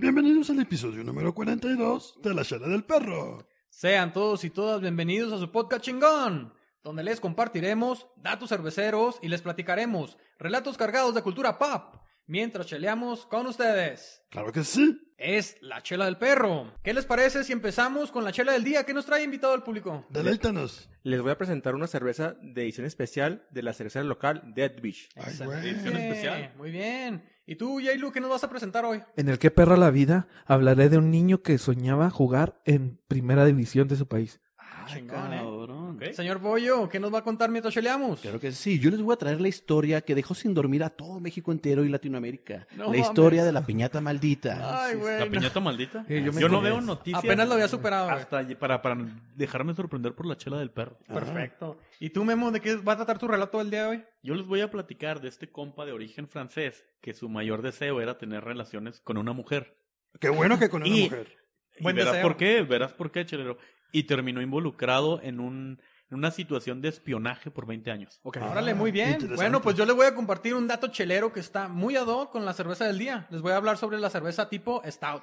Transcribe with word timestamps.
Bienvenidos 0.00 0.48
al 0.50 0.60
episodio 0.60 1.02
número 1.02 1.34
42 1.34 2.20
de 2.22 2.32
La 2.32 2.44
Chela 2.44 2.68
del 2.68 2.84
Perro. 2.84 3.48
Sean 3.68 4.12
todos 4.12 4.44
y 4.44 4.50
todas 4.50 4.80
bienvenidos 4.80 5.32
a 5.32 5.38
su 5.38 5.50
podcast 5.50 5.82
chingón, 5.82 6.54
donde 6.84 7.02
les 7.02 7.18
compartiremos 7.18 8.06
datos 8.16 8.50
cerveceros 8.50 9.18
y 9.22 9.26
les 9.26 9.42
platicaremos 9.42 10.16
relatos 10.38 10.76
cargados 10.76 11.16
de 11.16 11.22
cultura 11.22 11.58
pop, 11.58 11.96
mientras 12.28 12.68
cheleamos 12.68 13.26
con 13.26 13.48
ustedes. 13.48 14.22
Claro 14.30 14.52
que 14.52 14.62
sí. 14.62 14.96
Es 15.16 15.56
la 15.62 15.82
chela 15.82 16.04
del 16.04 16.16
perro. 16.16 16.74
¿Qué 16.84 16.94
les 16.94 17.04
parece 17.04 17.42
si 17.42 17.52
empezamos 17.52 18.12
con 18.12 18.22
la 18.22 18.30
chela 18.30 18.52
del 18.52 18.62
día? 18.62 18.86
¿Qué 18.86 18.94
nos 18.94 19.04
trae 19.04 19.24
invitado 19.24 19.52
al 19.52 19.64
público? 19.64 20.06
Deleítanos. 20.10 20.88
Les 21.02 21.20
voy 21.20 21.32
a 21.32 21.38
presentar 21.38 21.74
una 21.74 21.88
cerveza 21.88 22.36
de 22.40 22.62
edición 22.62 22.86
especial 22.86 23.48
de 23.50 23.64
la 23.64 23.72
cervecera 23.72 24.04
local 24.04 24.52
Dead 24.54 24.80
Beach. 24.80 25.08
Ay, 25.16 25.34
güey. 25.44 25.70
Edición 25.70 25.96
especial. 25.96 26.54
Muy 26.56 26.70
bien. 26.70 27.24
¿Y 27.48 27.56
tú, 27.56 27.80
Yailu, 27.80 28.12
qué 28.12 28.20
nos 28.20 28.28
vas 28.28 28.44
a 28.44 28.50
presentar 28.50 28.84
hoy? 28.84 29.02
En 29.16 29.30
el 29.30 29.38
que 29.38 29.50
perra 29.50 29.78
la 29.78 29.90
vida 29.90 30.28
hablaré 30.44 30.90
de 30.90 30.98
un 30.98 31.10
niño 31.10 31.40
que 31.40 31.56
soñaba 31.56 32.10
jugar 32.10 32.60
en 32.66 33.00
primera 33.08 33.46
división 33.46 33.88
de 33.88 33.96
su 33.96 34.06
país. 34.06 34.42
Chingón, 34.88 35.98
¿eh? 36.02 36.12
Señor 36.14 36.38
Bollo, 36.38 36.88
¿qué 36.88 36.98
nos 37.00 37.12
va 37.12 37.18
a 37.18 37.22
contar 37.24 37.50
mientras 37.50 37.72
cheleamos? 37.74 38.20
Claro 38.20 38.38
que 38.40 38.52
sí. 38.52 38.78
Yo 38.78 38.90
les 38.90 39.00
voy 39.00 39.12
a 39.14 39.16
traer 39.16 39.40
la 39.40 39.48
historia 39.48 40.00
que 40.00 40.14
dejó 40.14 40.34
sin 40.34 40.54
dormir 40.54 40.82
a 40.84 40.90
todo 40.90 41.20
México 41.20 41.52
entero 41.52 41.84
y 41.84 41.88
Latinoamérica. 41.88 42.66
No 42.72 42.84
la 42.84 42.90
mames. 42.90 43.00
historia 43.06 43.44
de 43.44 43.52
la 43.52 43.64
piñata 43.64 44.00
maldita. 44.00 44.84
Ay, 44.86 44.96
güey. 44.96 45.18
La 45.18 45.24
no. 45.26 45.30
piñata 45.30 45.60
maldita. 45.60 46.04
Sí, 46.08 46.22
yo 46.22 46.32
me 46.32 46.40
yo 46.40 46.48
no 46.48 46.60
veo 46.60 46.80
noticias. 46.80 47.22
Apenas 47.22 47.46
lo 47.48 47.54
había 47.54 47.68
superado. 47.68 48.10
Hasta 48.10 48.46
para, 48.58 48.80
para 48.82 48.96
dejarme 49.36 49.74
sorprender 49.74 50.14
por 50.14 50.26
la 50.26 50.36
chela 50.36 50.58
del 50.58 50.70
perro. 50.70 50.98
Perfecto. 51.06 51.78
¿Y 52.00 52.10
tú, 52.10 52.24
Memo, 52.24 52.50
de 52.50 52.60
qué 52.60 52.76
va 52.76 52.92
a 52.92 52.96
tratar 52.96 53.18
tu 53.18 53.28
relato 53.28 53.60
el 53.60 53.70
día 53.70 53.82
de 53.84 53.88
hoy? 53.88 54.04
Yo 54.22 54.34
les 54.34 54.46
voy 54.46 54.60
a 54.60 54.70
platicar 54.70 55.20
de 55.20 55.28
este 55.28 55.50
compa 55.50 55.84
de 55.86 55.92
origen 55.92 56.28
francés 56.28 56.84
que 57.00 57.14
su 57.14 57.28
mayor 57.28 57.62
deseo 57.62 58.00
era 58.00 58.18
tener 58.18 58.44
relaciones 58.44 59.00
con 59.00 59.16
una 59.18 59.32
mujer. 59.32 59.76
Qué 60.20 60.28
bueno 60.28 60.58
que 60.58 60.68
con 60.68 60.82
una 60.82 60.90
Y- 60.96 61.04
mujer. 61.04 61.36
Y 61.78 61.82
Buen 61.84 61.94
verás 61.94 62.14
deseo. 62.14 62.28
por 62.28 62.36
qué, 62.36 62.62
verás 62.62 62.92
por 62.92 63.12
qué, 63.12 63.24
chelero. 63.24 63.56
Y 63.92 64.04
terminó 64.04 64.40
involucrado 64.42 65.20
en, 65.22 65.40
un, 65.40 65.80
en 66.10 66.16
una 66.18 66.30
situación 66.30 66.80
de 66.82 66.88
espionaje 66.88 67.50
por 67.50 67.66
20 67.66 67.90
años. 67.90 68.20
Ok. 68.22 68.38
Órale, 68.42 68.74
muy 68.74 68.90
bien. 68.90 69.18
Bueno, 69.36 69.60
pues 69.62 69.76
yo 69.76 69.86
les 69.86 69.96
voy 69.96 70.06
a 70.06 70.14
compartir 70.14 70.54
un 70.54 70.66
dato 70.68 70.88
chelero 70.88 71.32
que 71.32 71.40
está 71.40 71.68
muy 71.68 71.96
ad 71.96 72.06
hoc 72.06 72.30
con 72.32 72.44
la 72.44 72.52
cerveza 72.52 72.84
del 72.86 72.98
día. 72.98 73.26
Les 73.30 73.40
voy 73.40 73.52
a 73.52 73.56
hablar 73.56 73.76
sobre 73.78 73.98
la 73.98 74.10
cerveza 74.10 74.48
tipo 74.48 74.82
Stout. 74.86 75.22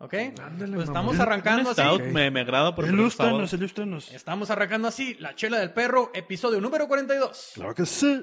¿Ok? 0.00 0.14
Ándale, 0.14 0.56
Pues 0.58 0.70
mamá. 0.70 0.82
estamos 0.84 1.18
arrancando 1.18 1.68
Un 1.70 1.74
stout 1.74 2.00
así. 2.02 2.10
me, 2.12 2.30
me 2.30 2.40
agrada 2.42 2.72
por 2.72 2.86
Ilústranos, 2.86 3.52
ilústranos. 3.52 4.12
Estamos 4.12 4.48
arrancando 4.48 4.86
así 4.86 5.14
la 5.18 5.34
chela 5.34 5.58
del 5.58 5.72
perro, 5.72 6.12
episodio 6.14 6.60
número 6.60 6.86
42. 6.86 7.50
Claro 7.56 7.74
que 7.74 7.84
sí. 7.84 8.22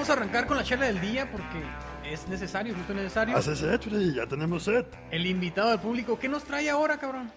Vamos 0.00 0.08
a 0.08 0.12
arrancar 0.14 0.46
con 0.46 0.56
la 0.56 0.64
chela 0.64 0.86
del 0.86 0.98
día 0.98 1.30
porque 1.30 1.62
es 2.10 2.26
necesario, 2.26 2.74
justo 2.74 2.94
necesario. 2.94 3.36
Hace 3.36 3.54
set, 3.54 3.82
Freddy, 3.82 4.14
ya 4.14 4.26
tenemos 4.26 4.62
set. 4.62 4.86
El 5.10 5.26
invitado 5.26 5.68
del 5.68 5.78
público, 5.78 6.18
¿qué 6.18 6.26
nos 6.26 6.42
trae 6.44 6.70
ahora, 6.70 6.96
cabrón? 6.96 7.30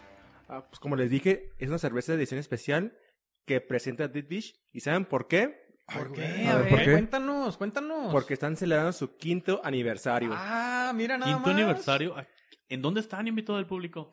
Ah, 0.48 0.66
pues 0.70 0.80
como 0.80 0.96
les 0.96 1.10
dije, 1.10 1.52
es 1.60 1.68
una 1.68 1.78
cerveza 1.78 2.14
de 2.14 2.20
edición 2.20 2.40
especial 2.40 2.98
que 3.46 3.60
presenta 3.60 4.08
Dead 4.08 4.24
Beach. 4.30 4.56
¿Y 4.72 4.80
saben 4.80 5.04
por 5.04 5.28
qué? 5.28 5.74
¿Por 5.94 6.08
Ay, 6.08 6.14
qué? 6.14 6.48
A 6.48 6.52
A 6.54 6.56
ver, 6.56 6.64
ver, 6.64 6.70
¿por 6.70 6.80
qué? 6.86 6.92
cuéntanos, 6.94 7.58
cuéntanos. 7.58 8.14
Porque 8.14 8.34
están 8.36 8.56
celebrando 8.56 8.94
su 8.94 9.18
quinto 9.18 9.60
aniversario. 9.62 10.30
Ah, 10.34 10.94
mira 10.96 11.18
nada 11.18 11.34
Quinto 11.34 11.50
más. 11.50 11.58
aniversario. 11.60 12.16
¿En 12.70 12.82
dónde 12.82 13.02
están 13.02 13.28
invitado 13.28 13.58
del 13.58 13.68
público? 13.68 14.10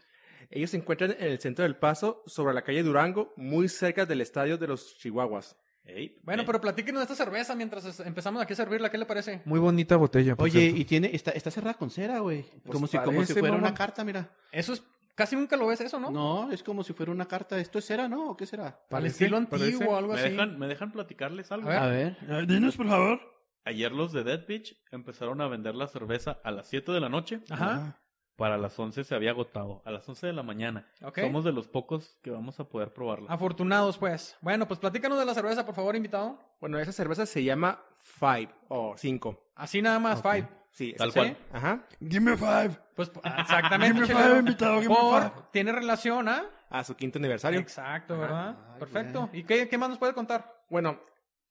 Ellos 0.51 0.71
se 0.71 0.77
encuentran 0.77 1.13
en 1.13 1.23
el 1.29 1.39
centro 1.39 1.63
del 1.63 1.77
Paso, 1.77 2.25
sobre 2.27 2.53
la 2.53 2.63
calle 2.63 2.83
Durango, 2.83 3.33
muy 3.37 3.69
cerca 3.69 4.07
del 4.07 4.21
estadio 4.23 4.59
de 4.59 4.67
los 4.67 4.97
Chihuahuas. 4.99 5.57
Ey, 5.91 6.19
Bueno, 6.23 6.45
pero 6.47 6.61
platíquenos 6.61 7.01
de 7.01 7.13
esta 7.13 7.25
cerveza 7.25 7.55
mientras 7.55 8.01
empezamos 8.01 8.41
aquí 8.43 8.53
a 8.53 8.57
servirla, 8.57 8.91
¿qué 8.91 8.99
le 8.99 9.07
parece? 9.07 9.43
Muy 9.45 9.59
bonita 9.59 9.97
botella. 9.97 10.37
por 10.37 10.45
Oye, 10.45 10.61
cierto. 10.61 10.79
y 10.79 10.85
tiene, 10.85 11.11
está, 11.15 11.31
está 11.33 11.51
cerrada 11.51 11.75
con 11.75 11.91
cera, 11.91 12.21
güey. 12.21 12.43
Pues 12.63 12.73
como, 12.73 12.87
si, 12.87 12.99
como 12.99 13.25
si 13.25 13.33
fuera 13.33 13.49
mamá. 13.55 13.69
una 13.69 13.75
carta, 13.75 14.05
mira. 14.05 14.31
Eso 14.53 14.73
es, 14.73 14.83
casi 15.15 15.37
nunca 15.37 15.57
lo 15.57 15.67
ves 15.67 15.81
eso, 15.81 15.99
¿no? 16.01 16.11
¿No? 16.11 16.53
es 16.53 16.63
como 16.63 16.83
si 16.85 16.93
fuera 16.93 17.11
una 17.13 17.27
carta. 17.27 17.59
¿Esto 17.59 17.79
es 17.79 17.85
cera, 17.87 18.09
no? 18.09 18.31
¿O 18.31 18.37
qué 18.37 18.47
será? 18.47 18.81
Parece, 18.89 19.25
estilo 19.25 19.37
antiguo 19.37 19.91
o 19.93 19.97
algo 19.97 20.13
¿me, 20.15 20.21
así. 20.21 20.31
dejan, 20.31 20.59
¿Me 20.59 20.67
dejan 20.67 20.93
platicarles 20.93 21.51
algo? 21.53 21.69
A 21.71 21.85
A 21.85 21.87
ver. 21.89 22.17
Dinos, 22.47 22.77
por 22.77 22.89
favor. 22.89 23.21
Ayer 23.65 23.93
los 23.93 24.13
de 24.13 24.25
Dead 24.25 24.47
Beach 24.47 24.75
empezaron 24.91 25.41
a 25.43 25.49
vender 25.49 25.75
la 25.75 25.87
cerveza 25.87 26.41
a 26.45 26.51
las 26.51 26.69
7 26.69 26.93
de 26.93 27.01
la 27.01 27.09
noche. 27.11 27.41
Ajá. 27.51 28.01
Para 28.41 28.57
las 28.57 28.79
11 28.79 29.05
se 29.05 29.15
había 29.15 29.33
agotado. 29.33 29.83
A 29.85 29.91
las 29.91 30.09
11 30.09 30.29
de 30.29 30.33
la 30.33 30.43
mañana. 30.43 30.87
Ok. 31.03 31.21
Somos 31.21 31.45
de 31.45 31.53
los 31.53 31.69
pocos 31.69 32.19
que 32.23 32.31
vamos 32.31 32.59
a 32.59 32.65
poder 32.65 32.91
probarla. 32.95 33.31
Afortunados, 33.31 33.99
pues. 33.99 34.35
Bueno, 34.41 34.67
pues 34.67 34.81
platícanos 34.81 35.19
de 35.19 35.27
la 35.27 35.35
cerveza, 35.35 35.67
por 35.67 35.75
favor, 35.75 35.95
invitado. 35.95 36.39
Bueno, 36.59 36.79
esa 36.79 36.91
cerveza 36.91 37.27
se 37.27 37.45
llama 37.45 37.83
Five 38.19 38.49
o 38.69 38.95
Cinco. 38.97 39.51
Así 39.55 39.83
nada 39.83 39.99
más, 39.99 40.23
five. 40.23 40.49
Sí, 40.73 40.95
Tal 40.97 41.11
esa- 41.11 41.21
cual. 41.21 41.85
Give 42.01 42.09
Give 42.13 42.21
me 42.21 42.37
five. 42.39 42.71
Pues 42.97 43.13
exactamente. 43.39 44.01
Give 44.07 44.15
me 44.15 44.21
five, 44.25 44.39
invitado, 44.39 44.77
give 44.81 44.89
me 44.89 44.95
Por, 44.97 45.23
five. 45.23 45.33
tiene 45.53 45.73
relación 45.73 46.27
a... 46.29 46.47
A 46.71 46.83
su 46.83 46.97
quinto 46.97 47.19
aniversario. 47.19 47.61
Exacto, 47.61 48.17
¿verdad? 48.19 48.57
Ay, 48.73 48.79
Perfecto. 48.79 49.29
¿Y 49.35 49.45
qué, 49.45 49.69
qué 49.69 49.77
más 49.77 49.91
nos 49.91 49.99
puede 49.99 50.15
contar? 50.15 50.65
Bueno, 50.71 50.99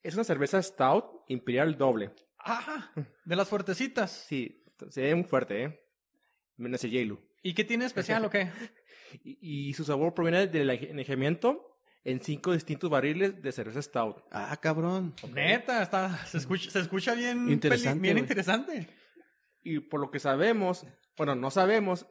es 0.01 0.15
una 0.15 0.23
cerveza 0.23 0.59
Stout 0.59 1.05
Imperial 1.27 1.77
Doble. 1.77 2.15
Ajá, 2.39 2.91
de 3.25 3.35
las 3.35 3.47
fuertecitas. 3.47 4.09
Sí, 4.09 4.63
se 4.89 5.01
ve 5.03 5.13
muy 5.13 5.25
fuerte, 5.25 5.63
¿eh? 5.63 5.85
Menos 6.59 6.83
el 6.83 6.91
Yelu. 6.91 7.19
¿Y 7.41 7.53
qué 7.53 7.63
tiene 7.63 7.85
especial 7.85 8.23
o 8.25 8.29
qué? 8.29 8.49
Y, 9.23 9.69
y 9.69 9.73
su 9.73 9.83
sabor 9.85 10.13
proviene 10.13 10.45
del 10.45 10.69
enejamiento 10.69 11.79
en 12.03 12.19
cinco 12.21 12.53
distintos 12.53 12.91
barriles 12.91 13.41
de 13.41 13.51
cerveza 13.51 13.81
Stout. 13.81 14.17
Ah, 14.31 14.55
cabrón. 14.61 15.15
Neta, 15.33 15.81
está, 15.81 16.15
se 16.27 16.37
escucha, 16.37 16.69
se 16.69 16.79
escucha 16.79 17.15
bien 17.15 17.49
Interesante, 17.49 17.99
peli- 17.99 18.01
bien 18.01 18.17
interesante. 18.19 18.87
Y 19.63 19.79
por 19.79 19.99
lo 19.99 20.11
que 20.11 20.19
sabemos, 20.19 20.85
bueno, 21.17 21.33
no 21.33 21.49
sabemos, 21.49 22.05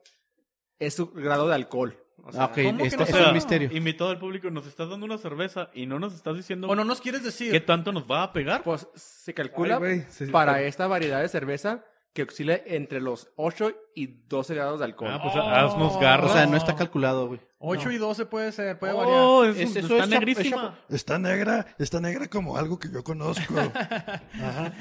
es 0.80 0.94
su 0.94 1.10
grado 1.12 1.46
de 1.46 1.54
alcohol. 1.54 1.96
O 2.24 2.32
sea, 2.32 2.42
Ah, 2.42 2.46
ok, 2.46 2.58
¿cómo 2.64 2.78
que 2.78 2.88
este 2.88 2.96
no 2.98 3.04
es 3.04 3.26
un 3.28 3.32
misterio. 3.32 3.70
Invitado 3.72 4.10
al 4.10 4.18
público, 4.18 4.50
nos 4.50 4.66
estás 4.66 4.90
dando 4.90 5.06
una 5.06 5.18
cerveza 5.18 5.70
y 5.72 5.86
no 5.86 6.00
nos 6.00 6.14
estás 6.14 6.36
diciendo 6.36 6.66
¿O 6.66 6.74
no 6.74 6.82
nos 6.84 7.00
quieres 7.00 7.22
decir? 7.22 7.52
qué 7.52 7.60
tanto 7.60 7.92
nos 7.92 8.10
va 8.10 8.24
a 8.24 8.32
pegar. 8.32 8.64
Pues 8.64 8.88
se 8.96 9.32
calcula 9.34 9.74
Ay, 9.76 9.78
güey, 9.78 10.02
se- 10.10 10.26
para 10.26 10.60
esta 10.62 10.88
variedad 10.88 11.22
de 11.22 11.28
cerveza 11.28 11.84
que 12.12 12.22
oscila 12.24 12.58
entre 12.66 13.00
los 13.00 13.28
8 13.36 13.72
y 13.94 14.06
12 14.28 14.54
grados 14.54 14.78
de 14.80 14.86
alcohol. 14.86 15.10
Ah, 15.12 15.20
pues 15.22 15.34
Oh. 15.36 15.40
haznos 15.42 16.00
garra. 16.00 16.26
O 16.26 16.28
sea, 16.28 16.46
no 16.46 16.56
está 16.56 16.74
calculado, 16.74 17.28
güey. 17.28 17.40
8 17.58 17.90
y 17.92 17.98
12 17.98 18.26
puede 18.26 18.50
ser, 18.52 18.78
puede 18.78 18.92
variar. 18.92 19.16
Oh, 19.20 19.44
es, 19.44 19.56
Es- 19.58 19.76
eso 19.76 19.88
está 19.94 20.04
es 20.04 20.10
negrísima. 20.10 20.78
Está 20.88 21.18
negra, 21.18 21.66
está 21.78 22.00
negra 22.00 22.28
como 22.28 22.56
algo 22.56 22.78
que 22.78 22.88
yo 22.92 23.02
conozco. 23.04 23.54
Ajá. 24.42 24.72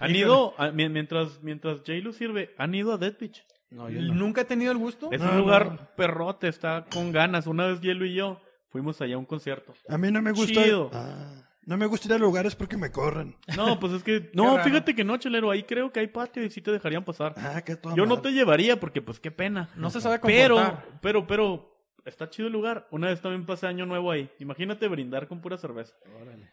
Han 0.00 0.14
ido, 0.16 0.54
a- 0.58 0.70
mi- 0.70 0.88
mientras, 0.88 1.42
mientras 1.42 1.78
J-Lo 1.78 2.12
sirve, 2.12 2.54
han 2.58 2.74
ido 2.74 2.92
a 2.92 2.98
Dead 2.98 3.16
Beach. 3.18 3.44
No, 3.70 3.88
yo 3.90 4.00
no. 4.02 4.14
Nunca 4.14 4.42
he 4.42 4.44
tenido 4.44 4.70
el 4.72 4.78
gusto. 4.78 5.08
Es 5.10 5.20
No, 5.20 5.30
un 5.32 5.38
lugar 5.38 5.72
no. 5.72 5.88
perrote, 5.96 6.48
está 6.48 6.84
con 6.92 7.10
ganas. 7.12 7.46
Una 7.46 7.66
vez 7.66 7.80
Hielo 7.80 8.04
y 8.04 8.14
yo 8.14 8.40
fuimos 8.68 9.00
allá 9.00 9.16
a 9.16 9.18
un 9.18 9.24
concierto. 9.24 9.74
A 9.88 9.98
mí 9.98 10.10
no 10.12 10.22
me 10.22 10.30
gusta. 10.32 10.62
Chido. 10.62 10.90
Ah, 10.92 11.43
no 11.66 11.76
me 11.76 11.86
gusta 11.86 12.08
ir 12.08 12.14
a 12.14 12.18
lugares 12.18 12.54
porque 12.54 12.76
me 12.76 12.90
corren. 12.90 13.36
No, 13.56 13.78
pues 13.80 13.92
es 13.94 14.02
que... 14.02 14.30
No, 14.34 14.56
raro. 14.56 14.64
fíjate 14.64 14.94
que 14.94 15.04
no, 15.04 15.16
chelero. 15.16 15.50
Ahí 15.50 15.62
creo 15.64 15.92
que 15.92 16.00
hay 16.00 16.06
patio 16.08 16.42
y 16.44 16.50
sí 16.50 16.60
te 16.60 16.70
dejarían 16.72 17.04
pasar. 17.04 17.34
Ah, 17.36 17.62
qué 17.64 17.76
toda 17.76 17.94
Yo 17.96 18.04
no 18.06 18.16
madre. 18.16 18.30
te 18.30 18.34
llevaría 18.36 18.78
porque 18.80 19.02
pues 19.02 19.20
qué 19.20 19.30
pena. 19.30 19.70
No 19.76 19.90
se 19.90 20.00
sabe 20.00 20.18
Pero, 20.20 20.56
comportar. 20.56 20.98
pero, 21.00 21.26
pero... 21.26 21.70
Está 22.04 22.28
chido 22.28 22.48
el 22.48 22.52
lugar. 22.52 22.86
Una 22.90 23.08
vez 23.08 23.22
también 23.22 23.46
pasé 23.46 23.66
año 23.66 23.86
nuevo 23.86 24.10
ahí. 24.10 24.30
Imagínate 24.38 24.86
brindar 24.88 25.26
con 25.26 25.40
pura 25.40 25.56
cerveza. 25.56 25.94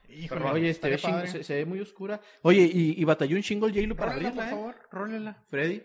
Híjole, 0.08 0.46
Oye, 0.46 0.70
este 0.70 0.88
estaría 0.88 0.96
ve 0.96 1.02
chingo- 1.02 1.12
padre. 1.16 1.28
se, 1.28 1.44
se 1.44 1.56
ve 1.56 1.66
muy 1.66 1.82
oscura. 1.82 2.22
Oye, 2.44 2.62
y, 2.74 2.96
y 2.98 3.04
batalló 3.04 3.36
un 3.36 3.42
chingo 3.42 3.68
el 3.68 3.74
J-Lo 3.74 3.98
para 3.98 4.14
Rólela, 4.14 4.30
abrirla, 4.30 4.44
por 4.50 4.54
¿eh? 4.54 4.56
favor, 4.62 4.76
rólela. 4.92 5.44
Freddy, 5.50 5.84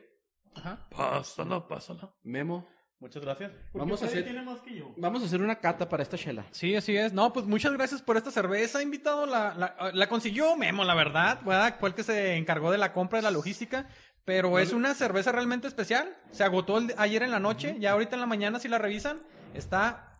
Ajá. 0.54 0.86
Pásala, 0.88 1.66
pásala. 1.66 2.14
Memo. 2.22 2.68
Muchas 2.98 3.22
gracias. 3.22 3.52
Vamos 3.74 4.02
a 4.02 4.06
hacer- 4.06 4.24
tiene 4.24 4.40
más 4.42 4.60
que 4.60 4.74
yo. 4.74 4.94
Vamos 4.96 5.22
a 5.22 5.26
hacer 5.26 5.42
una 5.42 5.56
cata 5.56 5.88
para 5.88 6.02
esta 6.02 6.16
chela. 6.16 6.46
Sí, 6.50 6.74
así 6.74 6.96
es. 6.96 7.12
No, 7.12 7.32
pues 7.32 7.44
muchas 7.46 7.72
gracias 7.74 8.00
por 8.00 8.16
esta 8.16 8.30
cerveza, 8.30 8.82
invitado. 8.82 9.26
La, 9.26 9.54
la, 9.54 9.90
la 9.92 10.08
consiguió 10.08 10.56
Memo, 10.56 10.82
la 10.84 10.94
verdad. 10.94 11.40
¿verdad? 11.44 11.76
Fue 11.78 11.90
el 11.90 11.94
que 11.94 12.02
se 12.02 12.36
encargó 12.36 12.70
de 12.70 12.78
la 12.78 12.92
compra 12.94 13.18
de 13.18 13.22
la 13.24 13.30
logística. 13.30 13.86
Pero 14.24 14.58
es 14.58 14.72
una 14.72 14.94
cerveza 14.94 15.30
realmente 15.30 15.68
especial. 15.68 16.16
Se 16.32 16.42
agotó 16.42 16.78
el- 16.78 16.94
ayer 16.96 17.22
en 17.22 17.30
la 17.30 17.38
noche. 17.38 17.76
Ya 17.78 17.92
ahorita 17.92 18.16
en 18.16 18.20
la 18.20 18.26
mañana, 18.26 18.58
si 18.58 18.66
la 18.68 18.78
revisan, 18.78 19.20
está 19.54 20.12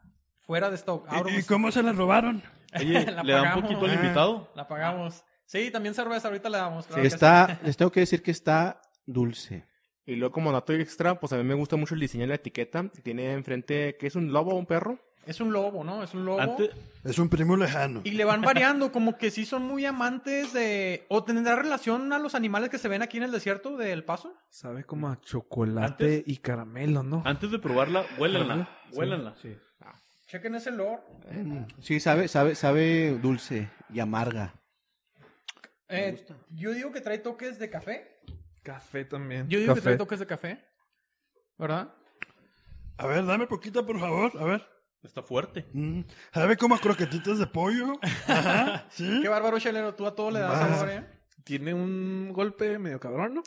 fuera 0.43 0.69
de 0.71 0.77
stock. 0.77 1.09
¿Y, 1.37 1.43
cómo 1.45 1.73
se 1.73 1.83
la 1.83 1.93
robaron? 1.93 2.43
Oye, 2.75 3.05
La 3.11 3.23
¿le 3.25 3.33
da 3.33 3.39
un 3.41 3.45
pagamos. 3.49 3.63
poquito 3.65 3.85
al 3.87 3.91
Ah. 3.91 3.95
invitado? 3.95 4.53
La 4.55 4.69
pagamos. 4.69 5.25
Sí, 5.47 5.71
también 5.71 5.95
cerveza. 5.95 6.29
Ahorita 6.29 6.51
le 6.51 6.59
damos. 6.59 6.87
claro 6.87 7.03
Está, 7.03 7.59
les 7.65 7.77
tengo 7.77 7.91
que 7.91 8.01
decir 8.01 8.23
que 8.23 8.31
está 8.33 8.81
dulce. 9.07 9.67
Y 10.07 10.15
luego 10.17 10.33
como 10.33 10.53
dato 10.53 10.73
extra, 10.73 11.19
pues 11.19 11.33
a 11.33 11.37
mí 11.37 11.43
me 11.43 11.55
gusta 11.55 11.77
mucho 11.77 11.95
el 11.95 12.01
diseño 12.01 12.23
de 12.23 12.29
la 12.29 12.35
etiqueta. 12.37 12.89
Tiene 13.03 13.33
enfrente, 13.33 13.97
¿qué 13.99 14.07
es 14.07 14.15
un 14.15 14.33
lobo 14.33 14.53
o 14.53 14.57
un 14.57 14.67
perro? 14.67 14.99
Es 15.27 15.41
un 15.41 15.53
lobo, 15.53 15.83
¿no? 15.83 16.05
Es 16.05 16.15
un 16.15 16.25
lobo. 16.25 16.39
Antes, 16.41 16.71
Es 17.03 17.19
un 17.19 17.29
primo 17.29 17.57
lejano. 17.57 18.03
Y 18.05 18.13
le 18.13 18.25
van 18.25 18.41
variando, 18.43 18.93
como 18.93 19.19
que 19.19 19.33
sí 19.33 19.45
son 19.45 19.65
muy 19.65 19.85
amantes 19.85 20.53
de... 20.53 21.05
¿O 21.09 21.25
tendrá 21.25 21.57
relación 21.57 22.13
a 22.13 22.21
los 22.21 22.37
animales 22.37 22.71
que 22.71 22.79
se 22.79 22.87
ven 22.87 23.03
aquí 23.03 23.17
en 23.17 23.25
el 23.25 23.33
desierto 23.33 23.77
del 23.77 24.05
Paso? 24.05 24.33
Sabe 24.49 24.85
como 24.85 25.09
a 25.09 25.21
chocolate 25.21 26.19
Antes- 26.19 26.23
y 26.27 26.37
caramelo, 26.37 27.03
¿no? 27.03 27.23
antes 27.25 27.51
de 27.51 27.59
probarla, 27.59 28.05
huélenla. 28.19 28.69
Sí, 28.93 28.97
Huélenla. 28.99 29.35
sí. 29.43 29.57
Chequen 30.29 30.55
ese 30.57 30.71
lore. 30.73 30.99
Sí, 31.81 31.99
sabe, 32.01 32.29
sabe, 32.29 32.55
sabe 32.55 33.19
dulce 33.21 33.69
y 33.93 33.99
amarga. 34.01 34.55
Eh, 35.89 36.25
yo 36.51 36.73
digo 36.73 36.91
que 36.91 37.01
trae 37.01 37.19
toques 37.19 37.59
de 37.61 37.71
café. 37.71 38.16
Café 38.67 39.05
también. 39.05 39.49
Yo 39.49 39.59
digo 39.61 39.75
que 39.75 39.81
Café. 39.81 39.91
trae 39.91 39.97
toques 39.97 40.19
de 40.19 40.27
café. 40.27 40.65
¿Verdad? 41.57 41.95
A 42.99 43.07
ver, 43.07 43.25
dame 43.25 43.47
poquita, 43.47 43.85
por 43.87 44.01
favor. 44.01 44.33
A 44.41 44.45
ver. 44.45 44.67
Está 45.03 45.23
fuerte. 45.23 45.67
Mm, 45.73 46.01
¿Sabe 46.35 46.57
como 46.57 46.75
a 46.75 46.81
croquetitas 46.81 47.39
de 47.39 47.47
pollo? 47.47 47.93
Ajá, 48.27 48.87
¿sí? 48.91 49.21
Qué 49.23 49.29
bárbaro, 49.29 49.61
Chelero. 49.61 49.95
Tú 49.95 50.05
a 50.07 50.15
todo 50.17 50.33
le 50.33 50.41
das 50.41 50.53
Ah. 50.55 50.69
sabor, 50.69 50.91
¿eh? 50.91 51.07
Tiene 51.45 51.75
un 51.75 52.33
golpe 52.33 52.77
medio 52.81 52.99
cabrón, 52.99 53.35
¿no? 53.37 53.43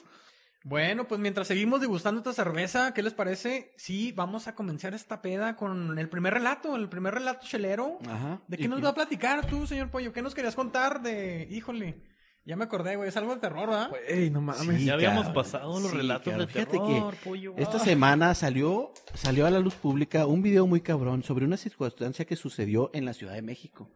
Bueno, 0.63 1.06
pues 1.07 1.19
mientras 1.19 1.48
seguimos 1.48 1.81
degustando 1.81 2.19
esta 2.19 2.31
cerveza, 2.31 2.94
¿qué 2.94 3.04
les 3.04 3.13
parece? 3.13 3.74
Sí, 3.77 4.13
vamos 4.13 4.48
a 4.48 4.56
comenzar 4.56 4.94
esta 4.94 5.21
peda 5.21 5.56
con 5.57 5.98
el 6.00 6.07
primer 6.10 6.33
relato, 6.33 6.75
el 6.77 6.88
primer 6.88 7.13
relato 7.16 7.45
chelero. 7.45 7.98
Ajá. 8.07 8.42
¿De 8.48 8.57
qué 8.57 8.68
nos 8.69 8.83
va 8.83 8.89
a 8.89 8.94
platicar 8.95 9.45
tú, 9.48 9.68
señor 9.68 9.89
Pollo? 9.89 10.13
¿Qué 10.13 10.21
nos 10.21 10.33
querías 10.36 10.56
contar 10.56 11.01
de... 11.01 11.48
Híjole, 11.50 12.04
ya 12.49 12.55
me 12.55 12.63
acordé, 12.65 12.95
güey, 12.95 13.07
es 13.09 13.15
algo 13.15 13.35
de 13.35 13.39
terror, 13.41 13.69
¿verdad? 13.69 13.91
Ey, 14.07 14.29
no 14.31 14.41
mames. 14.41 14.79
Sí, 14.79 14.85
ya 14.85 14.95
habíamos 14.95 15.25
cabrón. 15.27 15.43
pasado 15.43 15.79
los 15.79 15.91
Sí, 15.91 15.97
relatos 15.97 16.23
cabrón. 16.25 16.47
de 16.47 16.51
Fíjate 16.53 16.71
terror, 16.79 17.13
que 17.15 17.23
pollo. 17.23 17.53
Esta 17.57 17.77
Ah. 17.77 17.79
semana 17.79 18.33
salió, 18.33 18.91
salió 19.13 19.45
a 19.45 19.51
la 19.51 19.59
luz 19.59 19.75
pública 19.75 20.25
un 20.25 20.41
video 20.41 20.65
muy 20.65 20.81
cabrón 20.81 21.21
sobre 21.23 21.45
una 21.45 21.57
circunstancia 21.57 22.25
que 22.25 22.35
sucedió 22.35 22.89
en 22.93 23.05
la 23.05 23.13
Ciudad 23.13 23.33
de 23.35 23.43
México. 23.43 23.89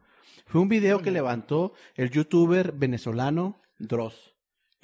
Fue 0.46 0.60
un 0.60 0.68
video 0.68 1.00
que 1.02 1.10
levantó 1.10 1.72
el 1.96 2.10
youtuber 2.10 2.72
venezolano 2.72 3.60
Dross. 3.78 4.33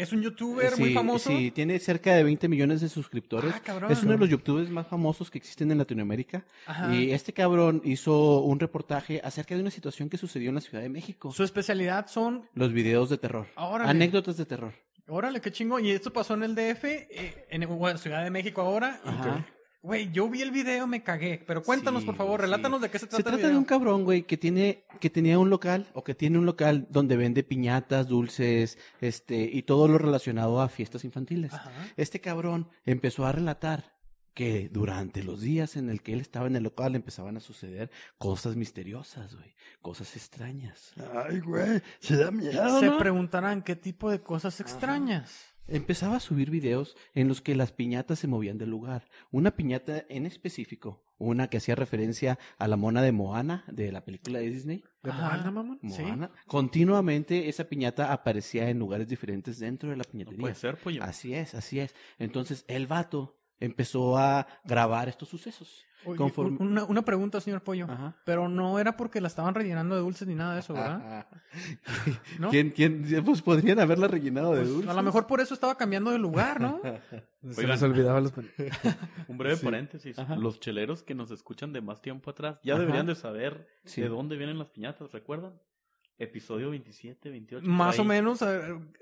Es 0.00 0.12
un 0.12 0.22
youtuber 0.22 0.70
sí, 0.72 0.80
muy 0.80 0.94
famoso. 0.94 1.30
Sí, 1.30 1.50
tiene 1.50 1.78
cerca 1.78 2.14
de 2.14 2.24
20 2.24 2.48
millones 2.48 2.80
de 2.80 2.88
suscriptores. 2.88 3.52
Ah, 3.54 3.60
cabrón. 3.60 3.92
es 3.92 4.02
uno 4.02 4.12
de 4.12 4.18
los 4.18 4.30
youtubers 4.30 4.70
más 4.70 4.86
famosos 4.86 5.30
que 5.30 5.36
existen 5.36 5.70
en 5.70 5.76
Latinoamérica. 5.76 6.46
Ajá. 6.66 6.94
Y 6.94 7.12
este 7.12 7.34
cabrón 7.34 7.82
hizo 7.84 8.40
un 8.40 8.58
reportaje 8.58 9.20
acerca 9.22 9.54
de 9.54 9.60
una 9.60 9.70
situación 9.70 10.08
que 10.08 10.16
sucedió 10.16 10.48
en 10.48 10.54
la 10.54 10.62
Ciudad 10.62 10.82
de 10.82 10.88
México. 10.88 11.32
Su 11.32 11.44
especialidad 11.44 12.06
son... 12.06 12.48
Los 12.54 12.72
videos 12.72 13.10
de 13.10 13.18
terror. 13.18 13.46
Órale. 13.56 13.90
Anécdotas 13.90 14.38
de 14.38 14.46
terror. 14.46 14.72
Órale, 15.06 15.40
qué 15.40 15.52
chingo. 15.52 15.78
Y 15.78 15.90
esto 15.90 16.12
pasó 16.12 16.34
en 16.34 16.44
el 16.44 16.54
DF, 16.54 16.84
eh, 16.84 17.46
en 17.50 17.98
Ciudad 17.98 18.24
de 18.24 18.30
México 18.30 18.62
ahora. 18.62 19.00
Ajá. 19.04 19.46
Güey, 19.82 20.10
yo 20.12 20.28
vi 20.28 20.42
el 20.42 20.50
video, 20.50 20.86
me 20.86 21.02
cagué. 21.02 21.42
Pero 21.46 21.62
cuéntanos, 21.62 22.02
Sí, 22.02 22.06
por 22.06 22.16
favor, 22.16 22.40
sí. 22.40 22.42
relátanos 22.42 22.82
de 22.82 22.90
qué 22.90 22.98
se 22.98 23.06
trata 23.06 23.16
Se 23.22 23.28
el 23.28 23.34
trata 23.36 23.48
de 23.52 23.56
un 23.58 23.64
cabrón, 23.64 24.04
güey, 24.04 24.24
que 24.24 24.36
tiene, 24.36 24.84
que 25.00 25.08
tenía 25.08 25.38
un 25.38 25.48
local, 25.48 25.86
o 25.94 26.04
que 26.04 26.14
tiene 26.14 26.38
un 26.38 26.44
local 26.44 26.86
donde 26.90 27.16
vende 27.16 27.42
piñatas, 27.42 28.06
dulces, 28.06 28.76
este, 29.00 29.42
y 29.50 29.62
todo 29.62 29.88
lo 29.88 29.96
relacionado 29.96 30.60
a 30.60 30.68
fiestas 30.68 31.04
infantiles. 31.04 31.54
Ajá. 31.54 31.70
Este 31.96 32.20
cabrón 32.20 32.68
empezó 32.84 33.24
a 33.24 33.32
relatar 33.32 33.98
que 34.34 34.68
durante 34.70 35.22
los 35.24 35.40
días 35.40 35.76
en 35.76 35.88
el 35.90 36.02
que 36.02 36.12
él 36.12 36.20
estaba 36.20 36.46
en 36.46 36.56
el 36.56 36.62
local 36.62 36.94
empezaban 36.94 37.36
a 37.36 37.40
suceder 37.40 37.90
cosas 38.18 38.56
misteriosas, 38.56 39.34
güey, 39.34 39.54
cosas 39.82 40.14
extrañas. 40.14 40.92
Ay, 41.26 41.40
güey, 41.40 41.82
se 42.00 42.16
da 42.16 42.30
miedo, 42.30 42.80
Se 42.80 42.86
¿no? 42.86 42.98
preguntarán 42.98 43.62
qué 43.62 43.76
tipo 43.76 44.10
de 44.10 44.20
cosas 44.20 44.60
extrañas. 44.60 45.46
Empezaba 45.72 46.16
a 46.16 46.20
subir 46.20 46.50
videos 46.50 46.96
en 47.14 47.28
los 47.28 47.40
que 47.40 47.54
las 47.54 47.70
piñatas 47.70 48.18
se 48.18 48.26
movían 48.26 48.58
del 48.58 48.70
lugar. 48.70 49.08
Una 49.30 49.52
piñata 49.52 50.04
en 50.08 50.26
específico, 50.26 51.04
una 51.16 51.48
que 51.48 51.58
hacía 51.58 51.76
referencia 51.76 52.40
a 52.58 52.66
la 52.66 52.76
mona 52.76 53.02
de 53.02 53.12
Moana, 53.12 53.64
de 53.68 53.92
la 53.92 54.04
película 54.04 54.40
de 54.40 54.50
Disney. 54.50 54.82
¿De. 55.04 55.12
Moana, 55.12 55.50
mamón? 55.52 55.78
Sí. 55.88 56.02
Moana. 56.02 56.32
Continuamente 56.48 57.48
esa 57.48 57.64
piñata 57.68 58.12
aparecía 58.12 58.68
en 58.68 58.80
lugares 58.80 59.06
diferentes 59.06 59.60
dentro 59.60 59.90
de 59.90 59.96
la 59.96 60.02
No 60.04 60.10
piñatería. 60.10 60.40
puede 60.40 60.54
ser, 60.56 60.76
pollo. 60.76 61.04
Así 61.04 61.34
es, 61.34 61.54
así 61.54 61.78
es. 61.78 61.94
Entonces 62.18 62.64
el 62.66 62.88
vato 62.88 63.39
empezó 63.60 64.18
a 64.18 64.46
grabar 64.64 65.08
estos 65.08 65.28
sucesos. 65.28 65.84
Oye, 66.06 66.16
Conforme- 66.18 66.56
una, 66.60 66.84
una 66.84 67.02
pregunta, 67.02 67.42
señor 67.42 67.60
Pollo. 67.62 67.84
Ajá. 67.84 68.16
Pero 68.24 68.48
no 68.48 68.78
era 68.78 68.96
porque 68.96 69.20
la 69.20 69.28
estaban 69.28 69.54
rellenando 69.54 69.94
de 69.94 70.00
dulces 70.00 70.26
ni 70.26 70.34
nada 70.34 70.54
de 70.54 70.60
eso, 70.60 70.72
¿verdad? 70.72 71.26
¿No? 72.38 72.48
¿Quién, 72.48 72.70
quién? 72.70 73.04
Pues 73.22 73.42
podrían 73.42 73.78
haberla 73.80 74.08
rellenado 74.08 74.52
de 74.52 74.60
Pues, 74.62 74.70
dulces. 74.70 74.90
a 74.90 74.94
lo 74.94 75.02
mejor 75.02 75.26
por 75.26 75.42
eso 75.42 75.52
estaba 75.52 75.76
cambiando 75.76 76.10
de 76.10 76.18
lugar, 76.18 76.58
¿no? 76.58 76.80
Se 77.50 77.60
Oigan. 77.60 77.70
les 77.72 77.82
olvidaba 77.82 78.18
los... 78.22 78.32
Un 79.28 79.36
breve 79.36 79.58
paréntesis. 79.58 80.18
Ajá. 80.18 80.36
Los 80.36 80.58
cheleros 80.58 81.02
que 81.02 81.14
nos 81.14 81.30
escuchan 81.30 81.72
de 81.74 81.82
más 81.82 82.00
tiempo 82.00 82.30
atrás 82.30 82.58
ya 82.64 82.74
Ajá. 82.74 82.80
deberían 82.80 83.04
de 83.06 83.14
saber 83.14 83.68
Sí. 83.84 84.00
de 84.00 84.08
dónde 84.08 84.36
vienen 84.38 84.58
las 84.58 84.70
piñatas, 84.70 85.12
¿recuerdan? 85.12 85.52
Episodio 86.20 86.70
27, 86.70 87.30
28. 87.30 87.66
Más 87.66 87.98
o 87.98 88.04
menos. 88.04 88.44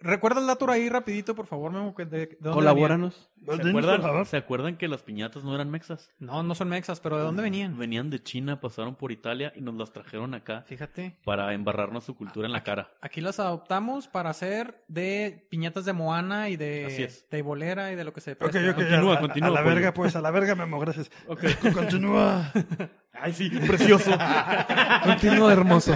Recuerda 0.00 0.40
el 0.40 0.46
dato 0.46 0.70
ahí 0.70 0.88
rapidito, 0.88 1.34
por 1.34 1.46
favor, 1.46 1.72
Memo, 1.72 1.92
que 1.94 2.04
de, 2.04 2.18
de 2.26 2.36
dónde 2.40 2.54
Colabóranos. 2.54 3.28
¿Se 3.44 3.52
acuerdan, 3.68 4.02
favor. 4.02 4.26
¿Se 4.26 4.36
acuerdan 4.36 4.76
que 4.76 4.86
las 4.88 5.02
piñatas 5.02 5.42
no 5.42 5.54
eran 5.54 5.68
mexas? 5.70 6.10
No, 6.20 6.42
no 6.44 6.54
son 6.54 6.68
mexas, 6.68 7.00
pero 7.00 7.16
¿de 7.18 7.24
dónde 7.24 7.42
venían? 7.42 7.76
Venían 7.76 8.08
de 8.08 8.22
China, 8.22 8.60
pasaron 8.60 8.94
por 8.94 9.10
Italia 9.10 9.52
y 9.56 9.60
nos 9.60 9.74
las 9.74 9.92
trajeron 9.92 10.32
acá 10.34 10.62
Fíjate. 10.68 11.16
para 11.24 11.52
embarrarnos 11.54 12.04
su 12.04 12.14
cultura 12.14 12.46
en 12.46 12.52
la 12.52 12.62
cara. 12.62 12.90
Aquí 13.00 13.20
las 13.20 13.40
adoptamos 13.40 14.06
para 14.06 14.30
hacer 14.30 14.84
de 14.86 15.46
piñatas 15.50 15.84
de 15.84 15.92
Moana 15.92 16.48
y 16.50 16.56
de, 16.56 16.86
Así 16.86 17.02
es. 17.02 17.28
de 17.30 17.42
bolera 17.42 17.90
y 17.92 17.96
de 17.96 18.04
lo 18.04 18.12
que 18.12 18.20
se 18.20 18.32
Ok, 18.32 18.38
preste, 18.38 18.60
¿no? 18.62 18.70
ok, 18.70 18.76
Continúa, 18.76 19.14
a, 19.14 19.16
a- 19.16 19.20
continúa, 19.20 19.48
A 19.48 19.52
la 19.52 19.62
verga, 19.62 19.92
pues, 19.92 20.14
a 20.16 20.20
la 20.20 20.30
verga, 20.30 20.54
Memo, 20.54 20.78
gracias. 20.78 21.10
Ok. 21.26 21.40
Continúa. 21.74 22.52
Ay, 23.20 23.32
sí, 23.32 23.50
precioso. 23.50 24.12
Continuo 25.04 25.50
hermoso. 25.50 25.92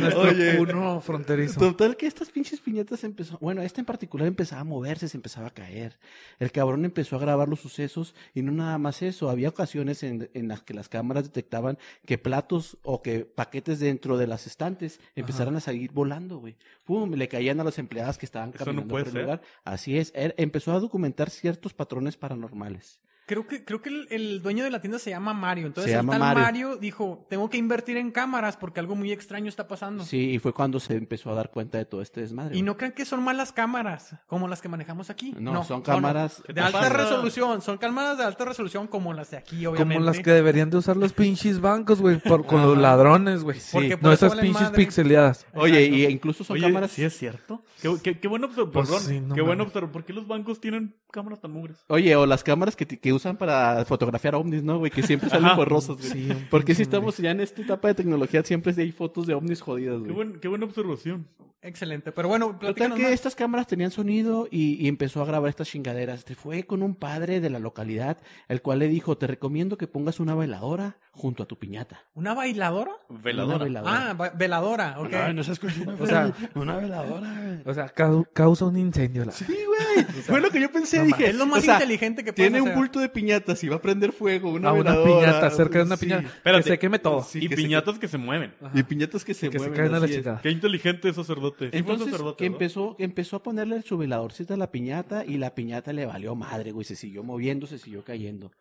Nuestro 0.00 0.27
Uno 0.58 1.00
fronterizo. 1.00 1.58
Total 1.58 1.96
que 1.96 2.06
estas 2.06 2.30
pinches 2.30 2.60
piñatas 2.60 3.04
empezó, 3.04 3.38
bueno, 3.40 3.62
esta 3.62 3.80
en 3.80 3.84
particular 3.84 4.26
empezaba 4.26 4.60
a 4.60 4.64
moverse, 4.64 5.08
se 5.08 5.16
empezaba 5.16 5.48
a 5.48 5.50
caer. 5.50 5.98
El 6.38 6.52
cabrón 6.52 6.84
empezó 6.84 7.16
a 7.16 7.18
grabar 7.18 7.48
los 7.48 7.60
sucesos 7.60 8.14
y 8.34 8.42
no 8.42 8.52
nada 8.52 8.78
más 8.78 9.02
eso, 9.02 9.30
había 9.30 9.48
ocasiones 9.48 10.02
en, 10.02 10.30
en 10.34 10.48
las 10.48 10.62
que 10.62 10.74
las 10.74 10.88
cámaras 10.88 11.24
detectaban 11.24 11.78
que 12.06 12.18
platos 12.18 12.78
o 12.82 13.02
que 13.02 13.20
paquetes 13.24 13.80
dentro 13.80 14.18
de 14.18 14.26
las 14.26 14.46
estantes 14.46 15.00
empezaran 15.16 15.56
a 15.56 15.60
salir 15.60 15.92
volando, 15.92 16.38
güey. 16.38 16.56
Pum, 16.84 17.12
le 17.12 17.28
caían 17.28 17.60
a 17.60 17.64
las 17.64 17.78
empleadas 17.78 18.18
que 18.18 18.26
estaban 18.26 18.50
no 18.50 18.56
caminando 18.56 18.88
puede 18.88 19.04
por 19.04 19.16
el 19.16 19.22
lugar. 19.22 19.42
Así 19.64 19.98
es, 19.98 20.12
él 20.14 20.34
empezó 20.36 20.72
a 20.72 20.80
documentar 20.80 21.30
ciertos 21.30 21.74
patrones 21.74 22.16
paranormales. 22.16 23.00
Creo 23.28 23.46
que, 23.46 23.64
creo 23.64 23.80
que 23.82 23.90
el, 23.90 24.08
el 24.10 24.42
dueño 24.42 24.64
de 24.64 24.70
la 24.70 24.80
tienda 24.80 24.98
se 24.98 25.10
llama 25.10 25.34
Mario. 25.34 25.66
Entonces 25.68 25.92
Se 25.92 25.96
el 25.96 26.00
llama 26.00 26.12
tal 26.14 26.20
Mario. 26.20 26.42
Mario. 26.42 26.76
dijo, 26.78 27.26
tengo 27.28 27.48
que 27.50 27.58
invertir 27.58 27.96
en 27.98 28.10
cámaras 28.10 28.56
porque 28.56 28.80
algo 28.80 28.96
muy 28.96 29.12
extraño 29.12 29.48
está 29.48 29.68
pasando. 29.68 30.02
Sí, 30.04 30.30
y 30.30 30.38
fue 30.38 30.52
cuando 30.52 30.80
se 30.80 30.94
empezó 30.96 31.30
a 31.30 31.34
dar 31.34 31.50
cuenta 31.50 31.78
de 31.78 31.84
todo 31.84 32.00
este 32.02 32.22
desmadre. 32.22 32.54
Y 32.56 32.58
güey. 32.58 32.62
no 32.62 32.76
crean 32.76 32.92
que 32.92 33.04
son 33.04 33.22
malas 33.22 33.52
cámaras, 33.52 34.16
como 34.26 34.48
las 34.48 34.60
que 34.62 34.68
manejamos 34.68 35.10
aquí. 35.10 35.34
No, 35.38 35.62
son 35.62 35.82
cámaras- 35.82 36.42
¿Qué 36.46 36.52
de 36.54 36.60
alta 36.62 36.80
pasa? 36.80 36.92
resolución. 36.96 37.60
Son 37.62 37.78
cámaras 37.78 38.16
de 38.18 38.24
alta 38.24 38.44
resolución 38.46 38.86
como 38.86 39.12
las 39.12 39.30
de 39.30 39.36
aquí, 39.36 39.66
obviamente. 39.66 39.94
Como 39.94 40.06
las 40.06 40.18
que 40.20 40.30
deberían 40.30 40.70
de 40.70 40.78
usar 40.78 40.96
los 40.96 41.12
pinches 41.12 41.60
bancos, 41.60 42.00
güey, 42.00 42.18
por- 42.18 42.46
con 42.46 42.62
los 42.62 42.78
ladrones, 42.78 43.42
güey. 43.44 43.58
Porque 43.70 43.96
por 43.98 44.04
No 44.08 44.12
esas 44.12 44.34
pinches 44.36 44.62
madre. 44.62 44.76
pixeleadas. 44.76 45.46
Oye, 45.54 45.84
Exacto. 45.84 45.96
y 45.98 46.04
incluso 46.12 46.44
son 46.44 46.56
Oye, 46.56 46.66
cámaras... 46.66 46.90
¿sí 46.92 47.04
es 47.04 47.16
cierto? 47.16 47.62
Qué, 47.82 47.94
qué, 48.02 48.18
qué 48.18 48.26
bueno 48.28 48.46
observar, 48.46 48.72
Pues 48.72 48.88
perdón, 48.88 49.04
sí, 49.06 49.20
no 49.20 49.34
qué 49.34 49.42
bueno. 49.42 49.68
¿Por 49.68 50.04
qué 50.04 50.12
los 50.12 50.26
bancos 50.26 50.60
tienen 50.60 50.94
cámaras 51.10 51.40
tan 51.40 51.50
mugres? 51.52 51.84
Oye, 51.88 52.16
o 52.16 52.24
las 52.26 52.42
cámaras 52.42 52.74
que, 52.74 52.86
que 52.86 53.12
usan 53.18 53.36
para 53.36 53.84
fotografiar 53.84 54.34
ovnis, 54.34 54.62
¿no, 54.62 54.78
güey? 54.78 54.90
Que 54.90 55.02
siempre 55.02 55.28
salen 55.30 55.46
Ajá. 55.46 55.56
borrosas, 55.56 55.98
güey. 55.98 56.10
Sí, 56.10 56.28
Porque 56.50 56.74
si 56.74 56.82
estamos 56.82 57.16
ya 57.18 57.30
en 57.30 57.40
esta 57.40 57.60
etapa 57.62 57.88
de 57.88 57.94
tecnología, 57.94 58.42
siempre 58.42 58.74
hay 58.76 58.90
fotos 58.92 59.26
de 59.26 59.34
ovnis 59.34 59.60
jodidas, 59.60 59.96
Qué, 59.96 60.00
güey. 60.00 60.12
buen, 60.14 60.40
qué 60.40 60.48
buena 60.48 60.64
observación. 60.64 61.26
Excelente. 61.60 62.12
Pero 62.12 62.28
bueno, 62.28 62.46
Total 62.46 62.58
platícanos 62.60 62.96
que 62.98 63.02
más. 63.02 63.12
estas 63.12 63.34
cámaras 63.34 63.66
tenían 63.66 63.90
sonido 63.90 64.46
y, 64.48 64.74
y 64.74 64.86
empezó 64.86 65.20
a 65.22 65.26
grabar 65.26 65.48
estas 65.50 65.68
chingaderas. 65.68 66.20
Este 66.20 66.36
fue 66.36 66.62
con 66.62 66.82
un 66.84 66.94
padre 66.94 67.40
de 67.40 67.50
la 67.50 67.58
localidad, 67.58 68.18
el 68.46 68.62
cual 68.62 68.78
le 68.78 68.86
dijo, 68.88 69.18
te 69.18 69.26
recomiendo 69.26 69.76
que 69.76 69.88
pongas 69.88 70.20
una 70.20 70.36
veladora 70.36 70.98
junto 71.18 71.42
a 71.42 71.46
tu 71.46 71.58
piñata. 71.58 72.00
¿Una 72.14 72.32
bailadora? 72.32 72.92
Veladora. 73.08 73.56
Una 73.56 73.64
veladora. 73.64 74.10
Ah, 74.10 74.14
va- 74.14 74.30
veladora, 74.30 74.94
ok. 75.00 75.12
Ay, 75.14 75.34
no 75.34 75.42
seas 75.42 75.58
cochino, 75.58 75.96
O 76.00 76.06
sea- 76.06 76.32
una 76.54 76.76
veladora, 76.76 77.34
güey. 77.42 77.58
O 77.66 77.74
sea, 77.74 77.92
cau- 77.94 78.26
causa 78.32 78.64
un 78.66 78.78
incendio. 78.78 79.24
La... 79.24 79.32
Sí, 79.32 79.44
güey. 79.44 80.04
Fue 80.26 80.40
lo 80.40 80.50
que 80.50 80.60
yo 80.60 80.70
pensé. 80.72 80.98
No 80.98 81.04
dije, 81.06 81.28
es 81.30 81.34
lo 81.34 81.44
más 81.46 81.58
o 81.58 81.62
sea, 81.62 81.74
inteligente 81.74 82.24
que 82.24 82.32
puedes 82.32 82.50
Tiene 82.50 82.62
un 82.62 82.68
hacer. 82.68 82.78
bulto 82.78 83.00
de 83.00 83.08
piñatas 83.08 83.62
y 83.64 83.68
va 83.68 83.76
a 83.76 83.82
prender 83.82 84.12
fuego, 84.12 84.50
una 84.52 84.68
a 84.70 84.72
una 84.72 84.92
veladora. 84.92 85.20
piñata, 85.26 85.50
cerca 85.50 85.78
de 85.78 85.84
una 85.84 85.96
Sí. 85.96 86.06
piñata. 86.06 86.28
Espérate. 86.28 86.62
Que 86.64 86.70
se 86.70 86.78
queme 86.78 86.98
todo. 87.00 87.22
Sí, 87.24 87.38
y 87.38 87.48
que 87.48 87.56
se- 87.56 87.62
piñatas 87.62 87.98
que 87.98 88.08
se 88.08 88.18
mueven. 88.18 88.54
Y 88.74 88.82
piñatas 88.84 89.24
que 89.24 89.34
se 89.34 89.50
que 89.50 89.58
se 89.58 89.66
mueven. 89.68 89.76
caen 89.76 89.94
a 89.94 89.98
la 89.98 90.04
así 90.04 90.14
es. 90.14 90.20
chingada. 90.20 90.40
Qué 90.40 90.50
inteligente 90.50 91.12
sacerdote. 91.12 91.66
Sí 91.66 91.70
fue 91.70 91.78
un 91.80 91.84
Entonces, 91.90 92.10
sacerdote, 92.12 92.36
que 92.38 92.46
empezó, 92.46 92.96
empezó 92.98 93.36
a 93.36 93.42
ponerle 93.42 93.82
su 93.82 93.98
veladorcita 93.98 94.54
a 94.54 94.56
la 94.56 94.70
piñata 94.70 95.24
y 95.24 95.36
la 95.38 95.54
piñata 95.54 95.92
le 95.92 96.06
valió 96.06 96.34
madre, 96.36 96.70
güey. 96.72 96.84
Se 96.84 96.94
siguió 96.96 97.24
moviendo, 97.24 97.66
se 97.66 97.78
siguió 97.78 98.04
cayendo. 98.04 98.52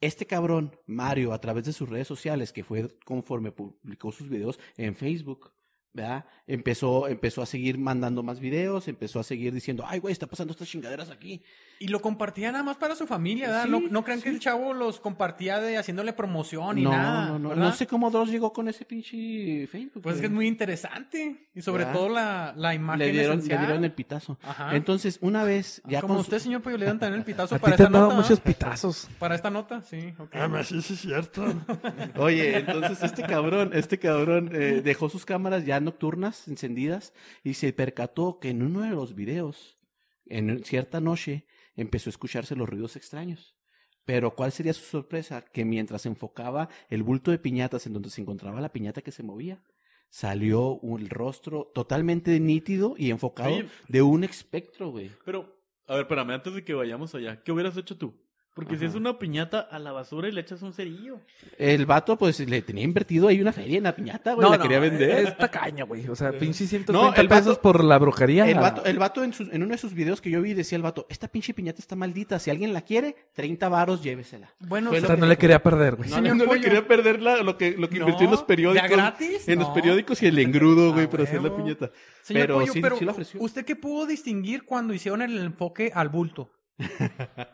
Este 0.00 0.26
cabrón, 0.26 0.76
Mario, 0.86 1.32
a 1.32 1.40
través 1.40 1.64
de 1.64 1.72
sus 1.72 1.88
redes 1.88 2.08
sociales, 2.08 2.52
que 2.52 2.64
fue 2.64 2.88
conforme 3.04 3.52
publicó 3.52 4.12
sus 4.12 4.28
videos 4.28 4.58
en 4.76 4.96
Facebook, 4.96 5.52
¿verdad? 5.92 6.24
Empezó, 6.46 7.06
empezó 7.08 7.42
a 7.42 7.46
seguir 7.46 7.76
mandando 7.76 8.22
más 8.22 8.40
videos, 8.40 8.88
empezó 8.88 9.20
a 9.20 9.24
seguir 9.24 9.52
diciendo, 9.52 9.84
ay, 9.86 9.98
güey, 9.98 10.12
está 10.12 10.26
pasando 10.26 10.52
estas 10.52 10.68
chingaderas 10.68 11.10
aquí. 11.10 11.42
Y 11.82 11.88
lo 11.88 12.02
compartía 12.02 12.52
nada 12.52 12.62
más 12.62 12.76
para 12.76 12.94
su 12.94 13.06
familia, 13.06 13.46
¿verdad? 13.46 13.64
Sí, 13.64 13.70
no, 13.70 13.80
no 13.80 14.04
crean 14.04 14.20
que 14.20 14.28
el 14.28 14.38
chavo 14.38 14.74
los 14.74 15.00
compartía 15.00 15.60
de 15.60 15.78
haciéndole 15.78 16.12
promoción 16.12 16.76
ni 16.76 16.82
no, 16.82 16.90
nada. 16.92 17.28
no, 17.28 17.38
no, 17.38 17.48
¿verdad? 17.48 17.64
no 17.64 17.72
sé 17.72 17.86
cómo 17.86 18.10
Dross 18.10 18.28
llegó 18.28 18.52
con 18.52 18.68
ese 18.68 18.84
pinche 18.84 19.66
Facebook. 19.66 20.02
Pues 20.02 20.16
es 20.16 20.20
que 20.20 20.26
es 20.26 20.32
muy 20.32 20.46
interesante. 20.46 21.48
Y 21.54 21.62
sobre 21.62 21.84
¿Verdad? 21.84 21.98
todo 21.98 22.08
la, 22.10 22.52
la 22.54 22.74
imagen 22.74 22.98
le 22.98 23.12
dieron, 23.12 23.38
le 23.38 23.56
dieron 23.56 23.82
el 23.82 23.92
pitazo. 23.92 24.38
Ajá. 24.42 24.76
Entonces, 24.76 25.18
una 25.22 25.42
vez, 25.42 25.80
ya 25.86 26.02
Como 26.02 26.16
con 26.16 26.20
usted, 26.20 26.38
señor 26.38 26.60
Pollo, 26.60 26.76
le 26.76 26.84
dan 26.84 26.98
también 26.98 27.20
el 27.20 27.24
pitazo 27.24 27.54
A 27.56 27.58
para 27.58 27.72
ti 27.72 27.78
te 27.78 27.82
esta 27.84 27.86
han 27.86 27.92
dado 27.94 28.04
nota. 28.08 28.16
muchos 28.20 28.38
¿no? 28.38 28.44
pitazos. 28.44 29.08
Para 29.18 29.34
esta 29.34 29.48
nota, 29.48 29.80
sí. 29.80 30.12
Ah, 30.34 30.62
sí, 30.62 30.82
sí, 30.82 30.92
es 30.92 31.00
cierto. 31.00 31.46
Oye, 32.18 32.58
entonces 32.58 33.02
este 33.02 33.22
cabrón, 33.22 33.70
este 33.72 33.98
cabrón 33.98 34.50
eh, 34.52 34.82
dejó 34.84 35.08
sus 35.08 35.24
cámaras 35.24 35.64
ya 35.64 35.80
nocturnas 35.80 36.46
encendidas 36.46 37.14
y 37.42 37.54
se 37.54 37.72
percató 37.72 38.38
que 38.38 38.50
en 38.50 38.62
uno 38.62 38.82
de 38.82 38.90
los 38.90 39.14
videos, 39.14 39.78
en 40.26 40.62
cierta 40.62 41.00
noche, 41.00 41.46
empezó 41.76 42.08
a 42.08 42.12
escucharse 42.12 42.56
los 42.56 42.68
ruidos 42.68 42.96
extraños. 42.96 43.56
Pero 44.04 44.34
¿cuál 44.34 44.52
sería 44.52 44.72
su 44.72 44.84
sorpresa? 44.84 45.44
Que 45.44 45.64
mientras 45.64 46.06
enfocaba 46.06 46.68
el 46.88 47.02
bulto 47.02 47.30
de 47.30 47.38
piñatas 47.38 47.86
en 47.86 47.92
donde 47.92 48.10
se 48.10 48.20
encontraba 48.20 48.60
la 48.60 48.72
piñata 48.72 49.02
que 49.02 49.12
se 49.12 49.22
movía, 49.22 49.62
salió 50.08 50.78
un 50.78 51.08
rostro 51.08 51.70
totalmente 51.74 52.38
nítido 52.40 52.94
y 52.96 53.10
enfocado 53.10 53.54
Oye. 53.54 53.68
de 53.88 54.02
un 54.02 54.24
espectro, 54.24 54.90
güey. 54.90 55.10
Pero, 55.24 55.56
a 55.86 55.94
ver, 55.94 56.02
espérame, 56.02 56.30
antes 56.30 56.54
de 56.54 56.64
que 56.64 56.74
vayamos 56.74 57.14
allá, 57.14 57.42
¿qué 57.42 57.52
hubieras 57.52 57.76
hecho 57.76 57.96
tú? 57.96 58.14
Porque 58.64 58.78
si 58.78 58.84
es 58.86 58.94
una 58.94 59.18
piñata 59.18 59.60
a 59.60 59.78
la 59.78 59.92
basura 59.92 60.28
y 60.28 60.32
le 60.32 60.40
echas 60.40 60.62
un 60.62 60.72
cerillo. 60.72 61.18
El 61.58 61.86
vato, 61.86 62.16
pues, 62.16 62.40
le 62.40 62.62
tenía 62.62 62.84
invertido 62.84 63.28
ahí 63.28 63.40
una 63.40 63.52
feria 63.52 63.78
en 63.78 63.84
la 63.84 63.94
piñata, 63.94 64.34
güey. 64.34 64.50
la 64.50 64.58
quería 64.58 64.78
vender. 64.80 65.26
Es 65.26 65.36
tacaña, 65.36 65.84
güey. 65.84 66.06
O 66.08 66.14
sea, 66.16 66.30
pinche 66.38 66.66
130 66.66 66.92
No, 66.92 67.14
el 67.14 67.28
vato- 67.28 67.40
pesos 67.40 67.58
por 67.58 67.82
la 67.84 67.98
brujería. 67.98 68.46
El 68.48 68.58
vato, 68.58 68.84
el 68.84 68.98
vato 68.98 69.24
en, 69.24 69.32
sus- 69.32 69.52
en 69.52 69.62
uno 69.62 69.72
de 69.72 69.78
sus 69.78 69.94
videos 69.94 70.20
que 70.20 70.30
yo 70.30 70.42
vi 70.42 70.54
decía 70.54 70.76
el 70.76 70.82
vato, 70.82 71.06
esta 71.08 71.28
pinche 71.28 71.54
piñata 71.54 71.80
está 71.80 71.96
maldita, 71.96 72.38
si 72.38 72.50
alguien 72.50 72.72
la 72.72 72.82
quiere, 72.82 73.16
30 73.34 73.68
varos, 73.68 74.02
llévesela. 74.02 74.50
Bueno, 74.60 74.90
O 74.90 75.00
sea, 75.00 75.16
no 75.16 75.26
le 75.26 75.36
quería 75.38 75.62
perder, 75.62 75.96
güey. 75.96 76.10
No, 76.10 76.16
Señor 76.16 76.36
no 76.36 76.52
le 76.52 76.60
quería 76.60 76.86
perder 76.86 77.22
la- 77.22 77.42
lo 77.42 77.56
que, 77.56 77.72
lo 77.72 77.88
que 77.88 77.98
No, 77.98 78.04
invirtió 78.06 78.24
en 78.26 78.30
los 78.30 78.42
periódicos. 78.42 78.88
¿de 78.88 78.94
a 78.94 78.96
gratis? 78.96 79.48
En 79.48 79.58
los 79.58 79.68
No. 79.68 79.74
periódicos 79.74 80.22
y 80.22 80.26
el 80.26 80.38
engrudo, 80.38 80.92
güey, 80.92 81.06
para 81.08 81.24
hacer 81.24 81.42
la 81.42 81.54
piñata. 81.56 81.90
Señor 82.22 82.42
pero 82.42 82.54
Pollo, 82.60 82.72
sí, 82.72 82.80
pero 82.80 82.96
sí 82.98 83.04
lo 83.04 83.10
ofreció. 83.12 83.40
¿usted 83.40 83.64
qué 83.64 83.76
pudo 83.76 84.06
distinguir 84.06 84.64
cuando 84.64 84.92
hicieron 84.94 85.22
el 85.22 85.38
enfoque 85.38 85.90
al 85.94 86.08
bulto? 86.10 86.50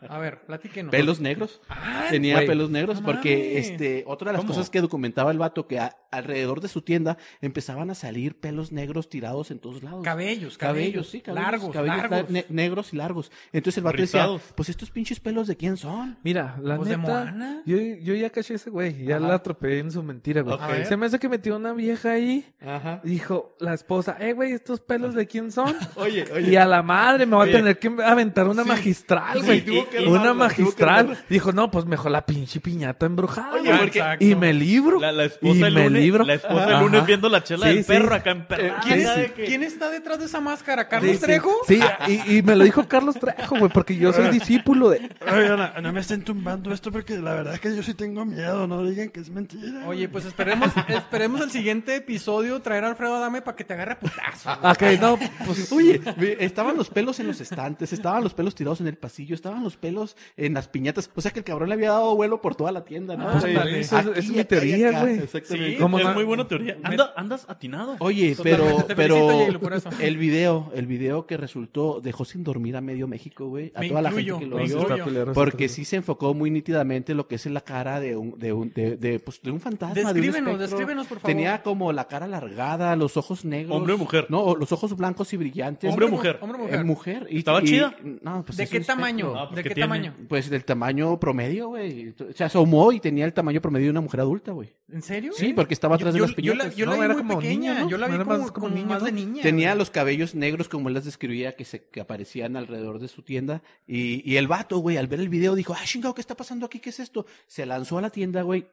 A 0.09 0.17
ver, 0.19 0.41
platíquenos. 0.45 0.91
Pelos 0.91 1.19
negros. 1.19 1.61
Ah, 1.69 2.07
Tenía 2.09 2.37
pelos 2.45 2.69
negros 2.69 3.01
No 3.01 3.05
porque 3.05 3.35
mames. 3.53 3.69
este 3.71 4.03
otra 4.07 4.31
de 4.31 4.33
las 4.37 4.41
¿Cómo? 4.41 4.53
cosas 4.53 4.69
que 4.69 4.81
documentaba 4.81 5.31
el 5.31 5.37
vato 5.37 5.67
que 5.67 5.79
a- 5.79 5.95
alrededor 6.11 6.61
de 6.61 6.67
su 6.67 6.81
tienda 6.81 7.17
empezaban 7.41 7.89
a 7.89 7.95
salir 7.95 8.39
pelos 8.39 8.71
negros 8.71 9.09
tirados 9.09 9.51
en 9.51 9.59
todos 9.59 9.83
lados. 9.83 10.03
cabellos, 10.03 10.57
cabellos, 10.57 10.57
Cabellos, 10.57 11.09
sí, 11.09 11.21
cabellos, 11.21 11.45
largos, 11.51 11.71
cabellos 11.73 11.97
largos. 11.97 12.19
la- 12.19 12.25
ne- 12.29 12.45
negros 12.49 12.93
y 12.93 12.97
largos. 12.97 13.31
Entonces 13.51 13.77
el 13.77 13.83
vato 13.83 13.97
Rizados. 13.97 14.41
decía, 14.41 14.53
pues 14.55 14.69
estos 14.69 14.89
pinches 14.91 15.19
pelos 15.19 15.47
de 15.47 15.57
quién 15.57 15.77
son? 15.77 16.17
Mira, 16.23 16.57
la 16.61 16.77
Pues 16.77 16.89
de 16.89 16.97
neta, 16.97 17.09
Moana. 17.09 17.61
yo, 17.65 17.77
yo 17.77 18.13
ya 18.15 18.29
caché 18.29 18.55
ese 18.55 18.69
güey, 18.69 19.03
ya 19.05 19.17
Ajá. 19.17 19.27
la 19.27 19.33
atropellé 19.35 19.79
en 19.79 19.91
su 19.91 20.01
mentira, 20.03 20.41
güey. 20.41 20.57
Se 20.85 20.95
me 20.97 21.05
hace 21.05 21.19
que 21.19 21.29
metió 21.29 21.55
una 21.55 21.73
vieja 21.73 22.11
ahí, 22.11 22.45
Ajá. 22.65 23.01
dijo 23.03 23.55
la 23.59 23.73
esposa, 23.73 24.17
eh, 24.19 24.33
güey, 24.33 24.53
¿estos 24.53 24.79
pelos 24.79 25.13
de 25.13 25.27
quién 25.27 25.51
son? 25.51 25.75
Oye, 25.95 26.25
Y 26.49 26.55
a 26.55 26.65
la 26.65 26.81
madre 26.81 27.25
me 27.25 27.35
va 27.35 27.43
Oye. 27.43 27.53
a 27.53 27.57
tener 27.57 27.79
que 27.79 27.87
aventar 28.03 28.47
una 28.47 28.63
magistral, 28.63 29.16
Güey. 29.43 30.07
una 30.07 30.33
magistral. 30.33 31.17
Dijo, 31.29 31.51
no, 31.51 31.69
pues 31.71 31.85
mejor 31.85 32.11
la 32.11 32.25
pinche 32.25 32.59
piñata 32.59 33.05
embrujada. 33.05 33.53
Oye, 33.53 33.71
porque- 33.77 34.17
y 34.19 34.35
me 34.35 34.53
libro. 34.53 34.99
La, 34.99 35.11
la 35.11 35.23
y 35.23 35.27
esposa 35.27 35.67
el 35.67 35.73
me 35.73 35.83
lunes, 35.85 36.01
libro. 36.03 36.23
la 36.25 36.33
esposa 36.35 36.63
Ajá. 36.63 36.77
el 36.77 36.83
lunes 36.85 37.05
viendo 37.05 37.29
la 37.29 37.43
chela 37.43 37.67
Sí, 37.67 37.73
del 37.75 37.83
sí. 37.83 37.87
perro 37.91 38.15
acá 38.15 38.31
en 38.31 38.45
perra. 38.47 38.79
¿Quién, 38.83 38.99
Sí, 39.01 39.05
es- 39.05 39.25
sí. 39.35 39.41
quién 39.45 39.63
está 39.63 39.89
detrás 39.89 40.19
de 40.19 40.25
esa 40.25 40.41
máscara? 40.41 40.87
¿Carlos 40.87 41.11
sí. 41.15 41.21
Trejo? 41.21 41.51
Sí, 41.67 41.79
y, 42.07 42.37
y 42.37 42.41
me 42.41 42.55
lo 42.55 42.63
dijo 42.63 42.87
Carlos 42.87 43.15
Trejo, 43.19 43.57
güey, 43.57 43.71
porque 43.71 43.95
yo 43.95 44.13
soy 44.13 44.29
discípulo 44.31 44.89
de... 44.89 45.09
Oigan, 45.21 45.57
no, 45.57 45.81
no 45.81 45.93
me 45.93 45.99
estén 46.01 46.23
tumbando 46.23 46.73
esto 46.73 46.91
porque 46.91 47.17
la 47.17 47.33
verdad 47.33 47.53
es 47.55 47.59
que 47.59 47.75
yo 47.75 47.83
sí 47.83 47.93
tengo 47.93 48.25
miedo. 48.25 48.67
No 48.67 48.83
digan 48.83 49.09
que 49.09 49.19
es 49.19 49.29
mentira. 49.29 49.87
Oye, 49.87 50.07
pues 50.09 50.25
esperemos, 50.25 50.71
esperemos 50.87 51.41
el 51.41 51.51
siguiente 51.51 51.95
episodio 51.95 52.61
traer 52.61 52.83
a 52.85 52.89
Alfredo 52.89 53.15
Adame 53.15 53.41
para 53.41 53.55
que 53.55 53.63
te 53.63 53.73
agarre 53.73 53.93
a 53.93 53.99
putazo. 53.99 54.51
Ok, 54.63 54.83
no, 54.99 55.17
pues... 55.45 55.71
Oye, 55.71 56.01
estaban 56.39 56.77
los 56.77 56.89
pelos 56.89 57.19
en 57.19 57.27
los 57.27 57.39
estantes, 57.41 57.93
estaban 57.93 58.23
los 58.23 58.33
pelos 58.33 58.55
tirados 58.55 58.81
en 58.81 58.87
el 58.87 58.95
pasillo, 59.07 59.35
estaban 59.35 59.63
los 59.63 59.77
pelos 59.77 60.15
en 60.35 60.53
las 60.53 60.67
piñatas. 60.67 61.09
O 61.15 61.21
sea 61.21 61.31
que 61.31 61.39
el 61.39 61.45
cabrón 61.45 61.69
le 61.69 61.75
había 61.75 61.91
dado 61.91 62.15
vuelo 62.15 62.41
por 62.41 62.55
toda 62.55 62.71
la 62.71 62.83
tienda, 62.83 63.15
¿no? 63.15 63.31
Pues, 63.31 63.43
Sí. 63.45 63.53
vale, 63.53 63.79
esa 63.79 63.99
es- 64.01 64.07
Aquí, 64.07 64.19
es 64.19 64.29
mi 64.29 64.43
teoría, 64.43 65.01
güey. 65.01 65.19
Exactamente. 65.19 65.71
Sí, 65.71 65.77
¿Cómo 65.77 65.97
es 65.99 66.05
no? 66.05 66.13
muy 66.13 66.23
buena 66.23 66.47
teoría. 66.47 66.77
Anda- 66.83 67.13
andas 67.15 67.45
atinado. 67.49 67.95
Oye, 67.99 68.35
Totalmente. 68.35 68.95
pero, 68.95 69.19
pero 69.21 69.81
el 70.01 70.17
video, 70.17 70.71
el 70.75 70.87
video 70.87 71.25
que 71.25 71.37
resultó 71.37 72.01
dejó 72.01 72.25
sin 72.25 72.43
dormir 72.43 72.75
a 72.77 72.81
medio 72.81 73.07
México, 73.07 73.47
güey, 73.47 73.71
a 73.75 73.79
Me 73.81 73.89
toda 73.89 74.01
la 74.01 74.11
gente 74.11 74.25
que 74.39 74.45
lo 74.45 74.57
vio. 74.57 74.65
incluyo. 74.81 75.33
Porque 75.33 75.69
sí 75.69 75.85
se 75.85 75.95
enfocó 75.97 76.33
muy 76.33 76.51
nítidamente 76.51 77.13
lo 77.13 77.27
que 77.27 77.35
es 77.35 77.45
la 77.47 77.61
cara 77.61 77.99
de 77.99 78.15
un, 78.15 78.37
de 78.37 78.53
un, 78.53 78.71
de, 78.73 78.97
de, 78.97 79.19
pues, 79.19 79.41
de 79.41 79.51
un 79.51 79.59
fantasma. 79.59 79.93
de 79.95 80.01
un 80.01 80.07
Descríbenos, 80.13 80.59
descríbenos, 80.59 81.07
por 81.07 81.19
favor. 81.19 81.35
Tenía 81.35 81.63
como 81.63 81.91
la 81.93 82.07
cara 82.07 82.25
alargada, 82.25 82.95
los 82.95 83.15
ojos 83.17 83.45
negros. 83.45 83.75
¿Hombre 83.77 83.93
o 83.93 83.97
mujer? 83.97 84.25
No, 84.29 84.55
los 84.55 84.71
ojos 84.71 84.95
blancos 84.95 85.31
y 85.33 85.37
brillantes. 85.37 85.89
¿Hombre 85.89 86.05
o 86.05 86.09
mu- 86.09 86.15
mujer? 86.17 86.37
Hombre 86.41 86.61
o 86.61 86.67
Eh, 86.67 86.83
mujer. 86.83 86.85
mujer. 86.85 87.27
Y, 87.29 87.37
¿Estaba 87.39 87.61
y- 87.61 87.65
chida? 87.65 87.95
No, 88.21 88.43
pues 88.45 88.57
¿De 88.57 88.63
es 88.63 88.69
qué 88.69 88.77
espectro. 88.77 88.95
Tamaño? 88.97 89.33
Pues, 89.33 89.55
¿De 89.55 89.63
¿qué 89.63 89.69
tiene? 89.69 89.81
tamaño? 89.81 90.15
Pues 90.27 90.49
del 90.49 90.65
tamaño 90.65 91.19
promedio, 91.19 91.67
güey. 91.69 92.13
Se 92.35 92.43
asomó 92.43 92.91
y 92.91 92.99
tenía 92.99 93.25
el 93.25 93.33
tamaño 93.33 93.61
promedio 93.61 93.85
de 93.85 93.91
una 93.91 94.01
mujer 94.01 94.19
adulta, 94.19 94.51
güey. 94.51 94.73
¿En 94.91 95.01
serio? 95.01 95.31
Sí, 95.35 95.53
porque 95.53 95.73
estaba 95.73 95.95
atrás 95.95 96.13
yo, 96.13 96.21
de 96.25 96.27
las 96.27 96.35
yo 96.35 96.55
la, 96.55 96.63
piñatas. 96.65 96.75
yo 96.75 96.85
la 96.85 96.91
No, 96.91 96.97
vi 96.99 97.05
era 97.05 97.13
muy 97.13 97.23
como 97.23 97.39
pequeña. 97.39 97.71
niña, 97.73 97.79
¿no? 97.83 97.89
Yo 97.89 97.97
la 97.97 98.07
vi 98.07 98.15
Era 98.15 98.23
como, 98.25 98.37
más 98.39 98.51
como 98.51 98.65
como 98.67 98.75
niña, 98.75 98.87
más 98.87 98.99
¿no? 99.01 99.05
de 99.05 99.11
niña. 99.11 99.41
Tenía 99.43 99.69
güey. 99.69 99.77
los 99.79 99.89
cabellos 99.89 100.35
negros 100.35 100.67
como 100.69 100.87
él 100.89 100.93
las 100.95 101.05
describía 101.05 101.55
que 101.55 101.65
se 101.65 101.83
que 101.85 102.01
aparecían 102.01 102.55
alrededor 102.57 102.99
de 102.99 103.07
su 103.07 103.21
tienda 103.23 103.61
y, 103.85 104.29
y 104.29 104.37
el 104.37 104.47
vato, 104.47 104.77
güey, 104.79 104.97
al 104.97 105.07
ver 105.07 105.19
el 105.19 105.29
video 105.29 105.55
dijo, 105.55 105.73
"Ah, 105.73 105.83
chingado, 105.85 106.13
¿qué 106.13 106.21
está 106.21 106.35
pasando 106.35 106.65
aquí? 106.65 106.79
¿Qué 106.79 106.89
es 106.89 106.99
esto?" 106.99 107.25
Se 107.47 107.65
lanzó 107.65 107.97
a 107.97 108.01
la 108.01 108.09
tienda, 108.09 108.41
güey. 108.41 108.67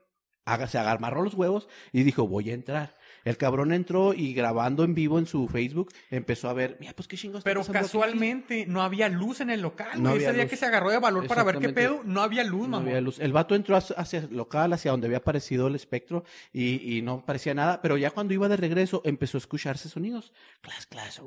haga- 0.47 0.67
Se 0.67 0.77
agarró 0.79 1.23
los 1.23 1.35
huevos 1.35 1.69
y 1.93 2.03
dijo, 2.03 2.27
"Voy 2.29 2.51
a 2.51 2.55
entrar." 2.55 2.97
El 3.25 3.37
cabrón 3.37 3.73
entró 3.73 4.13
y 4.15 4.35
grabando 4.35 4.85
en 4.85 4.95
vivo 4.95 5.19
en 5.19 5.27
su 5.27 5.49
Facebook 5.49 5.91
empezó 6.11 6.49
a 6.49 6.53
ver, 6.53 6.77
mira, 6.81 6.93
pues 6.95 7.09
qué 7.09 7.17
chingados 7.17 7.41
está 7.41 7.51
Pero 7.51 7.61
pasando 7.61 7.79
aquí?" 7.79 7.87
casualmente 7.87 8.67
no 8.67 8.83
había 8.83 9.09
luz 9.09 9.41
en 9.41 9.51
el 9.51 9.61
local. 9.63 10.03
No 10.03 10.11
Ese 10.11 10.33
día 10.33 10.43
luz. 10.43 10.51
que 10.51 10.57
se 10.57 10.67
agarró 10.67 10.91
de 10.91 10.99
valor 10.99 11.27
para 11.27 11.43
ver 11.43 11.59
qué 11.59 11.71
pedo, 11.71 12.03
no 12.05 12.23
había 12.23 12.45
luz, 12.45 12.63
No 12.69 12.77
mamá. 12.79 12.87
había 12.89 13.01
luz. 13.01 13.19
El 13.21 13.33
vato 13.33 13.55
entró 13.55 13.77
hacia 13.77 14.19
el 14.21 14.37
local, 14.37 14.73
hacia 14.73 14.91
donde 14.91 15.07
había 15.07 15.19
aparecido 15.19 15.67
el 15.69 15.75
espectro, 15.75 16.25
y, 16.53 16.97
y 16.99 17.03
no 17.03 17.25
parecía 17.25 17.55
nada, 17.55 17.81
pero 17.83 17.97
ya 17.97 18.11
cuando 18.11 18.35
iba 18.35 18.49
de 18.49 18.57
regreso 18.57 19.03
empezó 19.05 19.37
a 19.37 19.41
escucharse 19.41 19.89
sonidos. 19.89 20.33
Clas, 20.61 20.87
clas, 20.87 21.21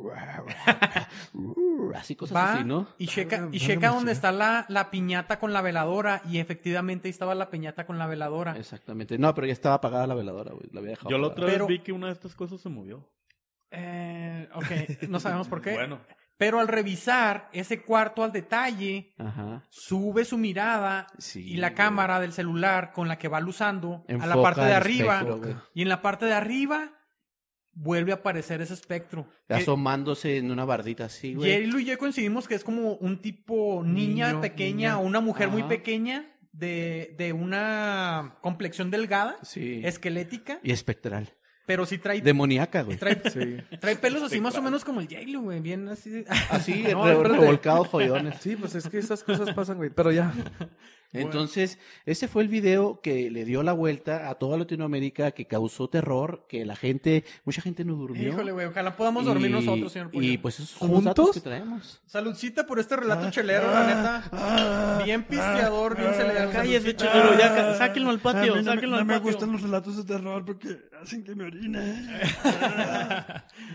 así 1.96 2.16
cosas 2.16 2.36
Va 2.36 2.54
así, 2.54 2.64
¿no? 2.64 2.88
y 2.98 3.08
checa, 3.08 3.50
y 3.52 3.60
checa 3.60 3.92
Dios. 3.92 4.08
está 4.08 4.32
la, 4.32 4.66
la 4.70 4.90
piñata 4.92 5.40
con 5.40 5.54
la 5.54 5.62
veladora 5.62 6.22
y 6.30 6.40
efectivamente 6.40 7.08
ahí 7.08 7.12
estaba 7.12 7.36
la 7.36 7.50
piñata 7.50 7.86
con 7.86 7.98
la 7.98 8.08
veladora. 8.08 8.56
Exactamente. 8.58 9.18
No, 9.18 9.34
pero 9.34 9.48
ya 9.48 9.54
estaba 9.54 9.76
apagada 9.76 10.08
la 10.08 10.16
veladora, 10.16 10.52
güey. 10.54 10.68
La 10.72 10.80
había 10.80 10.92
dejado 10.92 11.10
Yo 11.10 11.18
la 11.18 11.28
otra 11.28 11.46
Pero- 11.46 11.68
vez 11.68 11.78
vi 11.78 11.84
que 11.88 11.94
una 11.94 12.08
de 12.08 12.14
estas 12.14 12.36
cosas 12.36 12.60
se 12.60 12.68
movió. 12.68 13.10
Eh, 13.72 14.48
ok, 14.54 15.08
no 15.08 15.22
sabemos 15.22 15.48
por 15.48 15.62
qué. 15.64 15.74
Bueno, 15.74 16.02
Pero 16.38 16.60
al 16.60 16.68
revisar 16.68 17.50
ese 17.54 17.82
cuarto 17.82 18.24
al 18.26 18.34
detalle, 18.34 19.14
Ajá. 19.18 19.64
sube 19.70 20.26
su 20.26 20.38
mirada 20.38 21.08
Sí, 21.18 21.44
y 21.54 21.56
la 21.58 21.70
güey. 21.70 21.78
cámara 21.78 22.20
del 22.20 22.34
celular 22.34 22.92
con 22.92 23.08
la 23.08 23.18
que 23.18 23.30
va 23.30 23.40
luzando 23.40 24.04
a 24.10 24.26
la 24.28 24.42
parte 24.42 24.62
de 24.62 24.74
arriba. 24.74 25.20
espectro. 25.22 25.64
Y 25.74 25.82
en 25.82 25.90
la 25.90 26.02
parte 26.02 26.26
de 26.26 26.34
arriba 26.34 26.92
vuelve 27.72 28.12
a 28.12 28.16
aparecer 28.16 28.62
ese 28.62 28.74
espectro. 28.74 29.30
Que- 29.48 29.54
Asomándose 29.56 30.38
en 30.38 30.52
una 30.52 30.66
bardita 30.66 31.06
así, 31.06 31.36
güey. 31.36 31.50
Yerilu 31.52 31.80
y 31.80 31.86
yo 31.86 31.98
coincidimos 31.98 32.48
que 32.50 32.56
es 32.56 32.64
como 32.66 32.96
un 32.96 33.22
tipo 33.22 33.82
niña 33.86 34.28
Niño, 34.30 34.42
pequeña 34.42 34.76
niña. 34.90 34.98
o 35.00 35.04
una 35.06 35.22
mujer 35.22 35.48
muy 35.50 35.64
pequeña 35.64 36.34
de, 36.52 37.16
de 37.20 37.34
una 37.34 38.38
complexión 38.42 38.90
delgada, 38.90 39.38
Sí. 39.44 39.82
esquelética, 39.86 40.60
Y 40.64 40.72
espectral. 40.72 41.34
Pero 41.68 41.86
sí 41.86 41.98
trae, 42.00 42.22
Demoníaca, 42.22 42.82
güey. 42.82 42.98
trae, 42.98 43.22
Sí. 43.30 43.58
trae 43.80 43.96
pelos 43.98 44.24
así 44.24 44.40
más 44.42 44.56
o 44.56 44.62
menos 44.64 44.84
como 44.86 45.02
el 45.02 45.08
Yerilu, 45.08 45.42
güey, 45.42 45.60
bien 45.60 45.88
así. 45.90 46.10
de- 46.10 46.26
Así, 46.50 46.84
No, 46.94 47.22
revolcados, 47.24 47.90
jodidones. 47.90 48.40
Sí, 48.42 48.56
pues 48.56 48.74
es 48.74 48.88
que 48.90 48.98
esas 48.98 49.24
cosas 49.24 49.54
pasan, 49.54 49.78
güey. 49.78 49.90
Pero 49.92 50.12
ya. 50.12 50.34
Entonces, 51.14 51.80
ese 52.06 52.28
fue 52.28 52.44
el 52.44 52.50
video 52.50 53.00
que 53.02 53.32
le 53.32 53.46
dio 53.46 53.64
la 53.64 53.72
vuelta 53.74 54.30
a 54.30 54.36
toda 54.36 54.58
Latinoamérica, 54.58 55.32
que 55.32 55.46
causó 55.46 55.90
terror, 55.90 56.46
que 56.50 56.66
la 56.66 56.76
gente, 56.76 57.24
mucha 57.46 57.62
gente 57.62 57.86
no 57.86 57.96
durmió. 57.96 58.30
Híjole, 58.30 58.52
güey, 58.52 58.68
ojalá 58.68 58.96
podamos 58.96 59.26
dormir 59.26 59.50
Y- 59.50 59.54
nosotros, 59.54 59.92
señor 59.92 60.12
Pollo. 60.12 60.28
Y 60.28 60.38
pues 60.38 60.60
esos 60.60 60.72
son 60.72 60.92
los 60.92 61.04
datos 61.04 61.26
¿Juntos? 61.28 61.42
que 61.44 61.50
traemos. 61.50 62.02
Saludcita 62.06 62.66
por 62.68 62.80
este 62.80 62.98
relato 62.98 63.28
Ah, 63.28 63.32
chelero, 63.32 63.68
ah, 63.70 63.74
la 63.74 63.88
neta. 63.88 64.24
ah, 64.34 65.02
Bien 65.06 65.24
pisteador, 65.24 65.96
bien 65.98 66.10
ah, 66.10 66.14
celebrado. 66.14 66.52
cállese, 66.52 66.80
Saludcita. 66.92 67.12
chelero, 67.14 67.38
ya, 67.40 67.76
sáquenlo 67.78 68.10
al 68.10 68.18
a 68.18 68.20
patio, 68.20 68.42
mí 68.42 68.48
no, 68.50 68.56
me- 68.56 68.64
sáquenlo 68.64 68.96
no 68.96 68.98
al 69.02 69.06
me 69.06 69.14
patio. 69.14 69.32
gustan 69.32 69.52
los 69.54 69.62
relatos 69.62 69.98
de 69.98 70.04
terror 70.04 70.46
porque 70.46 70.78
hacen 71.02 71.24
que 71.24 71.36
me 71.36 71.46
orine. 71.46 72.22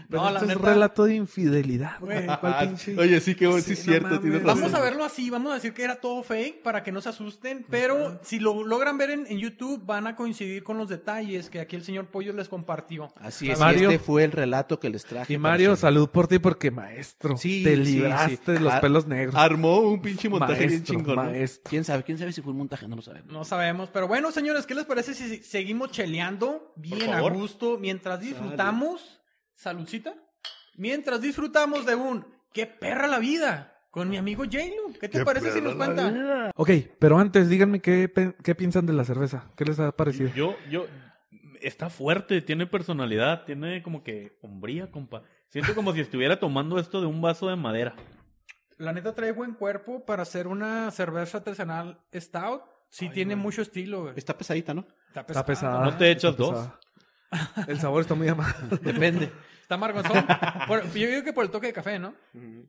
Pero 0.08 0.22
No, 0.22 0.30
la 0.30 0.40
es 0.40 0.54
relato 0.60 1.04
de 1.04 1.14
infidelidad, 1.14 1.98
güey. 2.00 2.24
Güey. 2.26 2.38
¿Cuál 2.40 2.68
pinche- 2.68 2.98
Oye, 2.98 3.20
sí, 3.20 3.34
que 3.34 3.46
sí, 3.52 3.62
Sí, 3.62 3.72
es 3.72 3.82
cierto, 3.84 4.20
tienes 4.20 4.42
razón. 4.42 4.60
Vamos 4.62 4.74
a 4.78 4.80
verlo 4.82 5.04
así, 5.04 5.30
vamos 5.30 5.50
a 5.52 5.54
decir 5.54 5.72
que 5.72 5.82
era 5.82 5.96
todo 5.96 6.22
fake 6.22 6.62
para 6.62 6.82
que 6.82 6.92
no 6.92 7.00
se 7.00 7.08
asusten. 7.08 7.21
Asusten, 7.22 7.66
pero 7.68 8.20
si 8.22 8.38
lo 8.38 8.64
logran 8.64 8.98
ver 8.98 9.10
en, 9.10 9.26
en 9.28 9.38
YouTube 9.38 9.84
van 9.84 10.06
a 10.06 10.16
coincidir 10.16 10.62
con 10.62 10.78
los 10.78 10.88
detalles 10.88 11.48
que 11.50 11.60
aquí 11.60 11.76
el 11.76 11.84
señor 11.84 12.06
Pollo 12.06 12.32
les 12.32 12.48
compartió. 12.48 13.12
Así 13.16 13.50
es, 13.50 13.58
Mario. 13.58 13.90
este 13.90 14.04
fue 14.04 14.24
el 14.24 14.32
relato 14.32 14.78
que 14.80 14.90
les 14.90 15.04
traje. 15.04 15.32
Y 15.32 15.38
Mario, 15.38 15.76
salud 15.76 16.08
por 16.08 16.28
ti 16.28 16.38
porque 16.38 16.70
maestro. 16.70 17.36
Sí, 17.36 17.62
te 17.64 17.76
libraste 17.76 18.36
sí. 18.36 18.52
de 18.52 18.60
los 18.60 18.72
Ah, 18.72 18.80
pelos 18.80 19.06
negros. 19.06 19.34
Armó 19.34 19.78
un 19.80 20.00
pinche 20.02 20.28
montaje 20.28 20.66
bien 20.66 20.84
chingón. 20.84 21.16
¿no? 21.16 21.24
maestro. 21.24 21.70
¿Quién 21.70 21.84
sabe? 21.84 22.02
¿Quién 22.02 22.18
sabe 22.18 22.32
si 22.32 22.42
fue 22.42 22.52
un 22.52 22.58
montaje? 22.58 22.86
No 22.88 22.96
lo 22.96 23.02
sabemos. 23.02 23.32
No 23.32 23.44
sabemos, 23.44 23.88
pero 23.92 24.08
bueno, 24.08 24.30
señores, 24.32 24.66
¿qué 24.66 24.74
les 24.74 24.84
parece 24.84 25.14
si 25.14 25.38
seguimos 25.42 25.90
cheleando 25.90 26.72
bien 26.76 27.10
a 27.12 27.20
gusto 27.20 27.78
mientras 27.78 28.20
disfrutamos? 28.20 29.20
Saludcita. 29.54 30.14
Mientras 30.76 31.20
disfrutamos 31.20 31.84
de 31.86 31.94
un 31.94 32.24
¡Qué 32.52 32.66
perra 32.66 33.06
la 33.06 33.18
vida! 33.18 33.68
Con 33.90 34.08
mi 34.08 34.16
amigo 34.16 34.44
Jaylo. 34.50 34.92
¿Qué 34.98 35.08
te 35.08 35.18
Qué 35.18 35.24
parece 35.24 35.52
si 35.52 35.60
nos 35.60 35.74
perra 35.74 35.88
la 35.94 36.02
cuenta? 36.02 36.10
Ok, 36.54 36.70
pero 36.98 37.18
antes 37.18 37.48
díganme 37.48 37.80
qué, 37.80 38.12
qué 38.42 38.54
piensan 38.54 38.86
de 38.86 38.92
la 38.92 39.04
cerveza. 39.04 39.50
¿Qué 39.56 39.64
les 39.64 39.80
ha 39.80 39.92
parecido? 39.92 40.30
Yo, 40.34 40.56
yo, 40.70 40.86
está 41.62 41.90
fuerte, 41.90 42.42
tiene 42.42 42.66
personalidad, 42.66 43.44
tiene 43.44 43.82
como 43.82 44.02
que 44.02 44.38
hombría, 44.42 44.90
compa. 44.90 45.22
Siento 45.48 45.74
como 45.74 45.92
si 45.92 46.00
estuviera 46.00 46.38
tomando 46.38 46.78
esto 46.78 47.00
de 47.00 47.06
un 47.06 47.20
vaso 47.20 47.48
de 47.48 47.56
madera. 47.56 47.94
La 48.78 48.92
neta 48.92 49.14
trae 49.14 49.32
buen 49.32 49.54
cuerpo 49.54 50.04
para 50.04 50.22
hacer 50.22 50.46
una 50.46 50.90
cerveza 50.90 51.38
artesanal 51.38 52.00
stout. 52.14 52.62
Sí 52.88 53.08
tiene 53.08 53.36
mucho 53.36 53.62
estilo, 53.62 54.02
güey. 54.02 54.14
Está 54.16 54.36
pesadita, 54.36 54.74
¿no? 54.74 54.86
Está 55.08 55.44
pesada. 55.46 55.84
¿No 55.84 55.96
te 55.96 56.10
echas 56.10 56.36
dos? 56.36 56.68
El 57.66 57.78
sabor 57.78 58.02
está 58.02 58.14
muy 58.14 58.28
amargo. 58.28 58.76
Depende. 58.82 59.32
Está 59.72 59.86
amargonzón. 59.86 60.26
Por- 60.68 60.84
yo 60.92 61.08
digo 61.08 61.22
que 61.24 61.32
por 61.32 61.44
el 61.44 61.50
toque 61.50 61.68
de 61.68 61.72
café, 61.72 61.98
¿no? 61.98 62.14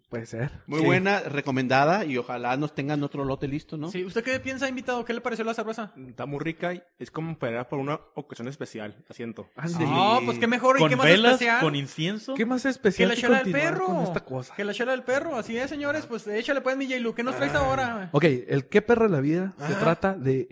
Puede 0.10 0.25
ser. 0.25 0.51
Muy 0.67 0.79
Sí. 0.79 0.86
buena, 0.86 1.19
recomendada 1.22 2.05
y 2.05 2.17
ojalá 2.17 2.55
nos 2.57 2.74
tengan 2.74 3.03
otro 3.03 3.25
lote 3.25 3.48
listo, 3.48 3.77
¿no? 3.77 3.89
Sí. 3.89 4.03
¿Usted 4.05 4.24
qué 4.24 4.39
piensa, 4.39 4.67
invitado? 4.69 5.03
¿Qué 5.05 5.13
le 5.13 5.22
pareció 5.22 5.43
la 5.45 5.53
cerveza? 5.53 5.91
Está 6.07 6.25
muy 6.25 6.39
rica 6.39 6.74
y 6.74 6.83
es 7.00 7.12
como 7.12 7.38
para 7.38 7.67
por 7.67 7.79
una 7.79 8.00
ocasión 8.15 8.48
especial, 8.48 9.03
asiento. 9.10 9.50
No, 9.79 10.19
pues 10.25 10.39
qué 10.39 10.48
mejor 10.48 10.77
y 10.77 10.79
Con 10.79 10.89
qué 10.89 10.95
más 10.95 11.05
velas, 11.05 11.31
especial. 11.33 11.60
con 11.62 11.75
incienso. 11.75 12.33
¿Qué 12.36 12.45
más 12.45 12.63
Que 12.63 12.69
especial 12.69 13.10
la 13.10 13.15
que 13.15 13.22
chela 13.22 13.36
del 13.38 13.43
continuar 13.43 13.74
perro. 13.74 13.86
con 13.86 14.03
esta 14.03 14.19
cosa? 14.24 14.55
Que 14.55 14.63
la 14.63 14.74
chela 14.74 14.91
del 14.91 15.03
perro. 15.03 15.36
Así 15.36 15.57
es, 15.57 15.69
señores. 15.69 16.05
Pues 16.05 16.25
échale 16.27 16.62
pues, 16.62 16.77
mi 16.77 16.88
Jaylu. 16.88 17.13
¿Qué 17.13 17.24
nos 17.24 17.36
traes 17.36 17.53
ahora? 17.53 18.10
Ok, 18.13 18.24
el 18.48 18.67
qué 18.69 18.81
perra 18.81 19.07
la 19.07 19.19
vida 19.19 19.53
se 19.67 19.74
trata 19.75 20.13
de 20.13 20.48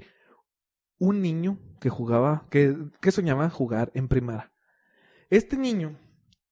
un 0.98 1.22
niño 1.22 1.58
que 1.80 1.90
jugaba, 1.90 2.46
que, 2.52 2.76
que 3.02 3.12
soñaba 3.12 3.50
jugar 3.50 3.92
en 3.96 4.08
primera. 4.08 4.52
Este 5.30 5.58
niño 5.58 5.98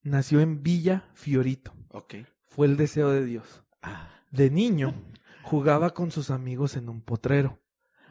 nació 0.04 0.40
en 0.42 0.64
Villa 0.64 1.04
Fiorito. 1.14 1.74
Ok. 1.90 2.16
Fue 2.48 2.68
el 2.68 2.78
deseo 2.78 3.10
de 3.12 3.26
Dios. 3.26 3.64
Ah, 3.82 4.10
De 4.32 4.50
niño 4.50 4.94
jugaba 5.44 5.92
con 5.92 6.12
sus 6.12 6.30
amigos 6.30 6.76
en 6.78 6.90
un 6.90 7.02
potrero. 7.02 7.60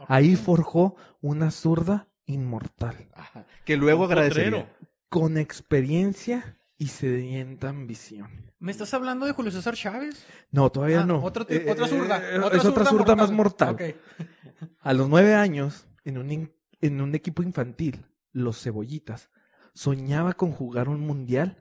Ahí 0.09 0.37
forjó 0.37 0.97
una 1.21 1.51
zurda 1.51 2.09
inmortal, 2.27 3.09
ajá. 3.15 3.47
Que 3.65 3.77
luego 3.77 4.05
agradecería. 4.05 4.73
con 5.09 5.37
experiencia 5.39 6.59
y 6.77 6.89
sedienta 6.89 7.69
ambición. 7.71 8.53
¿Me 8.59 8.71
estás 8.73 8.93
hablando 8.95 9.27
de 9.27 9.33
Julio 9.33 9.51
César 9.51 9.75
Chávez? 9.75 10.25
No, 10.51 10.71
todavía 10.71 11.03
Ah, 11.03 11.07
no. 11.07 11.23
Otro, 11.23 11.47
ti- 11.47 11.55
Eh, 11.55 11.67
otra 11.71 11.87
zurda. 11.89 12.19
eh, 12.35 12.39
otra 12.39 12.59
es 12.59 12.65
otra 12.65 12.85
zurda 12.85 13.17
más 13.17 13.31
mortal. 13.31 13.75
Ok. 13.75 13.83
A 14.81 14.93
los 14.93 15.09
nueve 15.09 15.35
años, 15.35 15.87
en 16.05 16.19
un, 16.19 16.31
in- 16.31 16.53
en 16.81 17.01
un 17.01 17.15
equipo 17.15 17.43
infantil, 17.43 18.05
los 18.33 18.61
cebollitas, 18.63 19.31
soñaba 19.75 20.33
con 20.35 20.53
jugar 20.53 20.89
un 20.89 21.01
mundial 21.01 21.59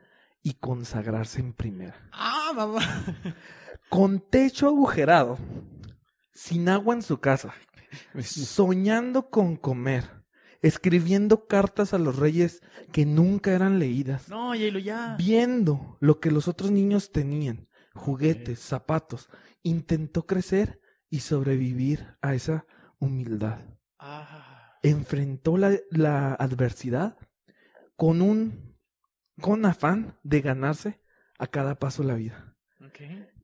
y 0.48 0.54
consagrarse 0.54 1.42
en 1.42 1.52
primera. 1.52 2.10
Ah, 2.14 2.54
mamá. 2.56 2.80
Con 3.90 4.22
techo 4.22 4.68
agujerado, 4.68 5.38
sin 6.32 6.70
agua 6.70 6.96
en 6.96 7.02
su 7.02 7.20
casa, 7.20 7.54
soñando 8.22 9.30
con 9.30 9.58
comer, 9.58 10.24
escribiendo 10.62 11.48
cartas 11.48 11.94
a 11.94 11.98
los 11.98 12.16
reyes 12.16 12.62
que 12.94 13.06
nunca 13.06 13.52
eran 13.52 13.78
leídas, 13.78 14.30
No, 14.30 14.56
Yelo, 14.56 14.80
ya. 14.80 15.16
viendo 15.18 15.98
lo 16.00 16.22
que 16.22 16.32
los 16.32 16.48
otros 16.48 16.72
niños 16.72 17.12
tenían, 17.12 17.68
juguetes, 17.94 18.60
zapatos, 18.60 19.28
intentó 19.64 20.26
crecer 20.26 20.80
y 21.10 21.20
sobrevivir 21.20 22.16
a 22.22 22.36
esa 22.36 22.66
humildad. 23.00 23.60
Ah. 24.00 24.78
Enfrentó 24.82 25.58
la, 25.58 25.76
la 25.92 26.34
adversidad 26.36 27.18
con 27.98 28.22
un 28.22 28.67
con 29.42 29.66
afán 29.66 30.18
de 30.24 30.42
ganarse 30.42 31.00
a 31.38 31.48
cada 31.48 31.76
paso 31.76 32.04
la 32.04 32.16
vida. 32.16 32.56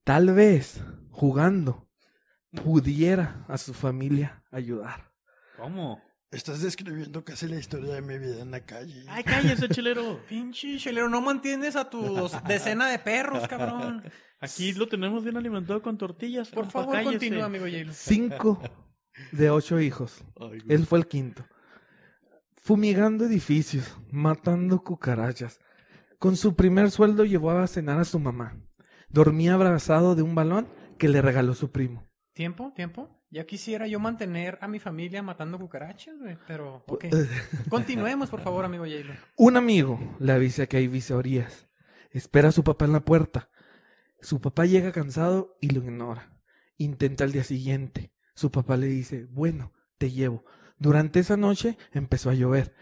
Tal 0.03 0.33
vez 0.33 0.83
jugando 1.12 1.89
pudiera 2.51 3.45
a 3.47 3.57
su 3.57 3.73
familia 3.73 4.43
ayudar. 4.51 5.12
¿Cómo? 5.57 6.01
Estás 6.31 6.62
describiendo 6.62 7.23
casi 7.23 7.47
la 7.47 7.57
historia 7.57 7.93
de 7.93 8.01
mi 8.01 8.17
vida 8.17 8.41
en 8.41 8.50
la 8.50 8.65
calle. 8.65 9.05
Ay, 9.07 9.23
cállese, 9.23 9.69
chelero. 9.69 10.19
Pinche 10.29 10.77
chelero, 10.77 11.07
no 11.07 11.21
mantienes 11.21 11.75
a 11.75 11.89
tus 11.89 12.31
decena 12.47 12.89
de 12.89 12.97
perros, 12.97 13.47
cabrón. 13.47 14.03
Aquí 14.39 14.73
lo 14.73 14.88
tenemos 14.88 15.23
bien 15.23 15.38
alimentado 15.38 15.81
con 15.81 15.98
tortillas. 15.98 16.50
Por 16.50 16.63
compa, 16.63 16.79
favor, 16.79 16.96
cállese. 16.96 17.11
continúa, 17.11 17.46
amigo 17.46 17.65
Jaylo. 17.65 17.94
Cinco 17.94 18.59
de 19.31 19.50
ocho 19.51 19.79
hijos. 19.79 20.24
Él 20.68 20.87
fue 20.87 21.00
el 21.00 21.07
quinto. 21.07 21.46
Fumigando 22.55 23.25
edificios, 23.25 23.96
matando 24.11 24.83
cucarachas. 24.83 25.59
Con 26.24 26.38
su 26.38 26.55
primer 26.55 26.90
sueldo 26.90 27.25
llevó 27.25 27.51
a 27.51 27.68
cenar 27.68 28.00
a 28.00 28.05
su 28.05 28.18
mamá. 28.18 28.57
Dormía 29.09 29.55
abrazado 29.55 30.16
de 30.16 30.22
un 30.22 30.36
balón 30.36 30.70
que 30.98 31.09
le 31.09 31.22
regaló 31.22 31.53
su 31.53 31.74
primo. 31.74 32.07
¿Tiempo? 32.31 32.72
¿Tiempo? 32.74 33.09
Ya 33.29 33.46
quisiera 33.46 33.88
yo 33.88 34.00
mantener 34.00 34.57
a 34.62 34.70
mi 34.70 34.79
familia 34.79 35.22
matando 35.22 35.59
cucarachas, 35.59 36.18
güey, 36.18 36.38
pero... 36.48 36.86
Ok. 36.88 37.07
Continuemos, 37.70 38.29
por 38.29 38.40
favor, 38.40 38.64
amigo 38.64 38.86
Jaylo. 38.86 39.14
Un 39.36 39.57
amigo 39.57 40.00
le 40.18 40.31
avisa 40.31 40.66
que 40.66 40.77
hay 40.77 40.88
visorías. 40.88 41.68
Espera 42.09 42.48
a 42.48 42.53
su 42.53 42.64
papá 42.64 42.86
en 42.86 42.94
la 42.94 43.03
puerta. 43.03 43.50
Su 44.22 44.40
papá 44.40 44.66
llega 44.66 44.94
cansado 44.94 45.57
y 45.59 45.72
lo 45.72 45.83
ignora. 45.83 46.40
Intenta 46.77 47.25
al 47.25 47.33
día 47.33 47.44
siguiente. 47.44 48.14
Su 48.33 48.50
papá 48.50 48.77
le 48.77 48.88
dice, 48.88 49.27
bueno, 49.29 49.74
te 49.98 50.09
llevo. 50.09 50.46
Durante 50.77 51.20
esa 51.20 51.36
noche 51.36 51.77
empezó 51.92 52.29
a 52.29 52.33
llover. 52.33 52.74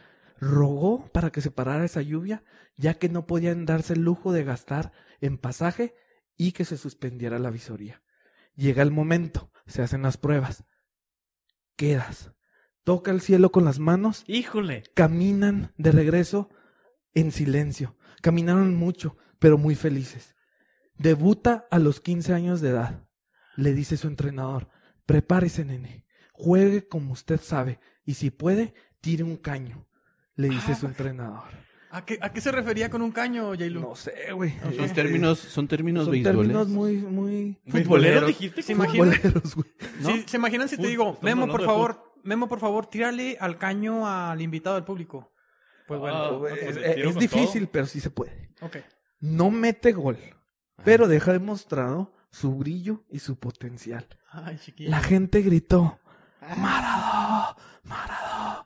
Rogó 0.41 1.07
para 1.13 1.31
que 1.31 1.39
se 1.39 1.51
parara 1.51 1.85
esa 1.85 2.01
lluvia, 2.01 2.43
ya 2.75 2.95
que 2.95 3.09
no 3.09 3.27
podían 3.27 3.67
darse 3.67 3.93
el 3.93 4.01
lujo 4.01 4.33
de 4.33 4.43
gastar 4.43 4.91
en 5.21 5.37
pasaje 5.37 5.93
y 6.35 6.51
que 6.53 6.65
se 6.65 6.77
suspendiera 6.77 7.37
la 7.37 7.51
visoría. 7.51 8.01
Llega 8.55 8.81
el 8.81 8.89
momento, 8.89 9.51
se 9.67 9.83
hacen 9.83 10.01
las 10.01 10.17
pruebas. 10.17 10.65
Quedas. 11.75 12.31
Toca 12.83 13.11
el 13.11 13.21
cielo 13.21 13.51
con 13.51 13.65
las 13.65 13.77
manos 13.77 14.23
Híjole. 14.25 14.81
caminan 14.95 15.73
de 15.77 15.91
regreso 15.91 16.49
en 17.13 17.31
silencio. 17.31 17.95
Caminaron 18.21 18.75
mucho, 18.75 19.17
pero 19.37 19.59
muy 19.59 19.75
felices. 19.75 20.35
Debuta 20.97 21.67
a 21.69 21.77
los 21.77 22.01
15 22.01 22.33
años 22.33 22.61
de 22.61 22.69
edad. 22.69 23.07
Le 23.55 23.73
dice 23.75 23.95
su 23.95 24.07
entrenador, 24.07 24.69
prepárese, 25.05 25.65
nene. 25.65 26.07
Juegue 26.33 26.87
como 26.87 27.13
usted 27.13 27.39
sabe. 27.39 27.79
Y 28.03 28.15
si 28.15 28.31
puede, 28.31 28.73
tire 29.01 29.23
un 29.23 29.37
caño. 29.37 29.87
Le 30.41 30.49
dice 30.49 30.71
Ah, 30.71 30.75
su 30.75 30.85
entrenador. 30.87 31.43
¿A 31.93 32.05
qué, 32.05 32.17
¿A 32.21 32.31
qué 32.31 32.39
se 32.39 32.51
refería 32.51 32.89
con 32.89 33.01
un 33.01 33.11
caño, 33.11 33.51
Jaylo? 33.57 33.81
No 33.81 33.95
sé, 33.95 34.31
güey. 34.33 34.57
Son 34.61 34.85
Eh, 34.85 34.89
términos, 34.95 35.39
son 35.39 35.67
términos 35.67 36.05
son 36.05 36.23
términos 36.23 36.67
muy, 36.69 36.97
muy... 36.97 37.59
¿Futbolero 37.67 38.27
dijiste? 38.27 38.61
¿Se 38.61 38.71
imagina? 38.71 39.05
futboleros, 39.11 39.55
güey. 39.55 39.67
Sí, 40.01 40.23
¿Se 40.25 40.37
imaginan 40.37 40.69
si 40.69 40.77
te 40.77 40.87
digo, 40.87 41.17
Memo, 41.21 41.47
por 41.47 41.65
favor, 41.65 42.13
Memo, 42.23 42.47
por 42.47 42.59
favor, 42.59 42.85
tírale 42.85 43.37
al 43.41 43.57
caño 43.57 44.07
al 44.07 44.41
invitado 44.41 44.75
del 44.77 44.85
público? 44.85 45.33
Pues 45.87 45.99
bueno, 45.99 46.15
Ah, 46.17 46.31
ok. 46.31 46.47
Es, 46.47 46.75
le 46.77 46.93
tiro 46.95 47.09
es 47.09 47.15
difícil, 47.17 47.63
todo. 47.63 47.71
pero 47.73 47.85
sí 47.85 47.99
se 47.99 48.09
puede. 48.09 48.49
ok. 48.61 48.77
No 49.19 49.51
mete 49.51 49.91
gol, 49.91 50.17
pero 50.85 51.07
deja 51.09 51.33
demostrado 51.33 52.13
su 52.31 52.55
brillo 52.55 53.03
y 53.11 53.19
su 53.19 53.37
potencial. 53.37 54.07
Ay, 54.31 54.57
chiquillo. 54.57 54.89
La 54.89 55.01
gente 55.01 55.41
gritó, 55.41 55.99
Maradó, 56.57 57.55
Maradó. 57.83 58.65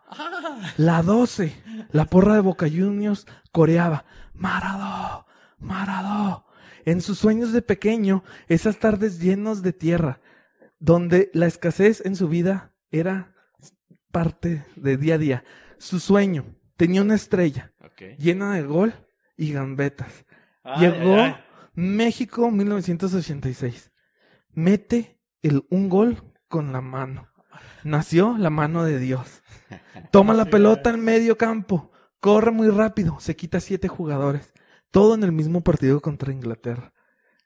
La 0.77 1.01
12, 1.01 1.53
la 1.95 2.03
porra 2.03 2.35
de 2.35 2.41
Boca 2.41 2.67
Juniors, 2.67 3.25
coreaba, 3.53 4.03
Maradó, 4.33 5.25
Maradó. 5.59 6.45
En 6.83 6.99
sus 6.99 7.17
sueños 7.17 7.53
de 7.53 7.61
pequeño, 7.61 8.25
esas 8.49 8.79
tardes 8.79 9.21
llenos 9.21 9.61
de 9.61 9.71
tierra, 9.71 10.19
donde 10.77 11.31
la 11.33 11.45
escasez 11.45 12.05
en 12.05 12.17
su 12.17 12.27
vida 12.27 12.73
era 12.91 13.33
parte 14.11 14.65
de 14.75 14.97
día 14.97 15.15
a 15.15 15.17
día. 15.17 15.43
Su 15.77 16.01
sueño 16.01 16.57
tenía 16.75 17.01
una 17.01 17.15
estrella 17.15 17.71
llena 18.19 18.55
de 18.55 18.63
gol 18.63 18.93
y 19.37 19.53
gambetas. 19.53 20.25
Ay, 20.63 20.81
Llegó 20.81 21.15
ay, 21.15 21.21
ay. 21.21 21.35
México 21.75 22.51
1986. 22.51 23.93
Mete 24.51 25.21
el, 25.41 25.65
un 25.69 25.87
gol 25.87 26.33
con 26.49 26.73
la 26.73 26.81
mano. 26.81 27.29
Nació 27.83 28.37
la 28.37 28.49
mano 28.49 28.83
de 28.83 28.99
Dios. 28.99 29.43
Toma 30.11 30.33
la 30.33 30.45
pelota 30.45 30.89
en 30.89 31.03
medio 31.03 31.37
campo. 31.37 31.91
Corre 32.19 32.51
muy 32.51 32.69
rápido. 32.69 33.17
Se 33.19 33.35
quita 33.35 33.59
siete 33.59 33.87
jugadores. 33.87 34.53
Todo 34.91 35.15
en 35.15 35.23
el 35.23 35.31
mismo 35.31 35.61
partido 35.61 36.01
contra 36.01 36.33
Inglaterra. 36.33 36.93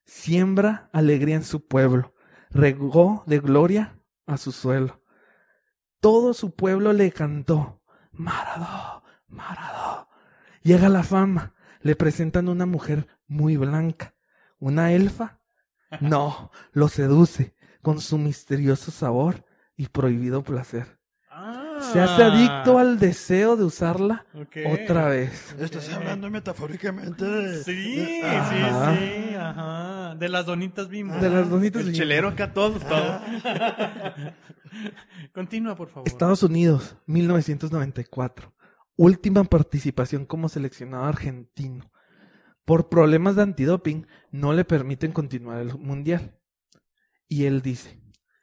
Siembra 0.05 0.89
alegría 0.93 1.35
en 1.35 1.43
su 1.43 1.67
pueblo. 1.67 2.13
Regó 2.49 3.23
de 3.25 3.39
gloria 3.39 3.99
a 4.25 4.37
su 4.37 4.51
suelo. 4.51 5.03
Todo 5.99 6.33
su 6.33 6.55
pueblo 6.55 6.93
le 6.93 7.11
cantó. 7.11 7.81
Maradó, 8.11 9.03
Maradó. 9.27 10.07
Llega 10.63 10.89
la 10.89 11.03
fama. 11.03 11.53
Le 11.81 11.95
presentan 11.95 12.49
una 12.49 12.65
mujer 12.65 13.07
muy 13.27 13.57
blanca. 13.57 14.15
¿Una 14.59 14.91
elfa? 14.93 15.39
No, 16.01 16.51
lo 16.71 16.87
seduce 16.87 17.55
con 17.81 17.99
su 17.99 18.17
misterioso 18.17 18.91
sabor 18.91 19.45
y 19.79 19.87
prohibido 19.87 20.43
placer. 20.43 20.99
Se 21.93 22.01
hace 22.01 22.23
adicto 22.23 22.77
al 22.77 22.99
deseo 22.99 23.55
de 23.55 23.63
usarla 23.63 24.25
Ah. 24.33 24.43
Otra 24.73 25.07
vez. 25.07 25.55
Estás 25.57 25.87
hablando 25.93 26.29
metafóricamente 26.29 27.23
de... 27.23 27.63
Sí, 27.63 27.95
de- 27.95 28.05
sí, 28.05 28.21
Ajá. 28.25 28.95
sí, 28.97 29.35
ajá. 29.35 30.15
De 30.15 30.27
las 30.27 30.45
donitas 30.45 30.89
bimbo. 30.89 31.15
De 31.15 31.29
las 31.29 31.49
donitas 31.49 31.81
El 31.83 31.87
de- 31.87 31.93
chelero 31.93 32.27
acá 32.27 32.51
todos, 32.53 32.83
todo. 32.85 33.21
Continúa, 35.33 35.75
por 35.75 35.87
favor. 35.87 36.09
Estados 36.09 36.43
Unidos, 36.43 36.97
1994. 37.05 38.53
Última 38.97 39.45
participación 39.45 40.25
como 40.25 40.49
seleccionado 40.49 41.05
argentino. 41.05 41.89
Por 42.65 42.89
problemas 42.89 43.37
de 43.37 43.43
antidoping, 43.43 44.05
no 44.31 44.51
le 44.51 44.65
permiten 44.65 45.13
continuar 45.13 45.61
el 45.61 45.73
mundial. 45.77 46.37
Y 47.29 47.45
él 47.45 47.61
dice, 47.61 47.97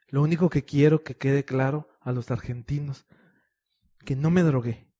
lo 0.09 0.21
único 0.21 0.49
que 0.49 0.63
quiero 0.63 1.03
que 1.03 1.15
quede 1.17 1.43
claro 1.45 1.89
a 2.01 2.11
los 2.11 2.31
argentinos, 2.31 3.05
que 4.05 4.15
no 4.15 4.29
me 4.31 4.43
drogué, 4.43 4.91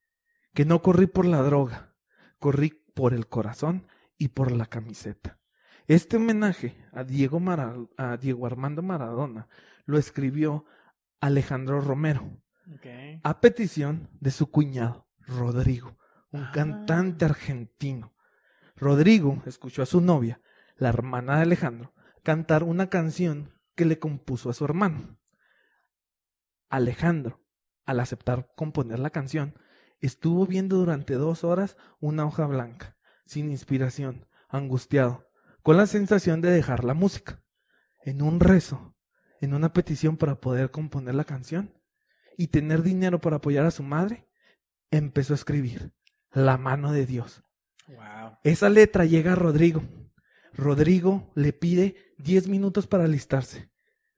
que 0.53 0.65
no 0.65 0.81
corrí 0.81 1.07
por 1.07 1.25
la 1.25 1.41
droga, 1.41 1.95
corrí 2.39 2.69
por 2.93 3.13
el 3.13 3.27
corazón 3.27 3.87
y 4.17 4.29
por 4.29 4.51
la 4.51 4.65
camiseta. 4.65 5.39
Este 5.87 6.17
homenaje 6.17 6.75
a 6.91 7.03
Diego, 7.03 7.39
Mara- 7.39 7.75
a 7.97 8.17
Diego 8.17 8.45
Armando 8.45 8.81
Maradona 8.81 9.47
lo 9.85 9.97
escribió 9.97 10.65
Alejandro 11.21 11.79
Romero, 11.79 12.41
a 13.23 13.39
petición 13.39 14.09
de 14.19 14.31
su 14.31 14.51
cuñado, 14.51 15.07
Rodrigo, 15.25 15.97
un 16.31 16.43
Ah. 16.43 16.51
cantante 16.53 17.23
argentino. 17.23 18.13
Rodrigo 18.75 19.41
escuchó 19.45 19.81
a 19.81 19.85
su 19.85 20.01
novia, 20.01 20.41
la 20.75 20.89
hermana 20.89 21.37
de 21.37 21.43
Alejandro, 21.43 21.93
cantar 22.23 22.63
una 22.63 22.89
canción 22.89 23.53
que 23.77 23.85
le 23.85 23.99
compuso 23.99 24.49
a 24.49 24.53
su 24.53 24.65
hermano. 24.65 25.17
Alejandro, 26.67 27.45
al 27.85 28.01
aceptar 28.01 28.51
componer 28.57 28.99
la 28.99 29.11
canción, 29.11 29.53
estuvo 30.01 30.45
viendo 30.45 30.75
durante 30.77 31.13
dos 31.13 31.45
horas 31.45 31.77
una 32.01 32.25
hoja 32.25 32.45
blanca, 32.47 32.97
sin 33.25 33.49
inspiración, 33.49 34.27
angustiado, 34.49 35.29
con 35.63 35.77
la 35.77 35.85
sensación 35.85 36.41
de 36.41 36.51
dejar 36.51 36.83
la 36.83 36.93
música. 36.93 37.43
En 38.03 38.21
un 38.21 38.39
rezo, 38.39 38.95
en 39.39 39.53
una 39.53 39.71
petición 39.71 40.17
para 40.17 40.41
poder 40.41 40.71
componer 40.71 41.15
la 41.15 41.23
canción 41.23 41.73
y 42.35 42.47
tener 42.47 42.81
dinero 42.81 43.21
para 43.21 43.37
apoyar 43.37 43.65
a 43.65 43.71
su 43.71 43.83
madre, 43.83 44.27
empezó 44.91 45.33
a 45.33 45.35
escribir 45.35 45.93
La 46.31 46.57
mano 46.57 46.91
de 46.91 47.05
Dios. 47.05 47.43
Wow. 47.87 48.37
Esa 48.43 48.69
letra 48.69 49.05
llega 49.05 49.33
a 49.33 49.35
Rodrigo. 49.35 49.83
Rodrigo 50.53 51.31
le 51.35 51.53
pide 51.53 52.06
10 52.17 52.47
minutos 52.47 52.87
para 52.87 53.05
alistarse. 53.05 53.69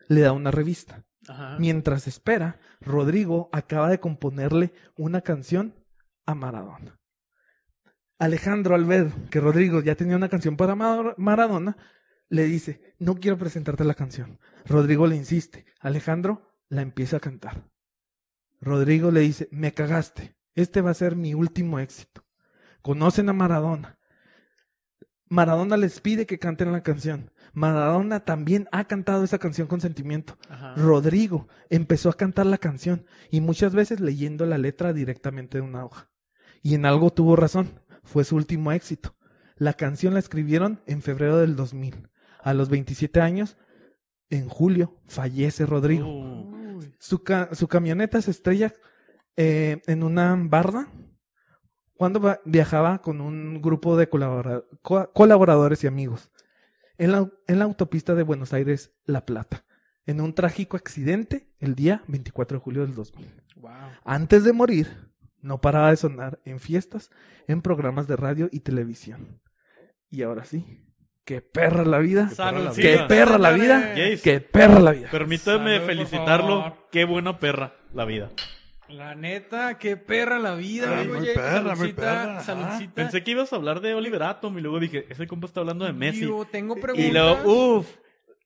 Le 0.07 0.21
da 0.21 0.31
una 0.31 0.51
revista. 0.51 1.05
Ajá. 1.27 1.57
Mientras 1.59 2.07
espera, 2.07 2.59
Rodrigo 2.81 3.49
acaba 3.51 3.89
de 3.89 3.99
componerle 3.99 4.73
una 4.95 5.21
canción 5.21 5.75
a 6.25 6.33
Maradona. 6.35 6.99
Alejandro, 8.17 8.75
al 8.75 8.85
ver 8.85 9.11
que 9.29 9.39
Rodrigo 9.39 9.81
ya 9.81 9.95
tenía 9.95 10.15
una 10.15 10.29
canción 10.29 10.57
para 10.57 10.75
Mar- 10.75 11.15
Maradona, 11.17 11.77
le 12.29 12.43
dice, 12.43 12.95
no 12.99 13.15
quiero 13.15 13.37
presentarte 13.37 13.83
la 13.83 13.93
canción. 13.93 14.39
Rodrigo 14.65 15.07
le 15.07 15.15
insiste. 15.15 15.65
Alejandro 15.79 16.51
la 16.67 16.81
empieza 16.81 17.17
a 17.17 17.21
cantar. 17.21 17.69
Rodrigo 18.61 19.09
le 19.11 19.21
dice, 19.21 19.47
me 19.51 19.73
cagaste. 19.73 20.35
Este 20.53 20.81
va 20.81 20.91
a 20.91 20.95
ser 20.95 21.15
mi 21.15 21.33
último 21.33 21.79
éxito. 21.79 22.25
Conocen 22.81 23.29
a 23.29 23.33
Maradona. 23.33 23.97
Maradona 25.29 25.77
les 25.77 25.99
pide 26.01 26.25
que 26.25 26.39
canten 26.39 26.71
la 26.71 26.81
canción. 26.83 27.31
Maradona 27.53 28.19
también 28.21 28.67
ha 28.71 28.85
cantado 28.85 29.23
esa 29.23 29.39
canción 29.39 29.67
con 29.67 29.81
sentimiento. 29.81 30.37
Ajá. 30.49 30.75
Rodrigo 30.75 31.47
empezó 31.69 32.09
a 32.09 32.13
cantar 32.17 32.45
la 32.45 32.57
canción 32.57 33.05
y 33.31 33.41
muchas 33.41 33.73
veces 33.73 33.99
leyendo 33.99 34.45
la 34.45 34.57
letra 34.57 34.93
directamente 34.93 35.57
de 35.57 35.63
una 35.63 35.85
hoja. 35.85 36.09
Y 36.61 36.75
en 36.75 36.85
algo 36.85 37.09
tuvo 37.11 37.35
razón, 37.35 37.79
fue 38.03 38.23
su 38.23 38.35
último 38.35 38.71
éxito. 38.71 39.15
La 39.55 39.73
canción 39.73 40.13
la 40.13 40.19
escribieron 40.19 40.81
en 40.85 41.01
febrero 41.01 41.37
del 41.37 41.55
2000. 41.55 42.07
A 42.41 42.53
los 42.53 42.69
27 42.69 43.19
años, 43.21 43.57
en 44.29 44.47
julio, 44.47 44.97
fallece 45.07 45.65
Rodrigo. 45.65 46.07
Su, 46.99 47.23
ca- 47.23 47.49
su 47.53 47.67
camioneta 47.67 48.21
se 48.21 48.31
estrella 48.31 48.73
eh, 49.35 49.81
en 49.87 50.03
una 50.03 50.35
barda 50.39 50.87
cuando 51.95 52.21
viajaba 52.45 53.01
con 53.01 53.19
un 53.21 53.61
grupo 53.61 53.97
de 53.97 54.09
colabora- 54.09 54.63
co- 54.81 55.11
colaboradores 55.13 55.83
y 55.83 55.87
amigos 55.87 56.29
en 56.99 57.13
la, 57.13 57.31
en 57.47 57.59
la 57.59 57.65
autopista 57.65 58.13
de 58.13 58.23
Buenos 58.23 58.53
Aires, 58.53 58.93
La 59.05 59.25
Plata, 59.25 59.65
en 60.05 60.21
un 60.21 60.33
trágico 60.33 60.77
accidente 60.77 61.49
el 61.59 61.73
día 61.73 62.03
24 62.07 62.57
de 62.57 62.63
julio 62.63 62.81
del 62.85 62.93
2000. 62.93 63.27
Wow. 63.55 63.71
Antes 64.03 64.43
de 64.43 64.53
morir, 64.53 65.09
no 65.41 65.61
paraba 65.61 65.89
de 65.89 65.95
sonar 65.95 66.39
en 66.43 66.59
fiestas, 66.59 67.09
en 67.47 67.61
programas 67.61 68.07
de 68.07 68.17
radio 68.17 68.49
y 68.51 68.59
televisión. 68.59 69.41
Y 70.09 70.23
ahora 70.23 70.43
sí, 70.43 70.85
qué 71.23 71.41
perra 71.41 71.85
la 71.85 71.99
vida, 71.99 72.29
qué 72.75 73.05
perra 73.07 73.37
la 73.37 73.51
vida, 73.51 73.93
qué 74.21 74.41
perra 74.41 74.79
la 74.79 74.91
vida. 74.91 75.09
Permítame 75.09 75.79
felicitarlo. 75.79 76.87
Qué 76.91 77.05
buena 77.05 77.39
perra 77.39 77.75
la 77.93 78.03
vida. 78.03 78.29
La 78.89 79.13
neta, 79.15 79.77
qué 79.77 79.97
perra 79.97 80.39
la 80.39 80.55
vida, 80.55 80.87
Ay, 80.89 80.99
amigo 81.03 81.17
muy 81.19 81.27
Jake. 81.27 81.39
perra, 81.39 81.61
muy 81.61 81.69
Saludcita, 81.75 82.01
perra, 82.01 82.31
ajá. 82.37 82.43
saludcita. 82.43 82.93
Pensé 82.95 83.23
que 83.23 83.31
ibas 83.31 83.53
a 83.53 83.55
hablar 83.55 83.81
de 83.81 83.93
Oliver 83.93 84.23
Atom 84.23 84.57
y 84.57 84.61
luego 84.61 84.79
dije, 84.79 85.05
ese 85.09 85.27
compa 85.27 85.45
está 85.47 85.59
hablando 85.59 85.85
de 85.85 85.93
Messi. 85.93 86.21
Yo 86.21 86.45
tengo 86.51 86.75
preguntas. 86.75 87.05
Y 87.07 87.11
luego, 87.11 87.77
uff. 87.77 87.87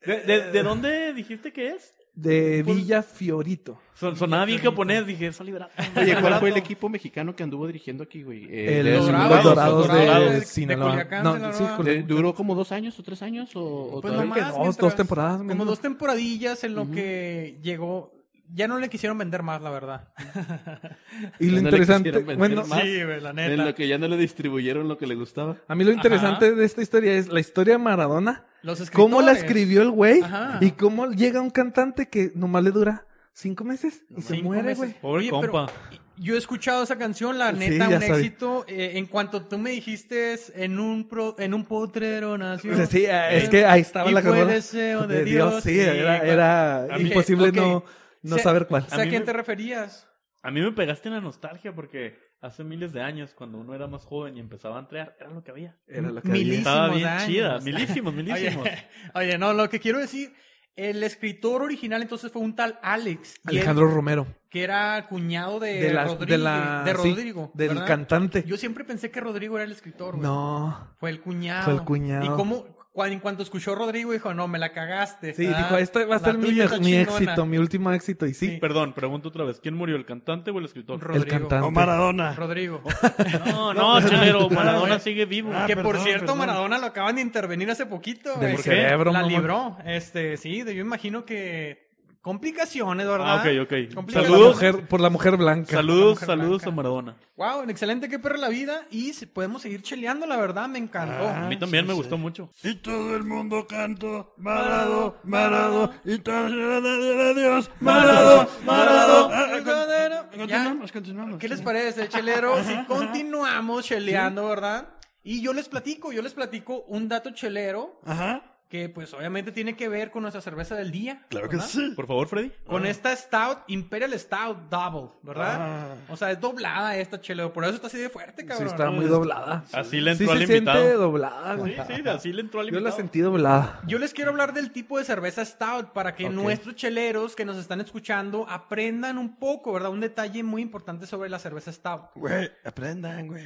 ¿De, 0.05 0.19
de, 0.21 0.51
de 0.51 0.63
dónde 0.63 1.13
dijiste 1.13 1.53
que 1.53 1.69
es? 1.69 1.93
De 2.13 2.61
Villa 2.61 3.01
Fiorito. 3.01 3.79
Son- 3.95 4.15
sonaba 4.17 4.43
bien 4.45 4.59
japonés, 4.59 5.07
dije, 5.07 5.27
es 5.27 5.39
Oliver 5.39 5.63
Atom. 5.63 5.85
Oye, 6.03 6.15
¿cuál 6.19 6.39
fue 6.39 6.49
el 6.49 6.57
equipo 6.57 6.89
mexicano 6.89 7.35
que 7.35 7.41
anduvo 7.43 7.65
dirigiendo 7.65 8.03
aquí, 8.03 8.21
güey? 8.21 8.43
Eh, 8.51 8.79
El- 8.79 8.85
de- 8.85 8.97
los 8.97 9.05
Dorados, 9.07 9.43
Dorados, 9.87 9.87
de, 10.33 10.39
de- 10.41 10.45
Sinaloa. 10.45 11.05
No, 11.23 11.53
sí, 11.53 11.63
¿Duró 12.05 12.35
como 12.35 12.53
dos 12.53 12.71
años 12.73 12.99
o 12.99 13.03
tres 13.03 13.21
años? 13.23 13.55
¿O, 13.55 13.61
o 13.63 14.01
Pues 14.01 14.13
nomás, 14.13 14.39
dos, 14.49 14.59
mientras- 14.59 14.77
dos 14.77 14.95
temporadas, 14.95 15.41
Como 15.47 15.63
dos 15.65 15.79
temporadillas 15.79 16.63
en 16.65 16.75
lo 16.75 16.91
que 16.91 17.57
llegó. 17.63 18.11
Ya 18.51 18.67
no 18.67 18.77
le 18.77 18.89
quisieron 18.89 19.17
vender 19.17 19.41
más, 19.41 19.61
la 19.61 19.69
verdad. 19.71 20.09
Y 21.39 21.47
lo 21.47 21.53
No 21.61 21.69
interesante, 21.69 22.11
bueno, 22.19 22.65
más. 22.65 22.81
Sí, 22.81 23.03
güey, 23.03 23.21
la 23.21 23.29
En 23.31 23.35
neta. 23.35 23.65
lo 23.65 23.75
que 23.75 23.87
ya 23.87 23.97
no 23.97 24.07
le 24.07 24.17
distribuyeron 24.17 24.87
lo 24.87 24.97
que 24.97 25.07
le 25.07 25.15
gustaba. 25.15 25.57
a 25.67 25.75
mí 25.75 25.83
lo 25.83 25.91
interesante 25.91 26.53
de 26.53 26.65
esta 26.65 26.81
historia 26.81 27.13
es 27.13 27.29
la 27.29 27.39
historia 27.39 27.73
de 27.73 27.77
Maradona, 27.79 28.45
Los 28.61 28.79
escritores. 28.79 28.91
cómo 29.11 29.21
la 29.21 29.31
escribió 29.31 29.81
el 29.81 29.91
güey 29.91 30.21
Ajá. 30.21 30.57
y 30.61 30.71
cómo 30.71 31.07
llega 31.11 31.41
un 31.41 31.49
cantante 31.51 32.09
que 32.09 32.31
nomás 32.35 32.63
le 32.63 32.71
dura 32.71 33.05
cinco 33.33 33.63
meses 33.63 34.03
y 34.15 34.21
se 34.21 34.35
Cinco 34.35 34.45
muere, 34.49 34.63
meses. 34.63 34.77
güey. 34.77 34.93
Pobre 35.01 35.19
Oye, 35.21 35.31
pero 35.41 35.51
compa. 35.53 35.73
Yo 36.17 36.35
he 36.35 36.37
escuchado 36.37 36.83
esa 36.83 36.95
canción, 36.97 37.39
la 37.39 37.51
neta, 37.51 37.87
un 37.87 37.93
sabía. 37.93 38.07
éxito. 38.17 38.65
Eh, 38.67 38.91
en 38.95 39.07
cuanto 39.07 39.41
tú 39.47 39.57
me 39.57 39.71
dijiste 39.71 40.35
en 40.55 40.79
un 40.79 41.07
pro- 41.09 41.35
en 41.39 41.55
un 41.55 41.65
potrero 41.65 42.37
nació. 42.37 42.73
O 42.73 42.75
sea, 42.75 42.85
sí, 42.85 43.05
eh, 43.05 43.37
es 43.37 43.49
que 43.49 43.65
ahí 43.65 43.81
estaba 43.81 44.11
y 44.11 44.13
la 44.13 44.21
fue 44.21 44.29
canción 44.29 44.47
deseo 44.49 45.07
de, 45.07 45.23
Dios. 45.25 45.63
Sí, 45.63 45.79
era, 45.79 46.87
imposible 46.99 47.51
no, 47.51 47.83
no 48.23 48.37
Sé- 48.37 48.43
saber 48.43 48.67
cuál. 48.67 48.87
sé 48.89 48.95
¿A 48.95 49.03
mí 49.03 49.09
quién 49.09 49.21
me- 49.21 49.25
te 49.25 49.33
referías? 49.33 50.07
A 50.41 50.51
mí 50.51 50.59
me 50.61 50.71
pegaste 50.73 51.07
en 51.07 51.15
la 51.15 51.21
nostalgia 51.21 51.73
porque 51.73 52.17
hace 52.41 52.63
miles 52.65 52.91
de 52.91 53.01
años, 53.01 53.33
cuando 53.33 53.57
uno 53.59 53.73
era 53.73 53.87
más 53.87 54.03
joven 54.03 54.35
y 54.35 54.41
empezaba 54.41 54.75
a 54.77 54.79
entrear, 54.81 55.15
era 55.19 55.29
lo 55.29 55.41
que 55.43 55.51
había. 55.51 55.77
Era 55.87 56.09
lo 56.11 56.21
que 56.21 56.27
Milísimos 56.29 56.57
Estaba 56.67 56.89
bien 56.93 57.07
años. 57.07 57.25
chida. 57.25 57.59
Milísimos, 57.61 58.13
milísimos. 58.15 58.65
Oye, 58.67 58.87
oye, 59.15 59.37
no, 59.37 59.53
lo 59.53 59.69
que 59.69 59.79
quiero 59.79 59.99
decir, 59.99 60.33
el 60.75 61.01
escritor 61.03 61.61
original 61.61 62.01
entonces 62.01 62.29
fue 62.31 62.41
un 62.41 62.55
tal 62.55 62.77
Alex. 62.81 63.35
él- 63.35 63.41
Alejandro 63.57 63.87
Romero. 63.87 64.27
que 64.49 64.63
era 64.63 65.05
cuñado 65.07 65.59
de, 65.61 65.79
De 65.79 65.93
la- 65.93 66.03
Rodrigo. 66.03 66.25
de 66.25 66.37
la- 66.37 66.83
de 66.83 66.91
sí, 66.91 66.97
Rodrigo. 67.09 67.51
del 67.53 67.69
¿verdad? 67.69 67.87
cantante. 67.87 68.43
Yo 68.45 68.57
siempre 68.57 68.83
pensé 68.83 69.11
que 69.11 69.21
Rodrigo 69.21 69.55
era 69.55 69.63
el 69.63 69.71
escritor, 69.71 70.15
güey. 70.17 70.23
No. 70.27 70.93
Fue 70.99 71.09
el 71.09 71.21
cuñado. 71.21 71.63
Fue 71.65 71.73
el 71.75 71.81
cuñado. 71.83 72.25
Y 72.25 72.29
cómo, 72.35 72.72
en 72.95 73.19
cuanto 73.19 73.41
escuchó 73.41 73.73
Rodrigo, 73.73 74.11
dijo, 74.11 74.33
no, 74.35 74.47
me 74.47 74.59
la 74.59 74.71
cagaste. 74.71 75.33
Sí, 75.33 75.47
Ah, 75.47 75.57
dijo, 75.57 75.77
este 75.77 76.05
va 76.05 76.17
a 76.17 76.19
ser 76.19 76.37
mi, 76.37 76.51
mi 76.51 76.59
chingona". 76.59 77.01
éxito, 77.01 77.45
mi 77.45 77.57
último 77.57 77.91
éxito. 77.91 78.25
Y 78.27 78.33
sí, 78.33 78.49
Sí. 78.51 78.57
Perdón, 78.57 78.93
pregunto 78.93 79.29
otra 79.29 79.43
vez. 79.45 79.59
¿Quién 79.59 79.73
murió, 79.75 79.95
el 79.95 80.05
cantante 80.05 80.51
o 80.51 80.59
el 80.59 80.65
escritor? 80.65 80.99
Rodrigo. 80.99 81.23
el 81.23 81.29
cantante. 81.29 81.65
O 81.67 81.71
Maradona. 81.71 82.33
Rodrigo. 82.35 82.81
No, 83.45 83.73
no, 83.73 83.99
chelero. 84.07 84.49
Maradona 84.51 84.99
sigue 84.99 85.25
vivo. 85.25 85.51
Ah, 85.53 85.65
que 85.65 85.75
por 85.75 85.97
cierto, 85.99 86.25
perdón. 86.27 86.37
Maradona 86.39 86.77
lo 86.77 86.85
acaban 86.87 87.15
de 87.15 87.21
intervenir 87.21 87.69
hace 87.71 87.85
poquito. 87.85 88.35
Del 88.35 88.53
güey. 88.53 88.63
cerebro, 88.63 89.11
La 89.11 89.23
libró. 89.23 89.77
Este, 89.85 90.37
sí, 90.37 90.63
yo 90.63 90.71
imagino 90.71 91.25
que 91.25 91.82
complicaciones, 92.23 93.05
¿verdad? 93.05 93.27
Ah, 93.27 93.35
ok, 93.35 93.63
ok. 93.63 93.93
Complicaciones. 93.93 94.31
Saludos. 94.31 94.55
mujer, 94.55 94.87
por 94.87 95.01
la 95.01 95.09
mujer 95.09 95.35
blanca. 95.37 95.75
Saludos, 95.75 96.13
mujer 96.13 96.27
saludos 96.27 96.61
blanca. 96.63 96.69
a 96.69 96.71
Maradona. 96.71 97.17
Wow, 97.35 97.69
excelente, 97.69 98.07
qué 98.07 98.17
perra 98.17 98.37
la 98.37 98.47
vida. 98.47 98.87
Y 98.89 99.11
podemos 99.25 99.61
seguir 99.61 99.81
cheleando, 99.83 100.25
la 100.25 100.37
verdad, 100.37 100.69
me 100.69 100.79
encantó. 100.79 101.27
A 101.27 101.47
mí 101.49 101.59
también 101.59 101.83
sí, 101.83 101.89
me 101.89 101.93
sí. 101.93 101.99
gustó 101.99 102.17
mucho. 102.17 102.49
Y 102.63 102.75
todo 102.75 103.15
el 103.15 103.25
mundo 103.25 103.67
canto, 103.67 104.33
Marado, 104.37 105.19
Marado, 105.23 105.93
y 106.05 106.17
todo 106.19 106.49
de 106.49 107.33
Dios, 107.35 107.69
Marado, 107.81 108.47
Marado. 108.65 109.29
Ah, 109.31 109.47
ah, 109.51 109.59
Ya. 110.07 110.29
Continuamos, 110.29 110.91
continuamos. 110.91 111.39
¿Qué 111.39 111.49
les 111.49 111.61
parece, 111.61 112.07
chelero? 112.07 112.55
Si 112.63 112.85
continuamos 112.85 113.85
cheleando, 113.85 114.47
¿verdad? 114.47 114.87
Y 115.23 115.41
yo 115.41 115.53
les 115.53 115.69
platico, 115.69 116.11
yo 116.11 116.21
les 116.21 116.33
platico 116.33 116.83
un 116.87 117.07
dato 117.07 117.31
chelero 117.31 117.99
Ajá, 118.05 118.52
que 118.73 118.89
pues 118.89 119.13
obviamente 119.13 119.51
tiene 119.51 119.75
que 119.75 119.87
ver 119.87 120.09
con 120.09 120.23
nuestra 120.23 120.41
cerveza 120.41 120.75
del 120.75 120.89
día. 120.89 121.21
claro 121.29 121.47
que 121.47 121.59
sí. 121.59 121.93
Por 121.95 122.07
favor, 122.07 122.27
Freddy. 122.27 122.51
Con 122.65 122.87
esta 122.87 123.15
Stout, 123.15 123.59
Imperial 123.67 124.17
Stout 124.17 124.57
Double, 124.67 125.11
¿verdad? 125.21 125.57
Ah. 125.59 125.95
O 126.09 126.17
sea, 126.17 126.31
es 126.31 126.39
doblada 126.41 126.97
esta 126.97 127.21
chelero, 127.21 127.53
por 127.53 127.63
eso 127.65 127.75
está 127.75 127.85
así 127.85 127.99
de 127.99 128.09
fuerte, 128.09 128.41
Sí, 128.41 128.47
cabrón. 128.47 128.67
está 128.69 128.89
muy 128.89 129.05
doblada. 129.05 129.63
Así 129.73 130.01
le 130.01 130.15
Sí 130.15 130.23
entró 130.23 130.35
se 130.37 130.41
al 130.41 130.47
siente 130.47 130.71
invitado. 130.71 130.97
doblada, 130.97 131.53
Sí, 131.53 131.59
güey. 131.59 131.75
sí, 131.75 132.09
así 132.09 132.33
le 132.33 132.41
entró 132.41 132.61
al 132.61 132.65
Yo 132.65 132.71
la 132.73 132.79
invitado. 132.79 132.97
sentí 132.97 133.19
doblada. 133.19 133.79
Yo 133.85 133.99
les 133.99 134.11
quiero 134.11 134.31
hablar 134.31 134.53
del 134.55 134.71
tipo 134.71 134.97
de 134.97 135.05
cerveza 135.05 135.45
Stout 135.45 135.89
para 135.93 136.15
que 136.15 136.27
nuestros 136.31 136.73
cheleros 136.75 137.35
que 137.35 137.45
nos 137.45 137.57
están 137.57 137.79
escuchando 137.79 138.47
aprendan 138.49 139.19
un 139.19 139.35
poco, 139.35 139.71
¿verdad? 139.73 139.91
Un 139.91 139.99
detalle 139.99 140.41
muy 140.41 140.63
importante 140.63 141.05
sobre 141.05 141.29
la 141.29 141.37
cerveza 141.37 141.71
Stout. 141.71 142.05
Güey, 142.15 142.49
aprendan, 142.65 143.27
güey. 143.27 143.43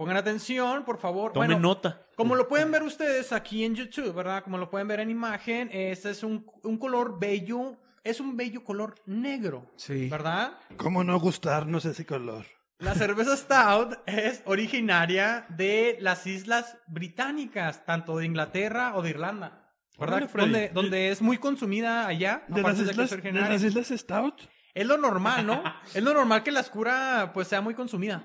Pongan 0.00 0.16
atención, 0.16 0.82
por 0.86 0.96
favor. 0.96 1.34
Tomen 1.34 1.50
Bueno, 1.50 1.60
nota. 1.60 2.06
Como 2.16 2.34
lo 2.34 2.48
pueden 2.48 2.70
ver 2.70 2.82
ustedes 2.82 3.32
aquí 3.32 3.64
en 3.64 3.74
YouTube, 3.74 4.14
¿verdad? 4.14 4.42
Como 4.42 4.56
lo 4.56 4.70
pueden 4.70 4.88
ver 4.88 4.98
en 5.00 5.10
imagen, 5.10 5.68
este 5.70 6.08
es 6.08 6.22
un, 6.22 6.46
un 6.62 6.78
color 6.78 7.20
bello, 7.20 7.76
es 8.02 8.18
un 8.18 8.34
bello 8.34 8.64
color 8.64 8.94
negro, 9.04 9.60
Sí. 9.76 10.08
¿verdad? 10.08 10.54
¿Cómo 10.78 11.04
no 11.04 11.20
gustarnos 11.20 11.84
ese 11.84 12.06
color? 12.06 12.46
La 12.78 12.94
cerveza 12.94 13.36
Stout 13.36 13.98
es 14.06 14.40
originaria 14.46 15.44
de 15.50 15.98
las 16.00 16.26
islas 16.26 16.78
británicas, 16.86 17.84
tanto 17.84 18.16
de 18.16 18.24
Inglaterra 18.24 18.96
o 18.96 19.02
de 19.02 19.10
Irlanda, 19.10 19.70
¿verdad? 19.98 20.30
Donde, 20.34 20.70
donde 20.70 21.10
es 21.10 21.20
muy 21.20 21.36
consumida 21.36 22.06
allá, 22.06 22.42
¿De 22.48 22.62
las, 22.62 22.78
de 22.78 22.84
islas, 22.84 23.10
¿De 23.10 23.16
originaria. 23.16 23.50
las 23.50 23.62
islas 23.62 23.88
Stout? 23.88 24.48
Es 24.72 24.86
lo 24.86 24.96
normal, 24.96 25.46
¿no? 25.46 25.62
es 25.94 26.02
lo 26.02 26.14
normal 26.14 26.42
que 26.42 26.52
la 26.52 26.60
oscura 26.60 27.32
pues 27.34 27.48
sea 27.48 27.60
muy 27.60 27.74
consumida. 27.74 28.24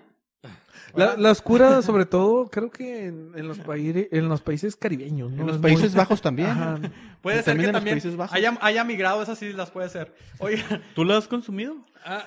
La, 0.94 1.18
la 1.18 1.32
oscura, 1.32 1.82
sobre 1.82 2.06
todo, 2.06 2.48
creo 2.50 2.70
que 2.70 3.08
en, 3.08 3.32
en 3.36 3.48
los, 3.48 3.60
países, 3.60 4.08
en 4.12 4.30
los 4.30 4.42
países 4.42 4.76
caribeños, 4.76 5.32
¿no? 5.32 5.42
En 5.42 5.48
los 5.48 5.56
Es 5.58 5.62
Países 5.62 5.92
muy- 5.92 5.98
Bajos 5.98 6.22
también. 6.22 6.50
Ajá. 6.50 6.80
Puede 7.22 7.38
ser 7.38 7.46
también 7.46 7.70
que 7.70 7.74
también 7.74 8.28
haya, 8.32 8.58
haya 8.62 8.84
migrado 8.84 9.22
esas 9.24 9.42
islas, 9.42 9.72
puede 9.72 9.90
ser. 9.90 10.14
Oigan, 10.40 10.82
¿Tú 10.94 11.04
la 11.04 11.18
has 11.18 11.28
consumido? 11.28 11.76
ah, 12.06 12.24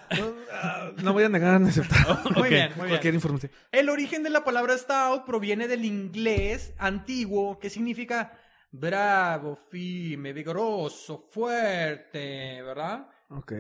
Ah, 0.53 0.91
No 1.03 1.13
voy 1.13 1.25
a 1.25 1.29
negar 1.29 1.61
ni 1.61 1.69
aceptar 1.71 2.19
muy 2.37 2.49
bien, 2.51 2.71
muy 2.77 2.87
bien. 2.87 2.89
cualquier 2.89 3.15
información. 3.15 3.51
El 3.73 3.89
origen 3.89 4.23
de 4.23 4.31
la 4.31 4.45
palabra 4.45 4.77
stout 4.77 5.25
proviene 5.25 5.67
del 5.69 5.85
inglés 5.85 6.75
antiguo 6.79 7.59
que 7.59 7.71
significa 7.71 8.33
bravo, 8.71 9.57
firme, 9.71 10.33
vigoroso, 10.35 11.25
fuerte, 11.31 12.61
¿verdad? 12.63 13.07
Ok. 13.31 13.53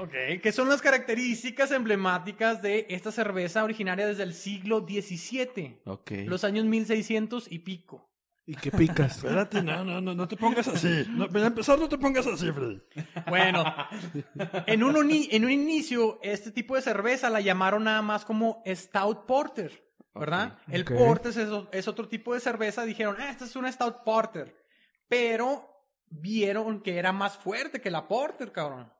Ok, 0.00 0.40
que 0.42 0.52
son 0.52 0.68
las 0.68 0.82
características 0.82 1.70
emblemáticas 1.70 2.60
de 2.60 2.86
esta 2.88 3.12
cerveza 3.12 3.62
originaria 3.62 4.06
desde 4.06 4.24
el 4.24 4.34
siglo 4.34 4.80
XVII, 4.80 5.80
Ok. 5.84 6.10
los 6.26 6.42
años 6.44 6.64
1600 6.64 7.50
y 7.50 7.60
pico. 7.60 8.08
¿Y 8.44 8.56
qué 8.56 8.72
picas? 8.72 9.16
Espérate, 9.24 9.62
no, 9.62 9.84
no, 9.84 10.00
no, 10.00 10.14
no 10.14 10.26
te 10.26 10.36
pongas 10.36 10.66
así. 10.66 11.04
No, 11.10 11.28
para 11.28 11.46
empezar, 11.46 11.78
no 11.78 11.88
te 11.88 11.96
pongas 11.98 12.26
así, 12.26 12.50
Freddy. 12.50 12.82
Bueno, 13.28 13.64
en 14.66 14.82
un, 14.82 14.96
en 15.12 15.44
un 15.44 15.50
inicio, 15.50 16.18
este 16.22 16.50
tipo 16.50 16.74
de 16.74 16.82
cerveza 16.82 17.30
la 17.30 17.40
llamaron 17.40 17.84
nada 17.84 18.02
más 18.02 18.24
como 18.24 18.60
Stout 18.66 19.24
Porter, 19.26 19.84
¿verdad? 20.12 20.58
El 20.68 20.82
ok. 20.82 20.92
Porter 20.98 21.30
es, 21.30 21.48
es 21.70 21.86
otro 21.86 22.08
tipo 22.08 22.34
de 22.34 22.40
cerveza. 22.40 22.84
Dijeron, 22.84 23.14
ah, 23.20 23.30
esta 23.30 23.44
es 23.44 23.54
una 23.54 23.70
Stout 23.70 24.02
Porter. 24.04 24.56
Pero 25.06 25.68
vieron 26.10 26.82
que 26.82 26.98
era 26.98 27.12
más 27.12 27.36
fuerte 27.36 27.80
que 27.80 27.92
la 27.92 28.08
Porter, 28.08 28.50
cabrón. 28.50 28.92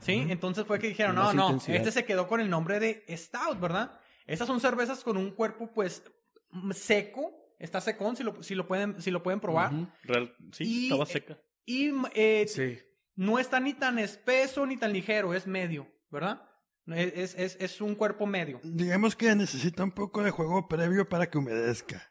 ¿Sí? 0.00 0.26
Entonces 0.28 0.64
fue 0.66 0.78
que 0.78 0.88
dijeron, 0.88 1.14
no, 1.14 1.32
no, 1.32 1.46
intensidad. 1.50 1.76
este 1.76 1.92
se 1.92 2.04
quedó 2.04 2.26
con 2.28 2.40
el 2.40 2.50
nombre 2.50 2.78
de 2.80 3.04
Stout, 3.16 3.58
¿verdad? 3.60 3.98
Estas 4.26 4.46
son 4.46 4.60
cervezas 4.60 5.02
con 5.02 5.16
un 5.16 5.30
cuerpo, 5.30 5.72
pues, 5.72 6.02
mm, 6.50 6.72
seco. 6.72 7.36
Está 7.58 7.80
secón, 7.80 8.16
si 8.16 8.22
lo, 8.22 8.42
si 8.42 8.54
lo, 8.54 8.66
pueden, 8.66 9.00
si 9.02 9.10
lo 9.10 9.22
pueden 9.22 9.40
probar. 9.40 9.70
Real- 10.04 10.34
sí, 10.52 10.64
Y- 10.64 10.84
estaba 10.84 11.04
seca. 11.06 11.38
Y 11.66 11.92
eh, 12.14 12.46
Sí. 12.48 12.78
no 13.16 13.38
está 13.38 13.60
ni 13.60 13.74
tan 13.74 13.98
espeso 13.98 14.64
ni 14.66 14.76
tan 14.76 14.92
ligero, 14.92 15.34
es 15.34 15.46
medio, 15.46 15.86
¿verdad? 16.10 16.42
Es, 16.86 17.34
es, 17.36 17.56
es 17.60 17.80
un 17.80 17.94
cuerpo 17.94 18.26
medio. 18.26 18.60
Digamos 18.64 19.14
que 19.14 19.34
necesita 19.36 19.84
un 19.84 19.92
poco 19.92 20.22
de 20.22 20.30
juego 20.30 20.66
previo 20.68 21.08
para 21.08 21.28
que 21.30 21.38
humedezca. 21.38 22.09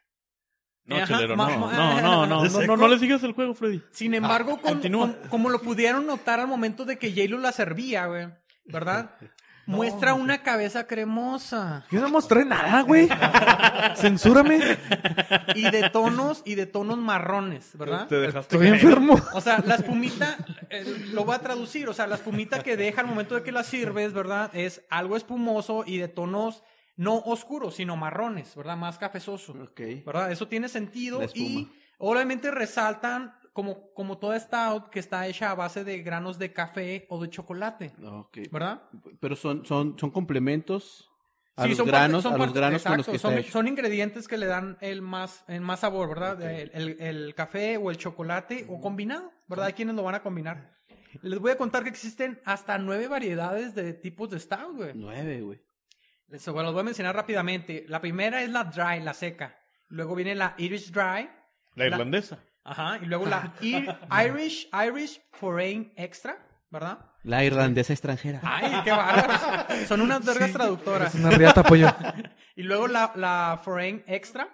No, 0.86 0.96
Ajá, 0.96 1.06
chelero, 1.06 1.36
ma- 1.36 1.50
no, 1.50 1.58
ma- 1.66 1.72
no, 1.72 2.00
no, 2.00 2.26
no, 2.26 2.44
¿Es 2.44 2.52
no, 2.52 2.62
no, 2.66 2.76
no 2.76 2.88
le 2.88 2.98
sigas 2.98 3.22
el 3.22 3.32
juego, 3.32 3.54
Freddy. 3.54 3.80
Sin 3.92 4.12
embargo, 4.14 4.60
con- 4.60 4.80
con- 4.80 5.16
como 5.28 5.48
lo 5.50 5.60
pudieron 5.60 6.06
notar 6.06 6.40
al 6.40 6.48
momento 6.48 6.84
de 6.84 6.98
que 6.98 7.10
J-Lo 7.10 7.38
la 7.38 7.52
servía, 7.52 8.06
güey, 8.06 8.28
¿verdad? 8.64 9.10
Muestra 9.66 10.14
una 10.14 10.42
cabeza 10.42 10.88
cremosa 10.88 11.84
Yo 11.92 12.00
no 12.00 12.08
mostré 12.08 12.44
nada, 12.44 12.80
güey. 12.82 13.08
Censúrame. 13.94 14.58
y 15.54 15.70
de 15.70 15.90
tonos 15.90 16.42
y 16.44 16.54
de 16.56 16.66
tonos 16.66 16.98
marrones, 16.98 17.70
¿verdad? 17.74 18.08
Te 18.08 18.16
dejaste 18.16 18.56
Estoy 18.56 18.68
caer. 18.70 18.74
enfermo. 18.82 19.20
O 19.32 19.40
sea, 19.40 19.62
la 19.64 19.76
espumita, 19.76 20.36
eh, 20.70 20.84
lo 21.12 21.24
voy 21.24 21.36
a 21.36 21.38
traducir, 21.38 21.88
o 21.88 21.94
sea, 21.94 22.06
la 22.08 22.16
espumita 22.16 22.62
que 22.64 22.76
deja 22.76 23.02
al 23.02 23.06
momento 23.06 23.36
de 23.36 23.42
que 23.44 23.52
la 23.52 23.62
sirves, 23.62 24.12
¿verdad? 24.12 24.50
Es 24.54 24.82
algo 24.90 25.16
espumoso 25.16 25.84
y 25.86 25.98
de 25.98 26.08
tonos 26.08 26.64
no 27.00 27.16
oscuros, 27.16 27.76
sino 27.76 27.96
marrones, 27.96 28.54
¿verdad? 28.54 28.76
Más 28.76 28.98
cafezoso. 28.98 29.52
Ok. 29.52 29.80
¿verdad? 30.04 30.30
Eso 30.30 30.46
tiene 30.48 30.68
sentido 30.68 31.20
y 31.34 31.68
obviamente 31.98 32.50
resaltan 32.50 33.34
como, 33.54 33.92
como 33.94 34.18
toda 34.18 34.38
stout 34.38 34.90
que 34.90 35.00
está 35.00 35.26
hecha 35.26 35.50
a 35.50 35.54
base 35.54 35.82
de 35.82 36.02
granos 36.02 36.38
de 36.38 36.52
café 36.52 37.06
o 37.08 37.20
de 37.22 37.30
chocolate, 37.30 37.92
Ok. 38.04 38.38
¿verdad? 38.52 38.82
Pero 39.18 39.34
son, 39.34 39.64
son, 39.64 39.98
son 39.98 40.10
complementos 40.10 41.10
a 41.56 41.62
Sí, 41.64 41.70
los 41.70 41.78
son 41.78 41.86
granos, 41.88 42.22
son 42.22 42.34
a 42.34 42.38
los 42.38 42.52
granos 42.52 42.82
con 42.82 42.96
los 42.98 43.08
exacto, 43.08 43.36
que 43.42 43.50
son, 43.50 43.66
ingredientes 43.66 44.28
que 44.28 44.38
le 44.38 44.46
dan 44.46 44.76
el 44.80 45.02
más, 45.02 45.44
el 45.48 45.62
más 45.62 45.80
sabor, 45.80 46.08
¿verdad? 46.10 46.40
El, 46.42 46.70
el- 46.74 47.00
el 47.00 47.34
café 47.34 47.76
o 47.78 47.90
el 47.90 47.96
chocolate 47.96 48.66
o 48.68 48.80
combinado, 48.80 49.32
¿verdad? 49.48 49.66
Hay 49.66 49.72
quienes 49.72 49.94
lo 49.96 50.02
van 50.02 50.14
a 50.16 50.22
combinar. 50.22 50.78
Les 51.22 51.38
voy 51.38 51.50
a 51.50 51.56
contar 51.56 51.82
que 51.82 51.88
existen 51.90 52.40
hasta 52.44 52.78
nueve 52.78 53.08
variedades 53.08 53.74
de 53.74 53.92
tipos 53.94 54.30
de 54.30 54.38
stout, 54.38 54.76
güey. 54.76 54.92
Nueve, 54.94 55.40
güey. 55.40 55.60
Bueno, 56.30 56.62
los 56.64 56.72
voy 56.72 56.80
a 56.80 56.84
mencionar 56.84 57.14
rápidamente. 57.16 57.84
La 57.88 58.00
primera 58.00 58.42
es 58.42 58.50
la 58.50 58.64
dry, 58.64 59.00
la 59.02 59.14
seca. 59.14 59.56
Luego 59.88 60.14
viene 60.14 60.34
la 60.34 60.54
Irish 60.58 60.90
Dry. 60.92 61.28
La 61.74 61.86
irlandesa. 61.86 62.38
Ajá. 62.64 62.98
Y 63.02 63.06
luego 63.06 63.26
la 63.26 63.52
Ir- 63.60 63.98
Irish, 64.26 64.68
Irish 64.72 65.20
Foreign 65.32 65.92
Extra, 65.96 66.38
¿verdad? 66.70 66.98
La 67.24 67.44
irlandesa 67.44 67.92
extranjera. 67.92 68.40
Ay, 68.44 68.80
qué 68.84 68.90
bárbaros. 68.92 69.40
Son 69.88 70.00
unas 70.00 70.24
vergas 70.24 70.52
traductoras. 70.52 71.14
Es 71.14 71.20
una 71.20 71.30
riata, 71.30 71.62
pollo. 71.62 71.88
Y 72.56 72.62
luego 72.62 72.88
la, 72.88 73.12
la 73.16 73.58
Foreign 73.64 74.04
Extra. 74.06 74.46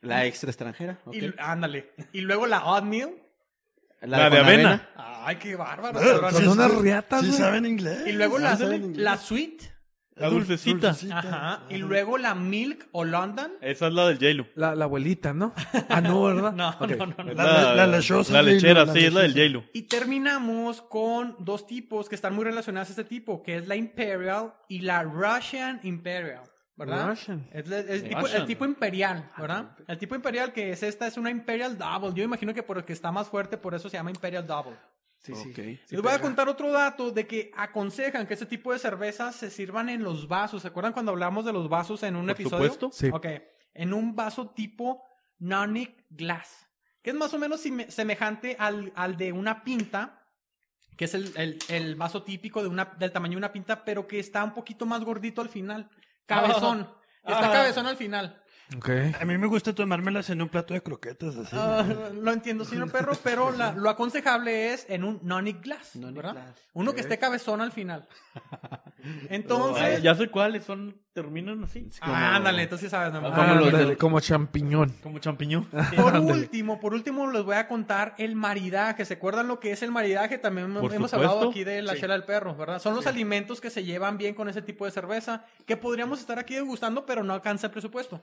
La 0.00 0.24
extra 0.24 0.50
extranjera. 0.50 0.98
ok. 1.04 1.14
Y, 1.14 1.32
ándale. 1.38 1.92
Y 2.12 2.22
luego 2.22 2.46
la 2.46 2.64
Oatmeal. 2.64 3.12
La 4.00 4.30
de 4.30 4.38
con 4.38 4.46
avena. 4.46 4.88
Ay, 4.96 5.36
qué 5.36 5.54
bárbaro. 5.54 6.00
Ah. 6.00 6.30
Son 6.32 6.42
sí, 6.42 6.48
unas 6.48 6.72
sí, 6.72 6.78
riatas, 6.80 7.20
Sí 7.20 7.26
güey. 7.28 7.38
saben 7.38 7.66
inglés. 7.66 8.06
Y 8.06 8.12
luego 8.12 8.38
Sí 8.38 8.42
la, 8.42 8.56
la 9.12 9.16
Sweet. 9.16 9.62
La 10.16 10.28
dulcecita. 10.28 10.90
Ajá. 11.12 11.62
Y 11.70 11.78
luego 11.78 12.18
la 12.18 12.34
Milk 12.34 12.88
o 12.92 13.04
London. 13.04 13.52
Esa 13.62 13.86
es 13.86 13.92
la 13.94 14.08
del 14.08 14.18
J-Lo. 14.18 14.46
La, 14.54 14.74
la 14.74 14.84
abuelita, 14.84 15.32
¿no? 15.32 15.54
Ah, 15.88 16.00
no, 16.02 16.22
¿verdad? 16.24 16.52
No, 16.52 16.72
no, 16.78 17.06
no, 17.06 17.24
no. 17.24 17.32
La- 17.32 17.74
la 17.74 17.86
lechosa 17.86 18.32
La 18.34 18.42
lechera, 18.42 18.84
la 18.84 18.92
sí, 18.92 19.04
es 19.06 19.12
la 19.14 19.22
del. 19.22 19.32
J-Lo. 19.32 19.64
Y 19.72 19.82
terminamos 19.82 20.82
con 20.82 21.36
dos 21.38 21.66
tipos 21.66 22.08
que 22.08 22.14
están 22.16 22.34
muy 22.34 22.44
relacionados 22.44 22.88
a 22.88 22.92
este 22.92 23.04
tipo, 23.04 23.42
que 23.42 23.56
es 23.56 23.66
la 23.68 23.76
Imperial 23.76 24.52
y 24.68 24.80
la 24.80 25.02
Russian 25.04 25.80
Imperial, 25.84 26.42
¿verdad? 26.76 27.08
Russian. 27.08 27.48
Es, 27.52 27.66
la- 27.68 27.78
es 27.78 28.04
tipo- 28.04 28.20
Russian. 28.20 28.40
el 28.42 28.46
tipo 28.46 28.64
imperial, 28.66 29.28
¿verdad? 29.38 29.70
El 29.88 29.96
tipo 29.98 30.14
imperial 30.14 30.52
que 30.52 30.70
es 30.72 30.82
esta 30.82 31.06
es 31.06 31.16
una 31.16 31.30
Imperial 31.30 31.78
Double. 31.78 32.12
Yo 32.14 32.22
imagino 32.22 32.52
que 32.52 32.62
porque 32.62 32.92
está 32.92 33.10
más 33.10 33.28
fuerte, 33.28 33.56
por 33.56 33.74
eso 33.74 33.88
se 33.88 33.96
llama 33.96 34.10
Imperial 34.10 34.46
Double. 34.46 34.76
Sí, 35.22 35.34
sí. 35.34 35.50
Ok. 35.50 35.58
Les 35.90 36.02
voy 36.02 36.12
a 36.12 36.18
contar 36.20 36.48
otro 36.48 36.72
dato 36.72 37.10
de 37.10 37.26
que 37.26 37.50
aconsejan 37.54 38.26
que 38.26 38.34
este 38.34 38.46
tipo 38.46 38.72
de 38.72 38.78
cervezas 38.78 39.36
se 39.36 39.50
sirvan 39.50 39.88
en 39.90 40.02
los 40.02 40.26
vasos. 40.26 40.62
¿Se 40.62 40.68
acuerdan 40.68 40.92
cuando 40.94 41.12
hablamos 41.12 41.44
de 41.44 41.52
los 41.52 41.68
vasos 41.68 42.02
en 42.02 42.16
un 42.16 42.22
Por 42.26 42.30
episodio? 42.32 42.72
supuesto. 42.72 42.90
Sí. 42.92 43.10
Ok. 43.12 43.26
En 43.74 43.92
un 43.92 44.16
vaso 44.16 44.50
tipo 44.50 45.04
Nonic 45.38 46.04
Glass. 46.08 46.66
Que 47.02 47.10
es 47.10 47.16
más 47.16 47.32
o 47.34 47.38
menos 47.38 47.60
semejante 47.88 48.56
al, 48.58 48.92
al 48.96 49.16
de 49.16 49.32
una 49.32 49.62
pinta. 49.62 50.16
Que 50.96 51.04
es 51.06 51.14
el, 51.14 51.32
el- 51.36 51.58
el 51.68 51.94
vaso 51.96 52.22
típico 52.22 52.62
de 52.62 52.68
una, 52.68 52.84
del 52.98 53.12
tamaño 53.12 53.32
de 53.32 53.38
una 53.38 53.52
pinta, 53.52 53.84
pero 53.84 54.06
que 54.06 54.18
está 54.18 54.42
un 54.44 54.52
poquito 54.54 54.84
más 54.86 55.02
gordito 55.04 55.40
al 55.42 55.48
final. 55.48 55.88
Cabezón. 56.26 56.80
Está 57.22 57.50
Ah. 57.50 57.52
cabezón 57.52 57.86
al 57.86 57.96
final. 57.98 58.42
A 59.20 59.24
mí 59.24 59.36
me 59.38 59.46
gusta 59.46 59.74
tomármelas 59.74 60.30
en 60.30 60.42
un 60.42 60.48
plato 60.48 60.74
de 60.74 60.82
croquetas 60.82 61.36
así. 61.36 61.56
Ah, 61.58 61.84
lo 62.14 62.32
entiendo, 62.32 62.64
señor 62.64 62.90
perro, 62.92 63.12
pero 63.22 63.50
la- 63.50 63.72
lo 63.72 63.90
aconsejable 63.90 64.72
es 64.72 64.86
en 64.88 65.04
un 65.04 65.18
nonic 65.22 65.62
glass, 65.62 65.96
Nonic 65.96 66.16
¿verdad? 66.16 66.32
glass. 66.34 66.68
Uno 66.74 66.92
que 66.94 67.00
esté 67.00 67.18
cabezón 67.18 67.60
al 67.60 67.72
final. 67.72 68.06
Entonces, 69.28 70.02
ya 70.02 70.14
sé 70.14 70.28
cuáles 70.28 70.64
son, 70.64 70.96
terminan 71.12 71.64
así. 71.64 71.88
ah, 72.00 72.36
ándale, 72.36 72.62
entonces 72.64 72.90
sabes, 72.90 73.14
amor. 73.14 73.30
Como 73.34 73.42
Ah, 73.42 73.54
los 73.54 73.96
como 73.96 74.20
champiñón. 74.20 74.90
Como 75.02 75.18
champiñón. 75.18 75.66
Por 75.96 76.16
último, 76.16 76.78
por 76.80 76.94
último 76.94 77.30
les 77.30 77.42
voy 77.42 77.56
a 77.56 77.66
contar 77.66 78.14
el 78.18 78.36
maridaje. 78.36 79.04
¿Se 79.04 79.14
acuerdan 79.14 79.48
lo 79.48 79.58
que 79.58 79.72
es 79.72 79.82
el 79.82 79.90
maridaje? 79.90 80.38
También 80.38 80.66
hemos- 80.66 80.82
Por 80.82 80.94
hemos 80.94 81.10
supuesto. 81.10 81.32
hablado 81.34 81.50
aquí 81.50 81.64
de 81.64 81.82
la 81.82 81.96
chela 81.96 82.14
del 82.14 82.24
perro, 82.24 82.54
¿verdad? 82.54 82.78
Son 82.78 82.94
los 82.94 83.06
alimentos 83.06 83.60
que 83.60 83.70
se 83.70 83.84
llevan 83.84 84.18
bien 84.18 84.34
con 84.34 84.48
ese 84.48 84.62
tipo 84.62 84.84
de 84.84 84.90
cerveza 84.90 85.44
que 85.66 85.76
podríamos 85.76 86.20
estar 86.20 86.38
aquí 86.38 86.54
degustando, 86.54 87.06
pero 87.06 87.24
no 87.24 87.32
alcanza 87.34 87.66
el 87.68 87.72
presupuesto. 87.72 88.22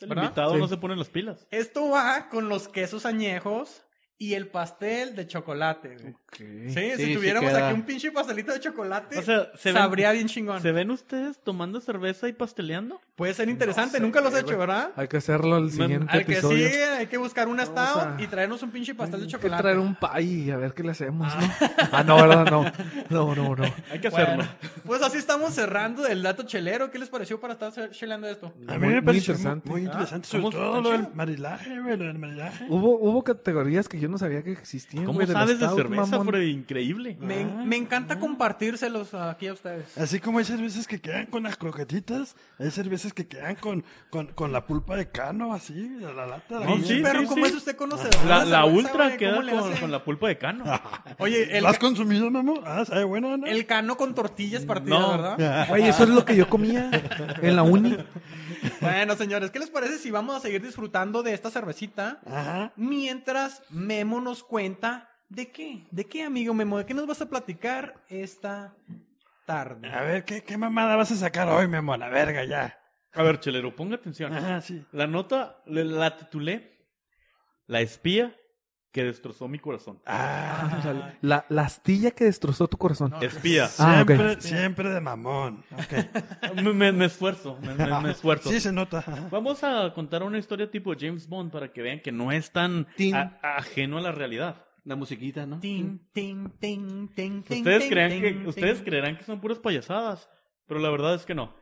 El 0.00 0.08
¿Verdad? 0.08 0.24
invitado 0.24 0.56
no 0.56 0.68
se 0.68 0.76
pone 0.76 0.96
las 0.96 1.08
pilas. 1.08 1.46
Esto 1.50 1.90
va 1.90 2.28
con 2.28 2.48
los 2.48 2.68
quesos 2.68 3.06
añejos 3.06 3.84
y 4.16 4.34
el 4.34 4.46
pastel 4.48 5.14
de 5.16 5.26
chocolate. 5.26 5.96
güey. 6.00 6.14
Sí, 6.36 6.70
Sí, 6.70 6.90
si 6.96 7.14
tuviéramos 7.14 7.52
aquí 7.52 7.74
un 7.74 7.82
pinche 7.82 8.10
pastelito 8.10 8.52
de 8.52 8.58
chocolate, 8.60 9.18
O 9.18 9.22
sea, 9.22 9.50
se 9.56 9.70
ven- 9.72 9.80
sabría 9.82 10.10
bien 10.12 10.26
chingón. 10.26 10.60
¿Se 10.62 10.72
ven 10.72 10.90
ustedes 10.90 11.38
tomando 11.42 11.80
cerveza 11.80 12.28
y 12.28 12.32
pasteleando? 12.32 13.00
Puede 13.16 13.34
ser 13.34 13.48
interesante, 13.48 14.00
nunca 14.00 14.20
los 14.20 14.34
he 14.34 14.40
hecho, 14.40 14.58
¿verdad? 14.58 14.90
Hay 14.96 15.06
que 15.06 15.18
hacerlo 15.18 15.58
el 15.58 15.70
siguiente 15.70 16.06
Al 16.10 16.24
que 16.26 16.32
episodio. 16.32 16.66
sigue 16.68 16.84
hay 16.84 17.06
que 17.06 17.16
buscar 17.18 17.46
un 17.48 17.60
stout 17.60 17.78
a- 17.78 18.16
y 18.18 18.26
traernos 18.26 18.62
un 18.64 18.70
pinche 18.72 18.94
pastel 18.94 19.20
de 19.20 19.26
Hay 19.26 19.30
que 19.30 19.36
chocolate. 19.36 19.62
traer 19.62 19.78
un 19.78 19.94
pay 19.94 20.42
y 20.46 20.50
a 20.50 20.56
ver 20.56 20.74
qué 20.74 20.82
le 20.82 20.90
hacemos, 20.92 21.32
¿no? 21.36 21.50
Ah, 21.92 22.02
no, 22.02 22.16
¿verdad? 22.16 22.46
No. 22.50 22.64
No, 23.10 23.34
no, 23.34 23.54
no. 23.56 23.64
Hay 23.92 24.00
que 24.00 24.08
hacerlo. 24.08 24.36
Bueno, 24.36 24.50
pues 24.86 25.02
así 25.02 25.18
estamos 25.18 25.54
cerrando 25.54 26.06
el 26.06 26.22
dato 26.22 26.42
chelero. 26.44 26.90
¿Qué 26.90 26.98
les 26.98 27.08
pareció 27.08 27.38
para 27.40 27.52
estar 27.54 27.72
cheleando 27.90 28.28
esto? 28.28 28.52
A 28.66 28.72
mí 28.74 28.78
Muy- 28.78 28.88
me 28.88 28.94
muy 28.94 29.02
pareció 29.02 29.34
interesante. 29.34 29.68
Muy, 29.68 29.82
muy 29.82 29.90
interesante, 29.90 30.26
sobre 30.28 30.42
¿cómo 30.44 30.56
todo 30.56 30.80
lo 30.80 30.90
del 30.90 31.00
chido? 31.02 31.12
maridaje, 31.14 31.80
güey, 31.80 31.96
lo 31.96 32.04
del 32.06 32.18
maridaje. 32.18 32.66
Hubo, 32.68 32.98
hubo 32.98 33.22
categorías 33.22 33.88
que 33.88 34.00
yo 34.04 34.08
no 34.10 34.18
sabía 34.18 34.42
que 34.42 34.52
existían. 34.52 35.04
¿Cómo 35.04 35.16
güey, 35.18 35.26
sabes 35.26 35.58
de 35.58 35.66
stout, 35.66 35.78
cerveza, 35.78 36.02
mamón. 36.06 36.26
Freddy? 36.28 36.50
Increíble. 36.50 37.16
Me, 37.20 37.44
me 37.44 37.76
encanta 37.76 38.18
compartírselos 38.18 39.14
aquí 39.14 39.46
a 39.48 39.52
ustedes. 39.54 39.96
Así 39.98 40.20
como 40.20 40.38
hay 40.38 40.44
cervezas 40.44 40.86
que 40.86 41.00
quedan 41.00 41.26
con 41.26 41.42
las 41.44 41.56
croquetitas, 41.56 42.36
hay 42.58 42.70
cervezas 42.70 43.12
que 43.12 43.26
quedan 43.26 43.56
con, 43.56 43.84
con, 44.10 44.28
con 44.28 44.52
la 44.52 44.66
pulpa 44.66 44.96
de 44.96 45.10
cano, 45.10 45.52
así, 45.54 45.88
la 46.00 46.26
lata. 46.26 46.60
No, 46.60 46.76
la- 46.76 46.82
sí, 46.86 47.00
Perro, 47.02 47.20
sí, 47.20 47.26
¿cómo 47.26 47.46
sí. 47.46 47.50
es 47.52 47.56
usted 47.58 47.76
conocedor? 47.76 48.24
La, 48.26 48.44
la 48.44 48.64
ultra 48.64 49.06
güey? 49.06 49.16
queda 49.16 49.30
¿Cómo 49.36 49.42
le 49.42 49.80
con, 49.80 49.90
la 49.90 50.04
pulpa 50.04 50.28
de 50.28 50.38
cano. 50.38 50.64
Oye, 51.18 51.56
el, 51.56 51.62
¿Lo 51.62 51.68
has 51.70 51.78
ca- 51.78 51.86
consumido, 51.86 52.30
Memo? 52.30 52.60
Ah, 52.66 52.84
sabe 52.84 53.04
bueno, 53.04 53.36
¿no? 53.36 53.46
el 53.46 53.66
cano 53.66 53.96
con 53.96 54.14
tortillas 54.14 54.64
partidas, 54.64 55.00
No. 55.00 55.10
¿verdad? 55.12 55.66
Güey, 55.68 55.88
eso 55.88 56.02
es 56.04 56.10
lo 56.10 56.24
que 56.24 56.36
yo 56.36 56.48
comía 56.48 56.90
en 57.42 57.56
la 57.56 57.62
uni. 57.62 57.96
Bueno, 58.80 59.14
señores, 59.16 59.50
¿qué 59.50 59.58
les 59.58 59.70
parece 59.70 59.98
si 59.98 60.10
vamos 60.10 60.36
a 60.36 60.40
seguir 60.40 60.62
disfrutando 60.62 61.22
de 61.22 61.34
esta 61.34 61.50
cervecita 61.50 62.18
Ajá. 62.26 62.72
mientras 62.76 63.62
Memo 63.70 63.93
nos 64.02 64.42
cuenta 64.42 65.10
de 65.28 65.52
qué? 65.52 65.86
¿De 65.90 66.04
qué, 66.04 66.22
amigo 66.24 66.54
Memo? 66.54 66.78
¿De 66.78 66.86
qué 66.86 66.94
nos 66.94 67.06
vas 67.06 67.20
a 67.20 67.28
platicar 67.28 68.02
esta 68.08 68.74
tarde? 69.46 69.88
A 69.90 70.00
ver, 70.02 70.24
¿qué, 70.24 70.42
¿qué 70.42 70.56
mamada 70.56 70.96
vas 70.96 71.12
a 71.12 71.16
sacar 71.16 71.48
hoy, 71.48 71.68
Memo? 71.68 71.92
A 71.92 71.98
la 71.98 72.08
verga, 72.08 72.44
ya. 72.44 72.78
A 73.12 73.22
ver, 73.22 73.38
chelero, 73.38 73.76
ponga 73.76 73.96
atención. 73.96 74.32
Ajá, 74.32 74.60
sí. 74.60 74.84
La 74.90 75.06
nota 75.06 75.62
le- 75.66 75.84
la 75.84 76.16
titulé 76.16 76.72
La 77.66 77.80
espía 77.80 78.34
que 78.94 79.02
destrozó 79.02 79.48
mi 79.48 79.58
corazón. 79.58 80.00
Ah, 80.06 80.76
O 80.78 80.82
sea, 80.82 81.18
la, 81.20 81.44
la 81.48 81.62
astilla 81.62 82.12
que 82.12 82.26
destrozó 82.26 82.68
tu 82.68 82.76
corazón. 82.78 83.12
Espía. 83.20 83.64
Ah, 83.80 84.04
siempre, 84.06 84.40
siempre 84.40 84.88
de 84.88 85.00
mamón. 85.00 85.64
Ok. 85.72 86.54
Me, 86.62 86.72
me- 86.72 86.92
me 86.92 87.04
esfuerzo, 87.06 87.58
me, 87.60 87.74
me- 87.74 88.00
me 88.00 88.10
esfuerzo. 88.12 88.50
Sí, 88.50 88.60
se 88.60 88.70
nota. 88.72 89.04
Vamos 89.32 89.64
a 89.64 89.92
contar 89.92 90.22
una 90.22 90.38
historia 90.38 90.70
tipo 90.70 90.92
James 90.96 91.28
Bond 91.28 91.50
para 91.50 91.72
que 91.72 91.82
vean 91.82 91.98
que 92.00 92.12
no 92.12 92.30
es 92.30 92.52
tan 92.52 92.86
a- 93.12 93.56
ajeno 93.56 93.98
a 93.98 94.00
la 94.00 94.12
realidad. 94.12 94.64
La 94.84 94.94
musiquita, 94.94 95.44
¿no? 95.44 95.58
Tin, 95.58 95.98
tin, 96.12 96.50
tin, 96.60 97.08
tin, 97.14 97.42
tin, 97.42 97.56
Ustedes, 97.58 97.80
tin, 97.80 97.90
crean 97.90 98.10
tin, 98.10 98.20
que, 98.22 98.30
tin. 98.32 98.46
ustedes 98.46 98.80
creerán 98.82 99.16
que 99.18 99.24
son 99.24 99.40
puras 99.40 99.58
payasadas, 99.58 100.28
pero 100.68 100.78
la 100.78 100.90
verdad 100.90 101.16
es 101.16 101.24
que 101.24 101.34
no. 101.34 101.52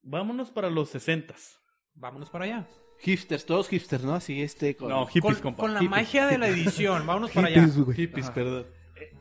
Vámonos 0.00 0.50
para 0.50 0.70
los 0.70 0.88
sesentas. 0.88 1.60
Vámonos 1.94 2.30
para 2.30 2.46
allá. 2.46 2.66
Hipsters, 3.02 3.44
todos 3.44 3.68
hipsters, 3.68 4.04
¿no? 4.04 4.14
Así 4.14 4.40
este 4.42 4.76
con... 4.76 4.88
No, 4.88 5.06
hippies, 5.06 5.34
Con, 5.34 5.42
compa. 5.54 5.60
con 5.62 5.74
la 5.74 5.80
Hippies. 5.80 5.90
magia 5.90 6.26
de 6.26 6.38
la 6.38 6.48
edición. 6.48 7.04
Vámonos 7.06 7.30
para 7.32 7.48
allá. 7.48 7.56
Hippies, 7.62 7.78
güey. 7.78 7.96
hippies, 7.96 8.30
perdón. 8.30 8.66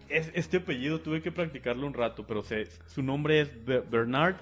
Es- 0.07 0.31
este 0.35 0.57
apellido 0.57 0.99
tuve 1.01 1.21
que 1.21 1.31
practicarlo 1.31 1.87
un 1.87 1.93
rato, 1.93 2.25
pero 2.27 2.43
se- 2.43 2.67
su 2.87 3.01
nombre 3.01 3.41
es 3.41 3.65
Be- 3.65 3.79
Bernard 3.81 4.35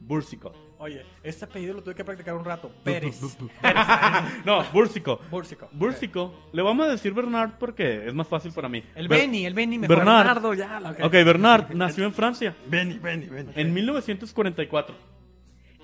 Bursico. 0.00 0.52
Oye, 0.78 1.04
este 1.22 1.44
apellido 1.44 1.74
lo 1.74 1.82
tuve 1.82 1.94
que 1.94 2.04
practicar 2.04 2.34
un 2.34 2.44
rato. 2.44 2.70
Pérez. 2.82 3.20
No, 4.44 4.64
Bursico. 4.72 5.20
Búrsico. 5.30 5.68
Bursico. 5.72 6.34
Le 6.52 6.60
vamos 6.62 6.86
a 6.86 6.90
decir 6.90 7.12
Bernard 7.14 7.52
porque 7.58 8.06
es 8.06 8.12
más 8.14 8.26
fácil 8.26 8.52
para 8.52 8.68
mí. 8.68 8.82
El 8.96 9.06
Ber- 9.08 9.20
Benny, 9.20 9.46
el 9.46 9.54
Benny 9.54 9.78
mejor. 9.78 9.96
Bernard. 9.98 10.26
Bernardo, 10.26 10.54
ya. 10.54 10.80
la- 10.80 10.90
Ok, 11.06 11.12
Bernard 11.12 11.72
nació 11.74 12.04
en 12.04 12.12
Francia 12.12 12.56
Vení, 12.66 12.98
vení, 12.98 13.26
vení. 13.26 13.52
en 13.54 13.72
1944. 13.72 14.94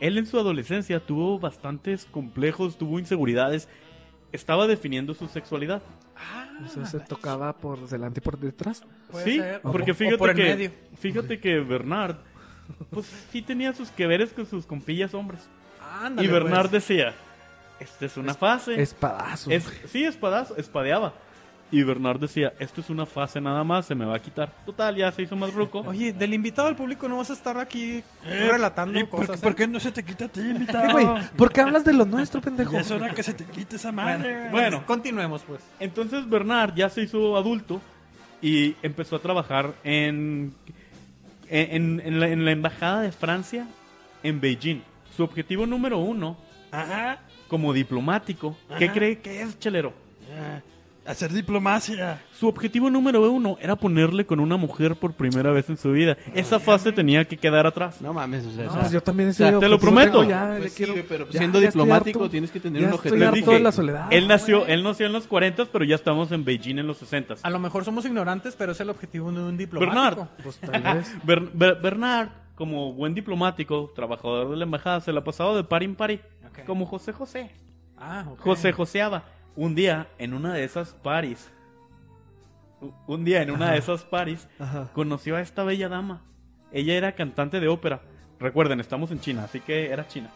Él 0.00 0.18
en 0.18 0.26
su 0.26 0.38
adolescencia 0.38 1.00
tuvo 1.00 1.38
bastantes 1.38 2.04
complejos, 2.06 2.78
tuvo 2.78 2.98
inseguridades, 2.98 3.68
estaba 4.32 4.66
definiendo 4.66 5.14
su 5.14 5.26
sexualidad. 5.28 5.82
Ah, 6.16 6.48
O 6.64 6.68
sea, 6.68 6.84
se 6.86 7.00
tocaba 7.00 7.52
por 7.52 7.88
delante 7.88 8.20
y 8.20 8.22
por 8.22 8.38
detrás. 8.38 8.82
sí, 9.24 9.38
ser. 9.38 9.60
Porque 9.62 9.94
fíjate 9.94 10.18
por 10.18 10.34
que 10.34 10.42
medio. 10.42 10.72
fíjate 10.98 11.40
que 11.40 11.60
Bernard 11.60 12.16
pues 12.90 13.06
sí 13.30 13.40
tenía 13.42 13.72
sus 13.72 13.90
que 13.90 14.06
veres 14.06 14.32
con 14.32 14.46
sus 14.46 14.66
compillas 14.66 15.14
hombres. 15.14 15.48
Ándale, 15.80 16.28
y 16.28 16.30
Bernard 16.30 16.70
pues. 16.70 16.86
decía, 16.86 17.14
esta 17.80 18.06
es 18.06 18.16
una 18.16 18.34
fase. 18.34 18.80
Espadazos. 18.80 19.52
Es, 19.52 19.64
sí, 19.86 20.04
espadazo, 20.04 20.56
espadeaba. 20.56 21.14
Y 21.70 21.82
Bernard 21.82 22.18
decía, 22.18 22.54
esto 22.58 22.80
es 22.80 22.88
una 22.88 23.04
fase 23.04 23.42
nada 23.42 23.62
más, 23.62 23.84
se 23.84 23.94
me 23.94 24.06
va 24.06 24.16
a 24.16 24.18
quitar. 24.20 24.50
Total, 24.64 24.96
ya 24.96 25.12
se 25.12 25.20
hizo 25.22 25.36
más 25.36 25.52
ruco. 25.52 25.80
Oye, 25.80 26.14
del 26.14 26.32
invitado 26.32 26.66
al 26.68 26.74
público 26.76 27.06
no 27.10 27.18
vas 27.18 27.28
a 27.28 27.34
estar 27.34 27.58
aquí 27.58 28.02
Eh, 28.24 28.48
relatando 28.50 28.98
¿y 28.98 29.04
por, 29.04 29.20
cosas. 29.26 29.38
¿Por 29.40 29.52
¿eh? 29.52 29.54
qué 29.54 29.66
no 29.66 29.78
se 29.78 29.92
te 29.92 30.02
quita 30.02 30.24
a 30.24 30.28
ti, 30.28 30.40
Eh, 30.40 30.48
invitado? 30.50 30.92
güey, 30.92 31.06
¿por 31.36 31.52
qué 31.52 31.60
hablas 31.60 31.84
de 31.84 31.92
lo 31.92 32.06
nuestro, 32.06 32.40
pendejo? 32.40 32.72
Ya 32.72 32.80
es 32.80 32.90
hora 32.90 33.10
que 33.14 33.22
se 33.22 33.34
te 33.34 33.44
quite 33.44 33.76
esa 33.76 33.92
madre. 33.92 34.34
Bueno, 34.34 34.50
Bueno. 34.52 34.86
continuemos 34.86 35.42
pues. 35.42 35.60
Entonces 35.78 36.26
Bernard 36.26 36.74
ya 36.74 36.88
se 36.88 37.02
hizo 37.02 37.36
adulto 37.36 37.82
y 38.40 38.74
empezó 38.82 39.16
a 39.16 39.18
trabajar 39.18 39.74
en, 39.84 40.54
en, 41.50 42.00
en 42.00 42.18
la, 42.20 42.28
en 42.28 42.44
la 42.46 42.50
embajada 42.52 43.02
de 43.02 43.12
Francia 43.12 43.66
en 44.22 44.40
Beijing. 44.40 44.80
Su 45.14 45.22
objetivo 45.24 45.66
número 45.66 45.98
uno, 45.98 46.38
Ajá. 46.70 47.18
como 47.48 47.74
diplomático, 47.74 48.56
¿qué 48.78 48.90
cree 48.90 49.18
que 49.18 49.42
es, 49.42 49.58
chelero? 49.58 49.92
Ya. 50.30 50.62
Hacer 51.08 51.32
diplomacia. 51.32 52.20
Su 52.38 52.46
objetivo 52.48 52.90
número 52.90 53.30
uno 53.32 53.56
era 53.60 53.76
ponerle 53.76 54.26
con 54.26 54.40
una 54.40 54.56
mujer 54.56 54.94
por 54.96 55.14
primera 55.14 55.50
vez 55.50 55.68
en 55.70 55.76
su 55.78 55.90
vida. 55.92 56.16
Esa 56.34 56.60
fase 56.60 56.92
tenía 56.92 57.24
que 57.24 57.36
quedar 57.36 57.66
atrás. 57.66 58.00
No 58.00 58.12
mames, 58.12 58.44
o 58.46 58.50
sea, 58.50 58.64
No, 58.64 58.70
o 58.70 58.72
sea, 58.72 58.80
pues 58.82 58.92
yo 58.92 59.02
también 59.02 59.30
ese 59.30 59.38
sea, 59.38 59.46
te 59.58 59.68
lo 59.68 59.76
objetivo 59.76 59.80
prometo. 59.80 60.18
tengo, 60.20 60.30
ya, 60.30 60.46
pues 60.50 60.60
le 60.62 60.68
sí, 60.68 60.76
quiero- 60.76 60.92
güey, 60.92 61.04
pero 61.08 61.26
ya- 61.30 61.38
siendo 61.38 61.60
ya 61.60 61.68
estoy 61.68 61.80
diplomático 61.82 62.18
harto. 62.20 62.30
tienes 62.30 62.50
que 62.50 62.60
tener 62.60 62.82
Ya 62.82 62.88
un 62.88 62.94
estoy 62.94 63.08
objetivo. 63.10 63.24
Harto 63.28 63.36
dije, 63.36 63.52
de 63.54 63.60
la 63.60 63.72
soledad. 63.72 64.06
Él 64.12 64.28
nació, 64.28 64.66
él 64.66 64.82
nació 64.82 65.06
en 65.06 65.12
los 65.12 65.26
40, 65.26 65.64
pero 65.72 65.84
ya 65.84 65.94
estamos 65.94 66.30
en 66.30 66.44
Beijing 66.44 66.78
en 66.78 66.86
los 66.86 66.98
60. 66.98 67.36
A 67.42 67.50
lo 67.50 67.58
mejor 67.58 67.84
somos 67.84 68.04
ignorantes, 68.04 68.54
pero 68.56 68.72
es 68.72 68.80
el 68.80 68.90
objetivo 68.90 69.32
de 69.32 69.40
un 69.40 69.56
diplomático. 69.56 69.94
Bernard. 70.00 70.28
Pues 70.42 70.58
tal 70.58 70.82
vez. 70.94 71.16
Ber- 71.24 71.50
Ber- 71.54 71.80
Bernard, 71.80 72.28
como 72.54 72.92
buen 72.92 73.14
diplomático, 73.14 73.90
trabajador 73.94 74.50
de 74.50 74.56
la 74.56 74.64
embajada, 74.64 75.00
se 75.00 75.12
la 75.12 75.24
pasaba 75.24 75.56
de 75.56 75.64
par 75.64 75.82
en 75.82 75.94
par, 75.94 76.10
Ok. 76.12 76.64
como 76.66 76.84
José 76.86 77.12
José. 77.12 77.50
Ah, 77.96 78.24
ok. 78.28 78.40
José 78.40 78.72
Joseaba. 78.72 79.24
Un 79.58 79.74
día, 79.74 80.06
en 80.18 80.34
una 80.34 80.54
de 80.54 80.62
esas 80.62 80.92
paris, 80.94 81.50
un 83.08 83.24
día 83.24 83.42
en 83.42 83.50
una 83.50 83.72
de 83.72 83.78
esas 83.78 84.04
paris, 84.04 84.46
Ajá. 84.60 84.88
conoció 84.92 85.34
a 85.34 85.40
esta 85.40 85.64
bella 85.64 85.88
dama. 85.88 86.22
Ella 86.70 86.94
era 86.94 87.12
cantante 87.16 87.58
de 87.58 87.66
ópera. 87.66 88.02
Recuerden, 88.38 88.78
estamos 88.78 89.10
en 89.10 89.18
China, 89.18 89.42
así 89.44 89.58
que 89.58 89.90
era 89.90 90.06
china. 90.06 90.30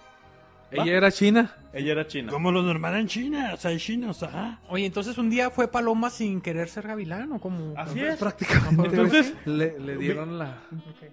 ¿Va? 0.76 0.82
Ella 0.82 0.96
era 0.96 1.12
china. 1.12 1.54
Ella 1.72 1.92
era 1.92 2.06
china. 2.08 2.32
Como 2.32 2.50
lo 2.50 2.62
normal 2.62 2.96
en 2.96 3.06
China. 3.06 3.52
O 3.54 3.58
sea, 3.58 3.70
hay 3.70 3.76
chinos, 3.78 4.22
ajá. 4.24 4.58
Oye, 4.68 4.86
entonces 4.86 5.16
un 5.18 5.30
día 5.30 5.50
fue 5.50 5.68
Paloma 5.68 6.10
sin 6.10 6.40
querer 6.40 6.68
ser 6.68 6.88
gavilán 6.88 7.30
o 7.32 7.38
como. 7.40 7.74
Así 7.76 8.00
es. 8.00 8.16
Prácticamente. 8.18 8.88
Entonces- 8.88 9.34
le, 9.44 9.78
le 9.78 9.96
dieron 9.98 10.36
la. 10.38 10.62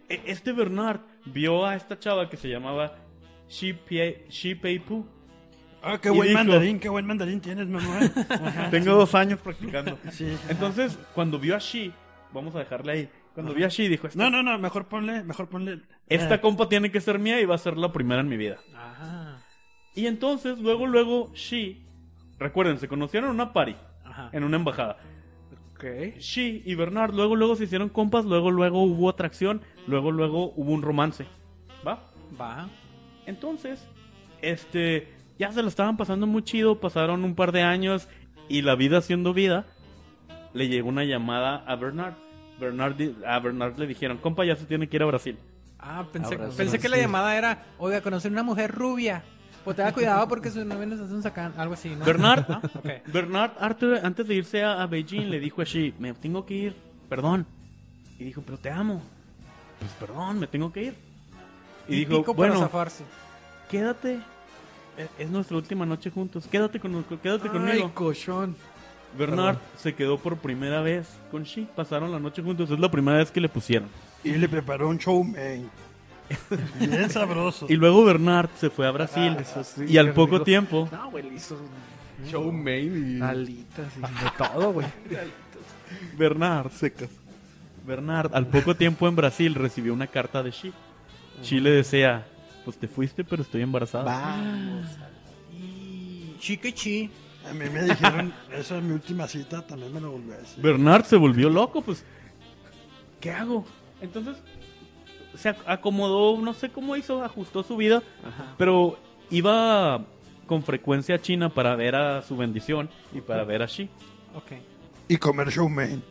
E- 0.07 0.21
Este 0.25 0.51
Bernard 0.53 1.01
vio 1.25 1.63
a 1.65 1.75
esta 1.75 1.99
chava 1.99 2.27
que 2.29 2.37
se 2.37 2.47
llamaba 2.47 2.95
Shi 3.49 3.73
Pei 3.73 4.25
Shi 4.29 4.55
Pei 4.55 4.79
Pu. 4.79 5.05
Ah, 5.81 5.97
qué 6.01 6.09
Y 6.09 6.11
buen 6.11 6.29
dijo- 6.29 6.37
mandarín, 6.39 6.79
qué 6.79 6.89
buen 6.89 7.05
mandarín 7.05 7.39
tienes, 7.41 7.67
mamá. 7.67 7.99
Ajá. 8.29 8.69
Tengo 8.69 8.93
dos 8.95 9.13
años 9.15 9.39
practicando. 9.39 9.97
Sí. 10.11 10.27
Entonces, 10.49 10.97
cuando 11.15 11.39
vio 11.39 11.55
a 11.55 11.59
Shi, 11.59 11.93
vamos 12.33 12.55
a 12.55 12.59
dejarle 12.59 12.91
ahí. 12.91 13.09
Cuando 13.33 13.53
vio 13.53 13.65
a 13.65 13.69
Shi, 13.69 13.87
dijo: 13.87 14.07
No, 14.15 14.29
no, 14.29 14.43
no, 14.43 14.57
mejor 14.59 14.85
ponle, 14.87 15.23
mejor 15.23 15.47
ponle. 15.47 15.81
esta 16.07 16.35
eh, 16.35 16.41
compa 16.41 16.67
tiene 16.67 16.91
que 16.91 16.99
ser 16.99 17.19
mía 17.19 17.39
y 17.39 17.45
va 17.45 17.55
a 17.55 17.59
ser 17.59 17.77
la 17.77 17.91
primera 17.93 18.21
en 18.21 18.27
mi 18.27 18.35
vida. 18.37 18.57
Ajá. 18.75 19.41
Y 19.95 20.07
entonces, 20.07 20.59
luego, 20.59 20.85
luego, 20.87 21.31
Shi, 21.33 21.85
recuerden, 22.39 22.77
se 22.79 22.87
conocieron 22.87 23.29
en 23.29 23.35
una 23.35 23.53
party, 23.53 23.75
Ajá. 24.03 24.29
en 24.33 24.43
una 24.43 24.57
embajada. 24.57 24.97
Ok. 25.75 26.17
Shi 26.19 26.61
y 26.65 26.75
Bernard, 26.75 27.13
luego, 27.13 27.37
luego 27.37 27.55
se 27.55 27.63
hicieron 27.63 27.87
compas, 27.87 28.25
luego, 28.25 28.51
luego 28.51 28.83
hubo 28.83 29.09
atracción, 29.09 29.61
luego, 29.87 30.11
luego 30.11 30.51
hubo 30.57 30.73
un 30.73 30.81
romance. 30.81 31.25
¿Va? 31.87 32.03
Va. 32.39 32.67
Entonces, 33.25 33.87
este, 34.41 35.07
ya 35.39 35.51
se 35.51 35.63
lo 35.63 35.69
estaban 35.69 35.97
pasando 35.97 36.27
muy 36.27 36.43
chido, 36.43 36.79
pasaron 36.79 37.23
un 37.23 37.33
par 37.33 37.51
de 37.53 37.63
años 37.63 38.07
y 38.49 38.61
la 38.61 38.75
vida 38.75 39.01
siendo 39.01 39.33
vida, 39.33 39.65
le 40.53 40.67
llegó 40.67 40.89
una 40.89 41.05
llamada 41.05 41.63
a 41.65 41.75
Bernard. 41.75 42.13
Bernard 42.59 42.95
a 43.25 43.39
Bernard 43.39 43.77
le 43.79 43.87
dijeron, 43.87 44.17
compa, 44.17 44.43
ya 44.45 44.55
se 44.57 44.65
tiene 44.65 44.87
que 44.89 44.97
ir 44.97 45.03
a 45.03 45.05
Brasil. 45.05 45.37
Ah, 45.79 46.05
pensé, 46.11 46.35
Abrazo. 46.35 46.57
pensé 46.57 46.77
que 46.77 46.89
la 46.89 46.97
llamada 46.97 47.37
era, 47.37 47.63
oiga, 47.77 48.01
conocer 48.01 48.31
una 48.31 48.43
mujer 48.43 48.69
rubia. 48.69 49.23
Pues 49.63 49.77
tenga 49.77 49.93
cuidado 49.93 50.27
porque 50.27 50.51
su 50.51 50.63
novio 50.65 50.85
nos 50.87 50.99
hace 50.99 51.13
un 51.13 51.23
sacán, 51.23 51.53
algo 51.57 51.73
así, 51.73 51.89
¿no? 51.95 52.03
Bernard, 52.03 52.47
¿No? 52.49 52.57
Ok. 52.75 52.89
Bernard 53.13 53.51
Arthur, 53.59 53.99
antes 54.03 54.27
de 54.27 54.35
irse 54.35 54.63
a, 54.63 54.81
a 54.81 54.87
Beijing, 54.87 55.29
le 55.29 55.39
dijo 55.39 55.61
a 55.61 55.65
Xi, 55.65 55.93
me 55.99 56.13
tengo 56.13 56.45
que 56.45 56.53
ir, 56.53 56.75
perdón. 57.07 57.45
Y 58.17 58.25
dijo, 58.25 58.41
pero 58.45 58.57
te 58.57 58.69
amo. 58.69 59.01
Pues 59.79 59.91
perdón, 59.93 60.39
me 60.39 60.47
tengo 60.47 60.71
que 60.73 60.83
ir. 60.83 60.95
Y 61.87 62.03
dijo, 62.05 62.23
para 62.23 62.35
bueno, 62.35 62.59
zafarse. 62.59 63.05
quédate. 63.69 64.19
Es- 64.99 65.09
Es 65.17 65.29
nuestra 65.29 65.57
última 65.57 65.85
noche 65.85 66.09
juntos. 66.11 66.45
Quédate, 66.47 66.79
con, 66.79 67.03
quédate 67.23 67.43
Ay, 67.47 67.49
conmigo. 67.49 67.91
cochón. 67.93 68.55
Bernard 69.17 69.57
se 69.75 69.95
quedó 69.95 70.19
por 70.19 70.37
primera 70.37 70.81
vez 70.81 71.07
con 71.31 71.43
Xi. 71.43 71.67
Pasaron 71.75 72.11
la 72.11 72.19
noche 72.19 72.43
juntos. 72.43 72.69
Es 72.69 72.79
la 72.79 72.91
primera 72.91 73.17
vez 73.17 73.31
que 73.31 73.41
le 73.41 73.49
pusieron. 73.49 73.89
Y 74.23 74.33
le 74.33 74.47
preparó 74.47 74.87
un 74.89 74.99
show 74.99 75.23
man. 75.23 75.69
Bien 76.79 77.09
sabroso. 77.09 77.65
Y 77.69 77.75
luego 77.75 78.03
Bernard 78.05 78.49
se 78.59 78.69
fue 78.69 78.85
a 78.85 78.91
Brasil. 78.91 79.33
Ah, 79.35 79.41
eso 79.41 79.63
sí, 79.63 79.85
y 79.87 79.97
al 79.97 80.13
poco 80.13 80.33
rico. 80.33 80.43
tiempo, 80.43 80.87
No, 80.91 81.09
güey, 81.09 81.23
le 81.27 81.35
hizo 81.35 81.57
Show 82.27 82.51
made 82.51 82.81
y... 82.83 83.19
alitas 83.21 83.87
y 83.97 84.01
de 84.01 84.31
todo, 84.37 84.73
güey. 84.73 84.87
Bernard 86.17 86.69
secas. 86.71 87.09
Bernard 87.87 88.35
al 88.35 88.45
poco 88.45 88.75
tiempo 88.75 89.07
en 89.07 89.15
Brasil 89.15 89.55
recibió 89.55 89.93
una 89.93 90.05
carta 90.07 90.43
de 90.43 90.51
Xi. 90.51 90.71
Xi 91.41 91.59
le 91.59 91.71
desea, 91.71 92.27
pues 92.65 92.77
te 92.77 92.87
fuiste 92.87 93.23
pero 93.23 93.41
estoy 93.43 93.61
embarazada. 93.61 94.03
Vamos. 94.05 94.87
Y 95.53 96.35
chique 96.39 96.73
chi. 96.73 97.09
A 97.49 97.53
mí 97.53 97.65
me 97.69 97.83
dijeron, 97.83 98.33
esa 98.53 98.77
es 98.77 98.83
mi 98.83 98.91
última 98.91 99.27
cita, 99.27 99.65
también 99.65 99.93
me 99.93 100.01
lo 100.01 100.11
volvió 100.11 100.33
a 100.33 100.37
decir. 100.37 100.61
Bernard 100.61 101.05
se 101.05 101.15
volvió 101.15 101.49
loco, 101.49 101.81
pues 101.81 102.03
¿qué 103.21 103.31
hago? 103.31 103.65
Entonces 104.01 104.37
se 105.35 105.49
ac- 105.55 105.63
acomodó, 105.65 106.37
no 106.41 106.53
sé 106.53 106.69
cómo 106.69 106.95
hizo, 106.95 107.23
ajustó 107.23 107.63
su 107.63 107.77
vida, 107.77 108.03
pero 108.57 108.99
iba 109.29 110.03
con 110.47 110.63
frecuencia 110.63 111.15
a 111.15 111.21
China 111.21 111.49
para 111.49 111.75
ver 111.75 111.95
a 111.95 112.21
su 112.23 112.35
bendición 112.35 112.89
y 113.13 113.21
para 113.21 113.43
ver 113.45 113.61
a 113.61 113.67
Xi. 113.67 113.89
Ok. 114.35 114.51
Y 115.07 115.17
comer 115.17 115.49
show 115.51 115.69
man. 115.69 116.03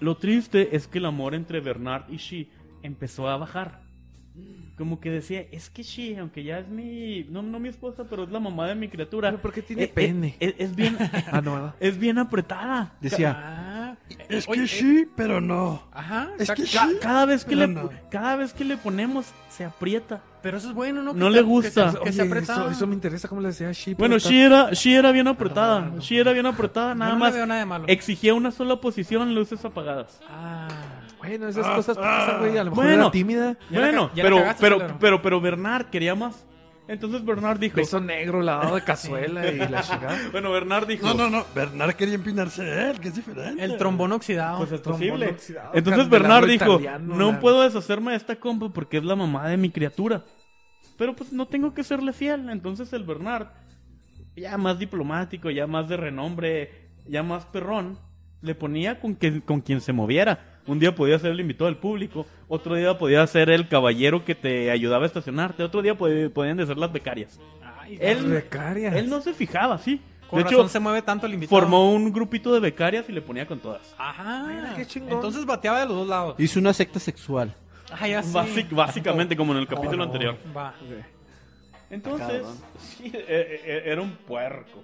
Lo 0.00 0.16
triste 0.16 0.76
es 0.76 0.86
que 0.86 0.98
el 0.98 1.06
amor 1.06 1.34
entre 1.34 1.60
Bernard 1.60 2.04
y 2.12 2.16
Xi 2.18 2.50
empezó 2.82 3.28
a 3.28 3.36
bajar. 3.38 3.80
Como 4.76 4.98
que 4.98 5.08
decía, 5.08 5.40
es 5.52 5.70
que 5.70 5.82
Xi, 5.84 6.16
aunque 6.16 6.42
ya 6.42 6.58
es 6.58 6.66
mi, 6.68 7.24
no, 7.30 7.42
no 7.42 7.60
mi 7.60 7.68
esposa, 7.68 8.04
pero 8.10 8.24
es 8.24 8.30
la 8.30 8.40
mamá 8.40 8.66
de 8.66 8.74
mi 8.74 8.88
criatura. 8.88 9.30
Pero 9.30 9.40
¿por 9.40 9.52
qué 9.52 9.62
tiene 9.62 9.84
eh, 9.84 9.88
pene? 9.94 10.34
eh, 10.40 10.56
es, 10.58 10.74
bien, 10.74 10.96
Ah, 11.30 11.40
no, 11.40 11.72
es 11.78 11.96
bien 11.96 12.18
apretada. 12.18 12.92
Decía, 13.00 13.36
Ah, 13.38 13.96
Es 14.28 14.48
oye, 14.48 14.58
que 14.60 14.64
eh, 14.64 14.68
sí, 14.68 15.06
pero 15.14 15.40
no. 15.40 15.80
Ajá. 15.92 16.30
Es 16.40 16.50
que 16.50 16.64
ca- 16.64 16.88
sí. 16.88 16.96
Cada 17.00 17.24
vez 17.24 17.44
que 17.44 17.54
le, 17.54 17.68
no. 17.68 17.88
cada 18.10 18.34
vez 18.34 18.52
que 18.52 18.64
le 18.64 18.76
ponemos 18.76 19.26
se 19.48 19.64
aprieta. 19.64 20.20
Pero 20.42 20.58
eso 20.58 20.68
es 20.70 20.74
bueno, 20.74 21.02
¿no? 21.02 21.12
No 21.14 21.26
Que 21.26 21.30
le 21.36 21.42
gusta. 21.42 21.86
Que, 21.86 21.92
se- 21.92 21.98
que 22.04 22.12
se 22.12 22.22
Oye, 22.22 22.30
apretaba. 22.32 22.62
eso, 22.64 22.70
eso 22.72 22.86
me 22.88 22.94
interesa 22.94 23.28
cómo 23.28 23.40
le 23.40 23.48
decía 23.48 23.68
a 23.68 23.72
Sheep. 23.72 23.96
Bueno, 23.96 24.16
Xi 24.18 24.40
era, 24.40 24.70
Xi 24.72 24.92
era 24.92 25.12
bien 25.12 25.28
apretada. 25.28 25.88
Xi 26.00 26.18
era 26.18 26.32
bien 26.32 26.46
apretada, 26.46 26.96
nada 26.96 27.12
no 27.12 27.18
más. 27.20 27.32
veo 27.32 27.46
nada 27.46 27.60
de 27.60 27.66
malo. 27.66 27.84
Exigía 27.86 28.34
una 28.34 28.50
sola 28.50 28.80
posición, 28.80 29.32
luces 29.36 29.64
apagadas. 29.64 30.20
Ah. 30.28 30.66
Bueno, 31.26 31.48
esas 31.48 31.66
cosas 31.66 31.96
pasan, 31.96 32.38
güey. 32.40 32.56
A 32.58 32.64
lo 32.64 32.70
mejor 32.70 32.84
Bueno. 32.84 33.02
era 33.02 33.10
tímida. 33.10 33.56
Ya 33.70 33.80
la 33.80 33.86
bueno, 33.86 34.10
ya 34.14 34.22
pero, 34.22 34.36
cagaste, 34.38 34.60
pero, 34.60 34.96
pero, 35.00 35.22
pero 35.22 35.40
Bernard 35.40 35.86
quería 35.86 36.14
más. 36.14 36.46
Entonces 36.86 37.24
Bernard 37.24 37.58
dijo. 37.58 37.76
Beso 37.76 37.98
negro, 37.98 38.42
lavado 38.42 38.74
de 38.74 38.82
cazuela 38.84 39.46
y 39.50 39.56
la 39.58 39.80
chingada. 39.82 40.18
Bueno, 40.32 40.52
Bernard 40.52 40.86
dijo. 40.86 41.06
No, 41.06 41.14
no, 41.14 41.30
no. 41.30 41.46
Bernard 41.54 41.94
quería 41.94 42.14
empinarse 42.14 42.90
él, 42.90 43.00
que 43.00 43.08
es 43.08 43.14
diferente. 43.14 43.64
El 43.64 43.78
trombón 43.78 44.12
oxidado. 44.12 44.58
Pues 44.58 44.72
es 44.72 44.82
Trombón 44.82 45.00
posible. 45.00 45.30
oxidado, 45.30 45.70
Entonces 45.72 46.08
Bernard 46.10 46.46
dijo, 46.46 46.72
italiano, 46.74 47.14
no 47.16 47.32
la- 47.32 47.40
puedo 47.40 47.62
deshacerme 47.62 48.10
de 48.10 48.18
esta 48.18 48.36
compa 48.36 48.68
porque 48.68 48.98
es 48.98 49.04
la 49.04 49.16
mamá 49.16 49.48
de 49.48 49.56
mi 49.56 49.70
criatura. 49.70 50.24
Pero 50.98 51.16
pues 51.16 51.32
no 51.32 51.46
tengo 51.46 51.72
que 51.72 51.82
serle 51.82 52.12
fiel. 52.12 52.50
Entonces 52.50 52.92
el 52.92 53.02
Bernard, 53.04 53.46
ya 54.36 54.58
más 54.58 54.78
diplomático, 54.78 55.50
ya 55.50 55.66
más 55.66 55.88
de 55.88 55.96
renombre, 55.96 56.90
ya 57.06 57.22
más 57.22 57.46
perrón, 57.46 57.98
le 58.44 58.54
ponía 58.54 59.00
con, 59.00 59.16
que, 59.16 59.40
con 59.40 59.60
quien 59.60 59.80
se 59.80 59.92
moviera. 59.92 60.60
Un 60.66 60.78
día 60.78 60.94
podía 60.94 61.18
ser 61.18 61.32
el 61.32 61.40
invitado 61.40 61.66
del 61.66 61.76
público, 61.76 62.26
otro 62.48 62.74
día 62.76 62.96
podía 62.96 63.26
ser 63.26 63.50
el 63.50 63.68
caballero 63.68 64.24
que 64.24 64.34
te 64.34 64.70
ayudaba 64.70 65.04
a 65.04 65.06
estacionarte, 65.06 65.62
otro 65.62 65.82
día 65.82 65.96
pod- 65.98 66.30
podían 66.30 66.56
ser 66.66 66.76
las 66.78 66.92
becarias. 66.92 67.38
Ay, 67.80 67.98
Él, 68.00 68.24
Becarias. 68.26 68.94
él 68.96 69.10
no 69.10 69.20
se 69.20 69.34
fijaba, 69.34 69.76
sí. 69.78 70.00
Con 70.30 70.38
de 70.38 70.44
razón 70.44 70.60
hecho, 70.60 70.68
se 70.68 70.80
mueve 70.80 71.02
tanto 71.02 71.26
el 71.26 71.34
invitado. 71.34 71.60
formó 71.60 71.92
un 71.92 72.10
grupito 72.12 72.52
de 72.54 72.60
becarias 72.60 73.04
y 73.08 73.12
le 73.12 73.20
ponía 73.20 73.46
con 73.46 73.58
todas. 73.60 73.94
Ajá. 73.98 74.46
Mira, 74.48 74.74
qué 74.74 74.86
chingón. 74.86 75.12
Entonces 75.12 75.44
bateaba 75.44 75.80
de 75.80 75.86
los 75.86 75.96
dos 75.96 76.08
lados. 76.08 76.34
hizo 76.38 76.58
una 76.60 76.72
secta 76.72 76.98
sexual. 76.98 77.54
Ah, 77.92 78.08
ya 78.08 78.22
sí. 78.22 78.32
Basic- 78.32 78.70
básicamente, 78.74 79.36
como 79.36 79.52
en 79.52 79.58
el 79.58 79.66
capítulo 79.68 79.98
no. 79.98 80.04
anterior. 80.04 80.36
Va. 80.56 80.74
Entonces, 81.90 82.42
sí, 82.78 83.12
e- 83.14 83.60
e- 83.64 83.82
era 83.92 84.00
un 84.00 84.12
puerco. 84.12 84.82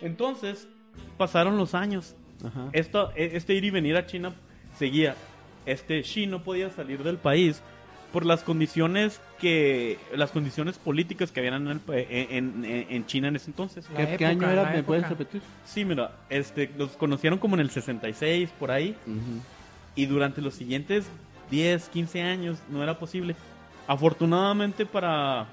Entonces, 0.00 0.68
pasaron 1.16 1.56
los 1.56 1.74
años. 1.74 2.14
Ajá. 2.44 2.68
Esto, 2.72 3.12
e- 3.16 3.30
este 3.34 3.54
ir 3.54 3.64
y 3.64 3.70
venir 3.70 3.96
a 3.96 4.06
China 4.06 4.32
seguía. 4.78 5.14
Este 5.66 6.02
Xi 6.02 6.26
no 6.26 6.42
podía 6.42 6.70
salir 6.70 7.02
del 7.02 7.16
país 7.18 7.60
por 8.12 8.26
las 8.26 8.42
condiciones 8.42 9.20
que 9.38 9.96
las 10.16 10.30
condiciones 10.32 10.78
políticas 10.78 11.30
que 11.30 11.38
habían 11.40 11.54
en, 11.62 11.68
el 11.68 11.78
pa- 11.80 11.96
en, 11.98 12.64
en- 12.64 12.86
en 12.90 13.06
China 13.06 13.28
en 13.28 13.36
ese 13.36 13.50
entonces. 13.50 13.86
¿Qué, 13.86 13.94
qué 13.96 14.02
época, 14.14 14.28
año 14.28 14.40
la 14.42 14.52
era? 14.52 14.62
¿Me 14.64 14.70
época. 14.78 14.86
puedes 14.86 15.08
repetir? 15.08 15.42
Sí, 15.64 15.84
mira, 15.84 16.12
este, 16.28 16.70
los 16.76 16.90
conocieron 16.92 17.38
como 17.38 17.54
en 17.54 17.60
el 17.60 17.70
66 17.70 18.50
por 18.58 18.70
ahí 18.72 18.96
Ujú. 19.06 19.40
y 19.94 20.06
durante 20.06 20.40
los 20.40 20.54
siguientes 20.54 21.06
10, 21.50 21.88
15 21.88 22.22
años 22.22 22.58
no 22.68 22.82
era 22.82 22.98
posible. 22.98 23.36
Afortunadamente 23.86 24.86
para, 24.86 25.46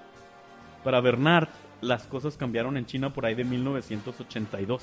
para 0.83 0.99
Bernard, 1.01 1.49
las 1.81 2.03
cosas 2.03 2.37
cambiaron 2.37 2.75
en 2.77 2.85
China 2.87 3.13
por 3.13 3.25
ahí 3.25 3.35
de 3.35 3.43
1982. 3.43 4.81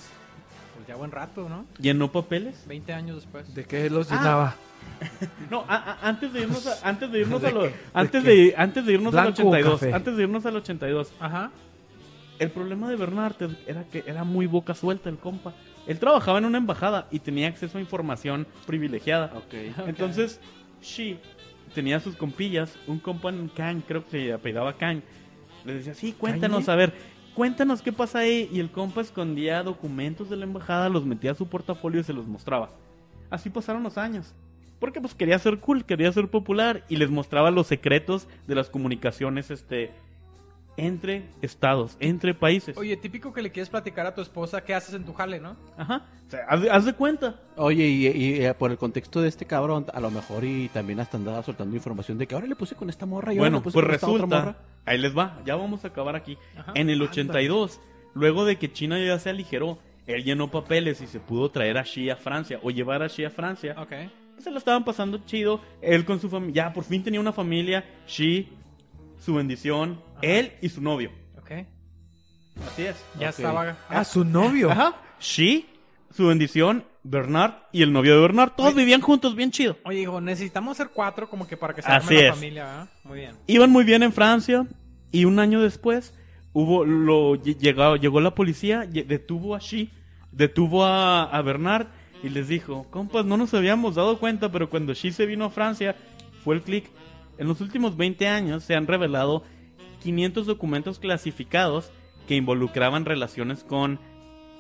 Pues 0.85 0.89
ya 0.89 0.97
buen 0.97 1.11
rato, 1.11 1.49
¿no? 1.49 1.65
¿Llenó 1.79 2.13
papeles? 2.13 2.63
20 2.69 2.93
años 2.93 3.17
después. 3.17 3.55
¿De 3.55 3.65
qué 3.65 3.89
los 3.89 4.11
Ah. 4.13 4.17
llenaba? 4.17 4.55
No, 5.51 5.65
a- 5.67 5.77
a- 5.77 6.09
antes 6.09 6.31
de 6.33 6.43
irnos 6.43 6.67
a- 6.67 6.87
antes 6.87 7.11
de 7.11 7.21
irnos 7.21 7.41
¿De 7.41 7.49
a 7.49 7.51
lo- 7.53 7.63
qué? 7.63 7.75
antes 7.95 8.23
¿De 8.23 8.35
de 8.35 8.55
antes 8.57 8.85
de 8.85 8.93
irnos 8.93 9.15
al 9.15 9.33
¿Blanco 9.33 9.43
o 9.43 9.49
82, 9.49 9.81
café? 9.81 9.95
antes 9.95 10.17
de 10.17 10.23
irnos 10.25 10.45
al 10.47 10.57
82. 10.57 11.13
Ajá. 11.21 11.51
El 12.39 12.51
problema 12.51 12.91
de 12.91 12.97
Bernard 12.97 13.35
era 13.67 13.85
que 13.85 14.05
era 14.07 14.25
muy 14.25 14.47
boca 14.47 14.75
suelta 14.75 15.09
el 15.09 15.17
compa. 15.17 15.55
Él 15.87 15.99
trabajaba 15.99 16.37
en 16.39 16.45
una 16.45 16.59
embajada 16.59 17.07
y 17.11 17.21
tenía 17.21 17.49
acceso 17.49 17.79
a 17.79 17.81
información 17.81 18.47
privilegiada. 18.67 19.33
Ok. 19.37 19.55
Entonces, 19.89 20.39
Shi 20.83 21.19
tenía 21.75 21.99
sus 22.01 22.15
compillas, 22.17 22.77
un 22.87 22.99
compa 22.99 23.31
en 23.31 23.49
Kang, 23.49 23.81
creo 23.89 24.05
que 24.05 24.11
se 24.11 24.33
apellidaba 24.35 24.75
Kang. 24.75 25.01
Le 25.65 25.75
decía, 25.75 25.95
sí, 25.95 26.13
cuéntanos, 26.13 26.67
¿Kanye? 26.67 26.73
a 26.73 26.77
ver, 26.77 26.93
cuéntanos 27.35 27.83
qué 27.83 27.93
pasa 27.93 28.21
ahí. 28.21 28.49
Y 28.53 28.61
el 28.61 28.71
compa 28.71 29.01
escondía 29.01 29.63
documentos 29.63 30.31
de 30.31 30.37
la 30.37 30.45
embajada, 30.45 30.89
los 30.89 31.05
metía 31.05 31.33
a 31.33 31.35
su 31.35 31.47
portafolio 31.47 32.01
y 32.01 32.05
se 32.05 32.13
los 32.13 32.27
mostraba. 32.27 32.71
Así 33.31 33.51
pasaron 33.51 33.83
los 33.83 33.99
años. 33.99 34.35
Porque 34.79 35.01
pues 35.01 35.15
quería 35.15 35.39
ser 35.39 35.59
cool, 35.61 35.85
quería 35.85 36.13
ser 36.13 36.29
popular 36.29 36.85
y 36.89 36.97
les 36.97 37.11
mostraba 37.11 37.51
los 37.51 37.67
secretos 37.67 38.27
de 38.47 38.55
las 38.55 38.69
comunicaciones 38.69 39.51
este 39.51 39.93
entre 40.77 41.29
estados, 41.41 41.97
entre 42.01 42.35
países. 42.35 42.77
Oye, 42.77 42.97
típico 42.97 43.33
que 43.33 43.43
le 43.43 43.51
quieres 43.53 43.69
platicar 43.71 44.07
a 44.07 44.15
tu 44.15 44.21
esposa 44.23 44.63
qué 44.65 44.75
haces 44.75 44.95
en 44.95 45.05
tu 45.05 45.13
jale, 45.13 45.39
¿no? 45.41 45.57
Ajá. 45.77 46.03
O 46.27 46.31
sea, 46.31 46.41
haz, 46.49 46.61
de- 46.63 46.71
haz 46.71 46.85
de 46.85 46.93
cuenta. 46.95 47.41
Oye, 47.57 47.87
y, 47.87 48.07
y, 48.09 48.45
eh, 48.45 48.55
por 48.55 48.71
el 48.73 48.79
contexto 48.79 49.23
de 49.23 49.29
este 49.29 49.47
cabrón, 49.47 49.87
a 49.95 50.01
lo 50.01 50.11
mejor 50.11 50.45
y 50.45 50.69
también 50.69 50.99
hasta 51.01 51.17
andaba 51.17 51.43
soltando 51.43 51.77
información 51.77 52.19
de 52.19 52.27
que 52.27 52.35
ahora 52.35 52.47
le 52.49 52.57
puse 52.57 52.75
con 52.75 52.91
esta 52.91 53.07
morra 53.07 53.33
y 53.33 53.37
ahora 53.39 53.51
Bueno, 53.51 53.59
le 53.59 53.63
puse 53.65 53.75
pues 53.75 53.85
con 53.87 53.95
esta 53.95 54.07
otra 54.07 54.17
resulta, 54.27 54.39
morra. 54.41 54.57
ahí 54.85 54.99
les 54.99 55.17
va, 55.17 55.41
ya 55.47 55.55
vamos 55.57 55.85
a 55.85 55.89
acabar 55.89 56.17
aquí. 56.17 56.37
Ajá. 56.57 56.73
En 56.75 56.91
el 56.91 57.01
82, 57.03 57.81
luego 58.15 58.45
de 58.45 58.57
que 58.57 58.73
China 58.73 58.99
ya 58.99 59.19
se 59.19 59.31
aligeró, 59.31 59.79
él 60.07 60.25
llenó 60.25 60.51
papeles 60.51 61.01
y 61.01 61.07
se 61.07 61.21
pudo 61.21 61.51
traer 61.51 61.79
a 61.79 61.83
Xi 61.85 62.11
a 62.11 62.17
Francia 62.17 62.59
o 62.63 62.71
llevar 62.71 63.03
a 63.03 63.09
Xi 63.09 63.25
a 63.25 63.31
Francia. 63.31 63.77
Ok. 63.79 63.93
Se 64.39 64.51
lo 64.51 64.59
estaban 64.59 64.85
pasando 64.85 65.19
chido, 65.25 65.61
él 65.81 66.05
con 66.05 66.21
su 66.21 66.29
familia, 66.29 66.67
ya 66.67 66.73
por 66.73 66.83
fin 66.85 67.03
tenía 67.05 67.21
una 67.21 67.33
familia, 67.33 67.85
Xi, 68.07 68.49
su 69.19 69.35
bendición, 69.35 70.01
él 70.25 70.53
y 70.63 70.69
su 70.69 70.81
novio. 70.83 71.11
Ok. 71.39 71.51
Así 72.67 72.83
es. 72.87 72.97
Ya 73.19 73.29
Ok. 73.31 73.39
estaba. 73.39 73.77
Ah, 73.89 74.05
su 74.05 74.25
novio. 74.25 74.71
Ajá. 74.71 74.95
Xi, 75.19 75.67
su 76.11 76.27
bendición, 76.29 76.85
Bernard 77.03 77.55
y 77.73 77.83
el 77.83 77.93
novio 77.93 78.15
de 78.15 78.21
Bernard, 78.21 78.53
todos 78.57 78.75
vivían 78.75 79.01
juntos, 79.01 79.35
bien 79.37 79.51
chido. 79.51 79.77
Oye, 79.85 80.01
hijo, 80.03 80.21
necesitamos 80.21 80.77
ser 80.77 80.89
cuatro 80.91 81.29
como 81.29 81.47
que 81.47 81.57
para 81.57 81.75
que 81.75 81.83
se 81.83 81.89
Así 81.89 82.15
arme 82.15 82.23
la 82.23 82.29
es. 82.29 82.35
familia, 82.35 82.65
¿verdad? 82.65 82.89
Muy 83.05 83.19
bien. 83.19 83.37
Iban 83.47 83.71
muy 83.71 83.85
bien 83.85 84.03
en 84.03 84.13
Francia 84.13 84.67
y 85.13 85.25
un 85.25 85.39
año 85.39 85.61
después 85.61 86.15
hubo 86.53 86.85
lo 86.85 87.35
lle- 87.37 87.57
llegó, 87.59 87.97
llegó 87.97 88.21
la 88.21 88.35
policía, 88.35 88.85
lle- 88.85 89.05
detuvo 89.07 89.55
a 89.55 89.59
Xi, 89.59 89.91
detuvo 90.33 90.85
a, 90.85 91.25
a 91.25 91.43
Bernard 91.43 91.89
y 92.23 92.29
les 92.31 92.49
dijo, 92.49 92.87
compas, 92.91 93.25
no 93.27 93.37
nos 93.37 93.53
habíamos 93.55 93.97
dado 93.97 94.19
cuenta, 94.19 94.51
pero 94.53 94.71
cuando 94.71 94.93
Xi 94.95 95.13
se 95.13 95.27
vino 95.27 95.45
a 95.47 95.51
Francia 95.51 95.97
fue 96.43 96.55
el 96.55 96.63
clic. 96.63 96.91
En 97.39 97.49
los 97.49 97.61
últimos 97.61 97.97
20 97.97 98.29
años 98.29 98.63
se 98.65 98.75
han 98.77 98.87
revelado 98.87 99.43
500 100.05 100.47
documentos 100.47 100.99
clasificados 101.01 101.91
que 102.29 102.37
involucraban 102.37 103.05
relaciones 103.05 103.65
con 103.65 103.99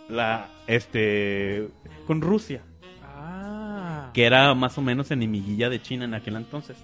la, 0.08 0.48
este, 0.66 1.68
con 2.06 2.20
Rusia, 2.20 2.62
Ah. 3.02 4.10
que 4.12 4.24
era 4.24 4.54
más 4.54 4.76
o 4.78 4.82
menos 4.82 5.10
enemiguilla 5.10 5.68
de 5.70 5.80
China 5.80 6.04
en 6.04 6.14
aquel 6.14 6.36
entonces. 6.36 6.76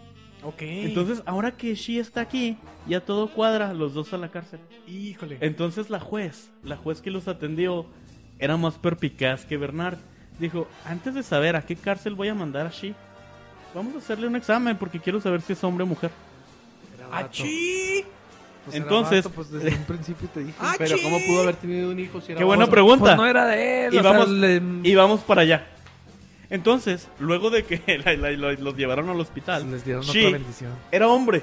Ok. 0.42 0.62
Entonces, 0.62 1.22
ahora 1.26 1.50
que 1.52 1.74
Xi 1.74 1.98
está 1.98 2.20
aquí, 2.22 2.56
ya 2.86 3.00
todo 3.00 3.28
cuadra, 3.28 3.74
los 3.74 3.92
dos 3.92 4.12
a 4.14 4.18
la 4.18 4.30
cárcel. 4.30 4.60
Híjole. 4.86 5.36
Entonces 5.40 5.90
la 5.90 6.00
juez, 6.00 6.50
la 6.62 6.76
juez 6.76 7.02
que 7.02 7.10
los 7.10 7.28
atendió, 7.28 7.84
era 8.38 8.56
más 8.56 8.78
perpicaz 8.78 9.44
que 9.44 9.58
Bernard. 9.58 9.98
Dijo, 10.38 10.66
antes 10.86 11.14
de 11.14 11.22
saber 11.22 11.56
a 11.56 11.62
qué 11.62 11.76
cárcel 11.76 12.14
voy 12.14 12.28
a 12.28 12.34
mandar 12.34 12.66
a 12.66 12.70
Xi, 12.70 12.94
vamos 13.74 13.94
a 13.94 13.98
hacerle 13.98 14.26
un 14.28 14.36
examen 14.36 14.78
porque 14.78 14.98
quiero 14.98 15.20
saber 15.20 15.42
si 15.42 15.52
es 15.52 15.62
hombre 15.62 15.84
o 15.84 15.86
mujer. 15.86 16.10
¡Achí! 17.12 18.04
Pues 18.64 18.76
Entonces- 18.76 19.24
vato, 19.24 19.34
pues 19.34 19.50
desde 19.50 19.74
un 19.76 19.84
principio 19.84 20.28
te 20.32 20.40
dije. 20.40 20.54
¡Achí! 20.60 20.76
Pero 20.78 20.96
¿cómo 21.02 21.18
pudo 21.26 21.42
haber 21.42 21.56
tenido 21.56 21.90
un 21.90 21.98
hijo 21.98 22.20
si 22.20 22.32
era 22.32 22.38
Qué 22.38 22.44
buena 22.44 22.64
hombre? 22.64 22.74
pregunta. 22.76 23.04
Pues 23.04 23.16
no 23.16 23.26
era 23.26 23.46
de 23.46 23.86
él. 23.86 23.94
Y 23.94 23.98
o 23.98 24.02
sea, 24.02 24.12
vamos- 24.12 24.28
le- 24.28 24.62
Y 24.82 24.94
vamos 24.94 25.20
para 25.20 25.42
allá. 25.42 25.66
Entonces, 26.50 27.08
luego 27.18 27.50
de 27.50 27.64
que 27.64 27.80
la- 28.04 28.12
la- 28.14 28.30
la- 28.36 28.52
los 28.52 28.76
llevaron 28.76 29.08
al 29.08 29.18
hospital, 29.20 29.70
les 29.70 29.84
dieron 29.84 30.02
otra 30.08 30.30
bendición. 30.30 30.72
era 30.92 31.08
hombre. 31.08 31.42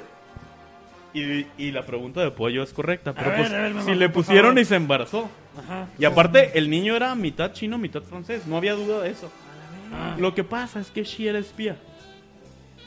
Y, 1.14 1.48
y 1.58 1.72
la 1.72 1.84
pregunta 1.84 2.22
de 2.22 2.30
pollo 2.30 2.62
es 2.62 2.74
correcta, 2.74 3.14
pero 3.14 3.30
ver, 3.32 3.40
pues 3.40 3.52
a 3.52 3.58
ver, 3.58 3.74
mamá, 3.74 3.86
si 3.86 3.96
le 3.96 4.10
pusieron 4.10 4.52
favor. 4.52 4.60
y 4.62 4.66
se 4.66 4.76
embarazó. 4.76 5.30
Ajá. 5.58 5.88
Y 5.98 6.06
aparte, 6.06 6.52
el 6.60 6.70
niño 6.70 6.96
era 6.96 7.16
mitad 7.16 7.54
chino, 7.54 7.78
mitad 7.80 8.04
francés, 8.04 8.46
no 8.46 8.58
había 8.58 8.74
duda 8.76 9.02
de 9.02 9.10
eso. 9.12 9.32
Lo 10.20 10.36
que 10.36 10.44
pasa 10.44 10.80
es 10.82 10.92
que 10.92 11.02
Xi 11.04 11.28
era 11.28 11.40
espía. 11.40 11.78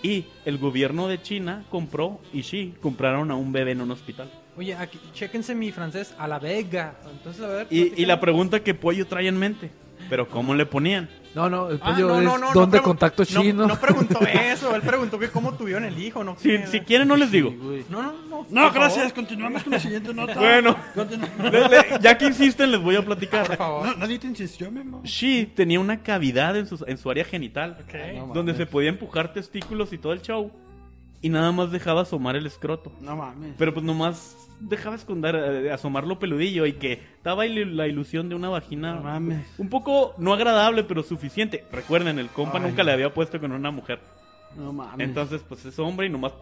Y 0.02 0.24
el 0.44 0.58
gobierno 0.58 1.08
de 1.08 1.20
China 1.20 1.64
compró 1.70 2.20
y 2.32 2.42
Xi 2.42 2.74
compraron 2.80 3.30
a 3.30 3.34
un 3.34 3.52
bebé 3.52 3.72
en 3.72 3.82
un 3.82 3.90
hospital. 3.90 4.30
Oye, 4.56 4.74
aquí, 4.74 4.98
chéquense 5.12 5.54
mi 5.54 5.72
francés. 5.72 6.14
A 6.18 6.26
la 6.26 6.38
vega. 6.38 6.94
Entonces, 7.10 7.42
a 7.42 7.48
ver. 7.48 7.66
Y, 7.70 8.00
y 8.00 8.06
la 8.06 8.20
pregunta 8.20 8.62
que 8.62 8.74
Pollo 8.74 9.06
trae 9.06 9.28
en 9.28 9.38
mente, 9.38 9.70
pero 10.08 10.28
¿cómo 10.28 10.54
le 10.54 10.66
ponían? 10.66 11.08
No, 11.32 11.48
no, 11.48 11.70
el 11.70 11.78
Ah, 11.80 11.96
no, 11.96 12.18
es 12.18 12.24
no, 12.24 12.38
no, 12.38 12.52
donde 12.52 12.78
no 12.78 12.82
pregun- 12.82 12.86
contacto 12.86 13.22
no- 13.22 13.26
chino. 13.42 13.66
No, 13.68 13.76
preguntó 13.78 14.18
eso. 14.26 14.74
Él 14.74 14.82
preguntó 14.82 15.16
que 15.18 15.28
cómo 15.30 15.54
tuvieron 15.54 15.84
el 15.84 15.96
hijo. 16.02 16.24
No, 16.24 16.36
Si, 16.36 16.58
si 16.66 16.80
quieren 16.80 17.06
no 17.06 17.14
les 17.14 17.30
digo. 17.30 17.52
No, 17.88 18.02
no, 18.02 18.12
no. 18.28 18.46
No, 18.50 18.64
por 18.64 18.74
gracias. 18.74 18.96
favor. 19.04 19.14
Continuamos 19.14 19.62
con 19.62 19.72
la 19.72 19.78
siguiente 19.78 20.12
nota. 20.12 20.34
Bueno, 20.40 20.76
Continu- 20.96 21.50
le- 21.50 21.68
le- 21.68 22.00
ya 22.00 22.18
que 22.18 22.26
insisten 22.26 22.72
les 22.72 22.80
voy 22.82 22.96
a 22.96 22.98
Por 22.98 23.06
platicar. 23.16 23.56
favor. 23.56 23.86
No, 23.86 23.94
nadie 23.94 24.18
te 24.18 24.26
insistió, 24.26 24.72
Memo. 24.72 25.02
Xi 25.04 25.46
tenía 25.54 25.78
una 25.78 26.02
cavidad 26.02 26.56
en 26.56 26.66
su, 26.66 26.84
en 26.86 26.98
su 26.98 27.08
área 27.10 27.24
genital 27.24 27.76
Ok. 27.84 27.94
No 28.16 28.26
donde 28.34 28.52
mames. 28.52 28.56
se 28.56 28.66
podía 28.66 28.88
empujar 28.88 29.32
testículos 29.32 29.92
y 29.92 29.98
todo 29.98 30.12
el 30.12 30.22
show. 30.22 30.50
Y 31.22 31.28
nada 31.28 31.52
más 31.52 31.70
dejaba 31.70 32.00
asomar 32.02 32.34
el 32.34 32.46
escroto. 32.46 32.90
No 33.00 33.14
mames. 33.14 33.54
Pero 33.56 33.72
pues 33.72 33.84
nomás 33.84 34.34
dejaba 34.60 34.94
esconder, 34.96 35.34
eh, 35.36 35.72
asomarlo 35.72 36.18
peludillo 36.18 36.66
y 36.66 36.74
que 36.74 37.02
daba 37.24 37.46
il- 37.46 37.76
la 37.76 37.86
ilusión 37.86 38.28
de 38.28 38.34
una 38.34 38.48
vagina 38.48 38.94
No 38.94 39.02
mames. 39.02 39.46
un 39.58 39.68
poco 39.68 40.14
no 40.18 40.32
agradable, 40.34 40.84
pero 40.84 41.02
suficiente. 41.02 41.64
Recuerden, 41.72 42.18
el 42.18 42.28
compa 42.28 42.58
Ay. 42.58 42.64
nunca 42.64 42.82
le 42.84 42.92
había 42.92 43.12
puesto 43.12 43.40
con 43.40 43.52
una 43.52 43.70
mujer. 43.70 44.00
No 44.56 44.72
mames. 44.72 45.06
Entonces, 45.08 45.42
pues 45.48 45.64
es 45.64 45.78
hombre 45.78 46.06
y 46.06 46.10
nomás 46.10 46.32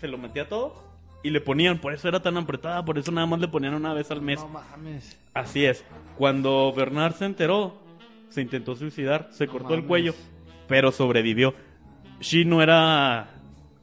se 0.00 0.08
lo 0.08 0.18
metía 0.18 0.48
todo 0.48 0.74
y 1.22 1.30
le 1.30 1.40
ponían. 1.40 1.78
Por 1.78 1.92
eso 1.94 2.08
era 2.08 2.20
tan 2.20 2.36
apretada, 2.36 2.84
por 2.84 2.98
eso 2.98 3.10
nada 3.12 3.26
más 3.26 3.40
le 3.40 3.48
ponían 3.48 3.74
una 3.74 3.92
vez 3.94 4.10
al 4.10 4.22
mes. 4.22 4.40
No 4.40 4.48
mames. 4.48 5.16
Así 5.34 5.64
es. 5.64 5.84
Cuando 6.16 6.72
Bernard 6.76 7.14
se 7.14 7.26
enteró, 7.26 7.74
se 8.28 8.40
intentó 8.42 8.74
suicidar, 8.76 9.28
se 9.32 9.46
cortó 9.46 9.74
el 9.74 9.84
cuello, 9.84 10.14
pero 10.66 10.92
sobrevivió. 10.92 11.54
She 12.20 12.44
no 12.44 12.60
era 12.62 13.30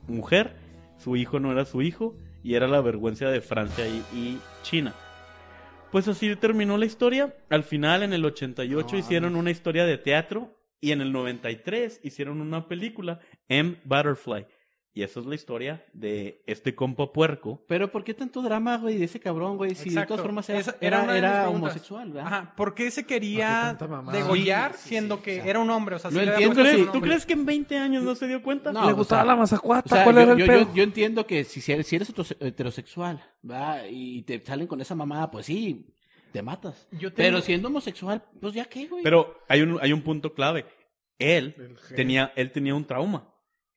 mujer, 0.07 0.55
su 0.97 1.15
hijo 1.15 1.39
no 1.39 1.51
era 1.51 1.65
su 1.65 1.81
hijo, 1.81 2.13
y 2.45 2.53
era 2.53 2.67
la 2.67 2.79
vergüenza 2.79 3.27
de 3.29 3.41
Francia 3.41 3.87
y, 3.87 4.03
y 4.15 4.39
China. 4.61 4.93
Pues 5.91 6.07
así 6.07 6.35
terminó 6.35 6.77
la 6.77 6.85
historia. 6.85 7.35
Al 7.49 7.63
final, 7.63 8.03
en 8.03 8.13
el 8.13 8.23
88, 8.23 8.87
No 8.91 8.97
hicieron 8.99 9.35
una 9.35 9.49
historia 9.49 9.83
de 9.83 9.97
teatro, 9.97 10.55
y 10.79 10.91
en 10.91 11.01
el 11.01 11.11
93 11.11 12.01
hicieron 12.03 12.41
una 12.41 12.67
película, 12.67 13.19
M. 13.47 13.77
Butterfly. 13.83 14.45
Y 14.97 15.03
esa 15.03 15.19
es 15.19 15.25
la 15.25 15.35
historia 15.35 15.83
de 15.91 16.41
este 16.47 16.73
compa 16.73 17.11
puerco. 17.11 17.61
Pero 17.67 17.91
¿por 17.91 18.05
qué 18.05 18.13
tanto 18.13 18.41
drama, 18.41 18.77
güey, 18.77 18.97
de 18.97 19.03
ese 19.03 19.19
cabrón, 19.19 19.57
güey? 19.57 19.75
Si 19.75 19.89
de 19.89 20.05
todas 20.05 20.21
formas 20.23 20.49
era, 20.49 20.59
Esa 20.59 20.77
era, 20.79 21.03
una 21.03 21.11
de 21.13 21.19
mis 21.19 21.27
era 21.29 21.41
preguntas. 21.43 21.61
homosexual, 21.71 22.11
¿verdad? 22.13 22.27
Ajá. 22.33 22.53
¿Por 22.55 22.73
qué 22.73 22.89
se 22.89 23.05
quería 23.05 23.77
degollar 24.13 24.71
Sí, 24.75 24.79
sí, 24.83 24.89
siendo 24.89 25.17
sí, 25.17 25.21
que 25.23 25.31
o 25.33 25.35
sea, 25.43 25.49
era 25.49 25.59
un 25.59 25.69
hombre? 25.69 25.95
O 25.95 25.99
sea, 25.99 26.11
le 26.11 26.21
había 26.21 26.47
entiendo, 26.47 26.55
¿Tú 26.55 26.69
un 26.69 26.77
tú 26.77 26.85
nombre. 26.93 27.09
crees 27.09 27.25
que 27.25 27.33
en 27.33 27.45
20 27.45 27.77
años 27.77 28.03
no 28.03 28.15
se 28.15 28.25
dio 28.25 28.41
cuenta? 28.41 28.71
No, 28.71 28.85
le 28.85 28.93
o 28.93 28.95
gustaba 28.95 29.23
sea, 29.23 29.27
la 29.27 29.35
mazacuata. 29.35 29.93
O 29.93 29.95
sea, 29.95 30.03
¿Cuál 30.05 30.15
yo, 30.15 30.21
era 30.21 30.31
el 30.31 30.37
yo- 30.39 30.45
pedo? 30.47 30.61
yo- 30.61 30.73
yo 30.75 30.83
entiendo 30.83 31.27
que 31.27 31.43
si, 31.43 31.59
si 31.59 31.73
eres, 31.73 31.87
si 31.87 31.97
eres 31.97 32.15
heterose- 32.15 32.37
heterosexual, 32.39 33.21
¿va? 33.49 33.85
Y 33.89 34.21
te 34.21 34.41
salen 34.45 34.65
con 34.65 34.79
esa 34.79 34.95
mamada, 34.95 35.29
pues 35.29 35.45
sí, 35.47 35.93
te 36.31 36.41
matas. 36.41 36.87
Yo 36.91 37.11
tengo- 37.11 37.15
Pero 37.17 37.41
siendo 37.41 37.67
homosexual, 37.67 38.23
pues 38.39 38.53
ya 38.53 38.63
qué, 38.63 38.87
güey. 38.87 39.03
Pero 39.03 39.39
hay 39.49 39.61
un, 39.61 39.77
hay 39.81 39.91
un 39.91 40.03
punto 40.03 40.33
clave. 40.33 40.65
Él 41.19 41.53
tenía, 41.97 42.31
él 42.37 42.51
tenía 42.51 42.73
un 42.75 42.85
trauma. 42.85 43.27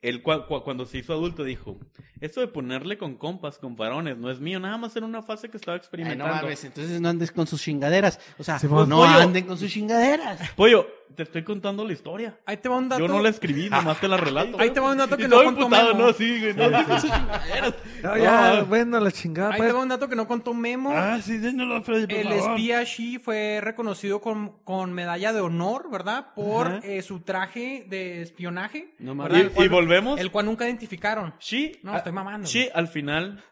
Él 0.01 0.22
cua- 0.22 0.46
cua- 0.46 0.62
cuando 0.62 0.86
se 0.86 0.99
hizo 0.99 1.12
adulto 1.12 1.42
dijo, 1.42 1.76
esto 2.20 2.40
de 2.40 2.46
ponerle 2.46 2.99
con 2.99 3.16
compas, 3.16 3.59
con 3.59 3.74
varones, 3.74 4.16
no 4.16 4.30
es 4.30 4.38
mío, 4.38 4.61
nada 4.61 4.76
más 4.78 4.94
era 4.94 5.05
una 5.05 5.22
fase 5.22 5.49
que 5.51 5.57
estaba 5.57 5.74
Ay, 5.74 5.78
no 5.78 5.82
experimentando. 5.82 6.34
mames, 6.34 6.64
entonces 6.64 7.01
no 7.01 7.09
andes 7.09 7.32
con 7.32 7.46
sus 7.49 7.61
chingaderas. 7.61 8.20
O 8.38 8.44
sea, 8.44 8.61
no 8.62 8.68
Pollo. 8.86 9.05
anden 9.07 9.44
con 9.44 9.59
sus 9.59 9.72
chingaderas. 9.72 10.51
Pollo, 10.55 10.86
te 11.14 11.22
estoy 11.24 11.42
contando 11.42 11.84
la 11.84 11.92
historia. 11.92 12.38
Ahí 12.46 12.56
te 12.59 12.68
va 12.68 12.76
un 12.76 12.88
dato. 12.88 13.00
Yo 13.06 13.09
no 13.09 13.20
la 13.20 13.28
escribí, 13.28 13.68
nomás 13.70 14.00
te 14.00 14.09
la 14.09 14.16
relato. 14.16 14.59
Ahí 14.61 14.70
te 14.70 14.80
va 14.80 14.92
un 14.92 14.98
dato 14.98 15.16
que 15.16 15.26
no 15.28 15.36
contó 15.42 15.62
imputado, 15.62 15.94
Memo. 15.94 16.06
no, 16.06 16.12
sí, 16.12 16.40
güey, 16.40 16.54
no 16.54 17.00
chingaderas. 17.00 17.74
No, 18.02 18.16
ya, 18.16 18.54
No. 18.61 18.66
bueno, 18.66 19.00
la 19.00 19.11
chingada. 19.11 19.50
Ahí 19.52 19.59
pues. 19.59 19.68
te 19.70 19.74
va 19.74 19.82
un 19.82 19.88
dato 19.88 20.09
que 20.09 20.16
no 20.16 20.26
contó 20.28 20.54
Memo. 20.54 20.90
Ah, 20.94 21.18
sí, 21.22 21.38
dínoslo, 21.38 21.82
Freddy, 21.82 22.06
por 22.06 22.16
El 22.16 22.28
favor. 22.38 22.50
espía 22.50 22.82
Shi 22.84 23.18
fue 23.18 23.61
reconocido 23.62 24.20
con, 24.20 24.59
con 24.64 24.92
medalla 24.92 25.32
de 25.32 25.40
honor, 25.40 25.90
¿verdad? 25.90 26.28
Por 26.34 26.80
eh, 26.84 27.02
su 27.02 27.20
traje 27.20 27.84
de 27.88 28.22
espionaje. 28.22 28.94
No 28.98 29.14
mames. 29.14 29.50
El 29.56 29.64
Y, 29.64 29.68
volvemos. 29.68 30.20
El 30.20 30.30
cual 30.30 30.46
nunca 30.46 30.64
identificaron. 30.66 31.34
Sí, 31.38 31.72
No, 31.82 31.96
estoy 31.96 32.12
mamando. 32.12 32.46
Sí, 32.46 32.68
al 32.74 32.88
final. 32.88 33.42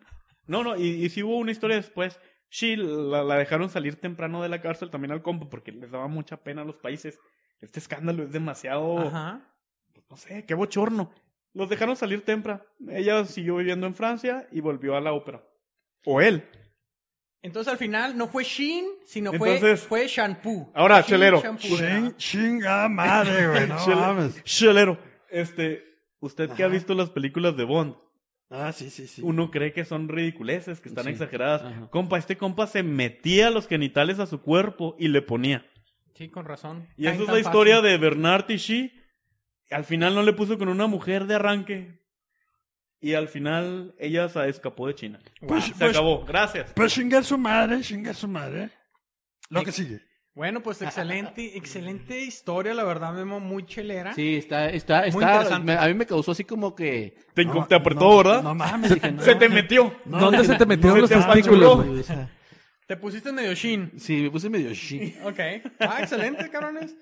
No, 0.47 0.63
no, 0.63 0.77
y, 0.77 1.05
y 1.05 1.09
sí 1.09 1.23
hubo 1.23 1.37
una 1.39 1.51
historia 1.53 1.77
después. 1.77 2.21
Sí, 2.49 2.77
la, 2.77 3.25
la 3.25 3.37
dejaron 3.37 3.69
salir 3.69 3.97
temprano 4.01 4.41
de 4.41 4.49
la 4.49 4.61
cárcel 4.63 4.89
también 4.89 5.11
al 5.11 5.21
compa 5.21 5.49
porque 5.51 5.73
les 5.73 5.91
daba 5.91 6.07
mucha 6.07 6.37
pena 6.37 6.63
a 6.63 6.65
los 6.65 6.77
países. 6.77 7.19
Este 7.61 7.81
escándalo 7.81 8.23
es 8.25 8.33
demasiado. 8.33 8.99
Ajá. 8.99 9.41
No 10.11 10.17
sé, 10.17 10.45
qué 10.45 10.55
bochorno. 10.55 11.13
Los 11.53 11.69
dejaron 11.69 11.97
salir 11.97 12.23
temprano. 12.25 12.63
Ella 12.91 13.25
siguió 13.25 13.57
viviendo 13.57 13.87
en 13.87 13.95
Francia 13.95 14.47
y 14.53 14.61
volvió 14.61 14.95
a 14.97 15.01
la 15.01 15.13
ópera. 15.13 15.43
O 16.05 16.21
él. 16.21 16.45
Entonces 17.43 17.73
al 17.73 17.79
final 17.79 18.17
no 18.17 18.29
fue 18.29 18.45
Shin, 18.45 18.85
sino 19.05 19.33
Entonces- 19.33 19.81
fue, 19.83 20.01
fue 20.03 20.09
Shampoo. 20.09 20.71
Ahora, 20.75 21.01
Shin 21.01 21.09
chelero. 21.11 21.43
¿verdad? 21.43 22.17
chinga 22.17 22.89
madre, 22.89 23.49
güey, 23.49 23.69
no 23.69 23.77
mames. 23.97 24.43
Chelero. 24.45 24.99
Este, 25.31 25.83
usted 26.21 26.51
que 26.51 26.63
ha 26.65 26.69
visto 26.69 26.95
las 26.95 27.11
películas 27.11 27.57
de 27.57 27.65
Bond, 27.65 27.95
Ah, 28.49 28.73
sí, 28.73 28.91
sí, 28.91 29.09
sí. 29.09 29.23
uno 29.25 29.51
cree 29.51 29.73
que 29.73 29.85
son 29.85 30.09
ridiculeces, 30.09 30.81
que 30.81 30.89
están 30.89 31.05
Sí. 31.05 31.11
exageradas. 31.11 31.63
Ajá. 31.63 31.89
Compa, 31.91 32.17
este 32.19 32.37
compa 32.37 32.67
se 32.69 32.83
metía 32.85 33.51
los 33.51 33.67
genitales 33.67 34.21
a 34.21 34.27
su 34.27 34.41
cuerpo 34.41 34.95
y 35.01 35.09
le 35.09 35.21
ponía. 35.23 35.67
Sí, 36.17 36.29
con 36.29 36.45
razón. 36.47 36.89
Y 36.97 37.07
esa 37.07 37.23
es 37.23 37.29
la 37.29 37.39
historia 37.39 37.77
fácil. 37.77 37.91
de 37.91 37.99
Bernard 37.99 38.49
y 38.51 38.57
She. 38.57 38.93
Al 39.71 39.85
final 39.85 40.15
no 40.15 40.23
le 40.23 40.33
puso 40.33 40.57
con 40.59 40.69
una 40.69 40.87
mujer 40.87 41.27
de 41.27 41.35
arranque. 41.35 42.01
Y 43.01 43.15
al 43.15 43.29
final 43.29 43.95
ella 43.99 44.29
se 44.29 44.49
escapó 44.49 44.87
de 44.87 44.95
China. 44.95 45.21
Pues- 45.47 45.65
se 45.65 45.73
pues- 45.75 45.91
acabó. 45.91 46.25
Gracias. 46.25 46.73
Pues 46.75 46.95
chingar 46.95 47.25
su 47.25 47.37
madre, 47.37 47.81
chingar 47.83 48.15
su 48.15 48.29
madre. 48.29 48.71
Lo 49.51 49.63
que 49.63 49.73
sigue. 49.73 50.01
Bueno, 50.35 50.63
pues 50.63 50.83
excelente, 50.83 51.57
excelente 51.57 52.21
historia, 52.21 52.75
la 52.75 52.85
verdad, 52.85 53.13
Memo, 53.15 53.41
muy 53.41 53.65
chelera. 53.65 54.13
Sí, 54.13 54.37
está, 54.37 54.69
está, 54.69 54.99
Muy 55.01 55.09
está. 55.09 55.33
interesante. 55.33 55.65
me- 55.73 55.79
a 55.79 55.87
mí 55.87 55.95
me 55.95 56.05
causó 56.05 56.33
así 56.33 56.45
como 56.45 56.75
que. 56.75 57.17
Te, 57.33 57.45
No, 57.47 57.67
te 57.67 57.75
apretó, 57.75 58.01
no, 58.01 58.17
¿verdad? 58.19 58.43
No 58.43 58.55
mames. 58.55 58.95
Dije, 58.95 59.13
no, 59.13 59.23
se 59.23 59.35
te 59.35 59.49
metió. 59.49 59.95
No, 60.05 60.19
¿Dónde 60.19 60.45
se 60.45 60.55
te 60.57 60.67
metieron 60.67 60.97
se 61.09 61.15
los 61.17 61.27
te 61.27 61.33
testículos? 61.33 61.87
Te 62.87 62.97
pusiste 62.97 63.33
medio 63.33 63.55
Shin. 63.55 63.93
sí, 63.99 64.23
me 64.23 64.31
puse 64.31 64.49
medio 64.49 64.73
shit. 64.73 65.17
Ok. 65.25 65.41
Ah, 65.81 65.99
excelente, 66.01 66.49
cabrones. 66.51 66.97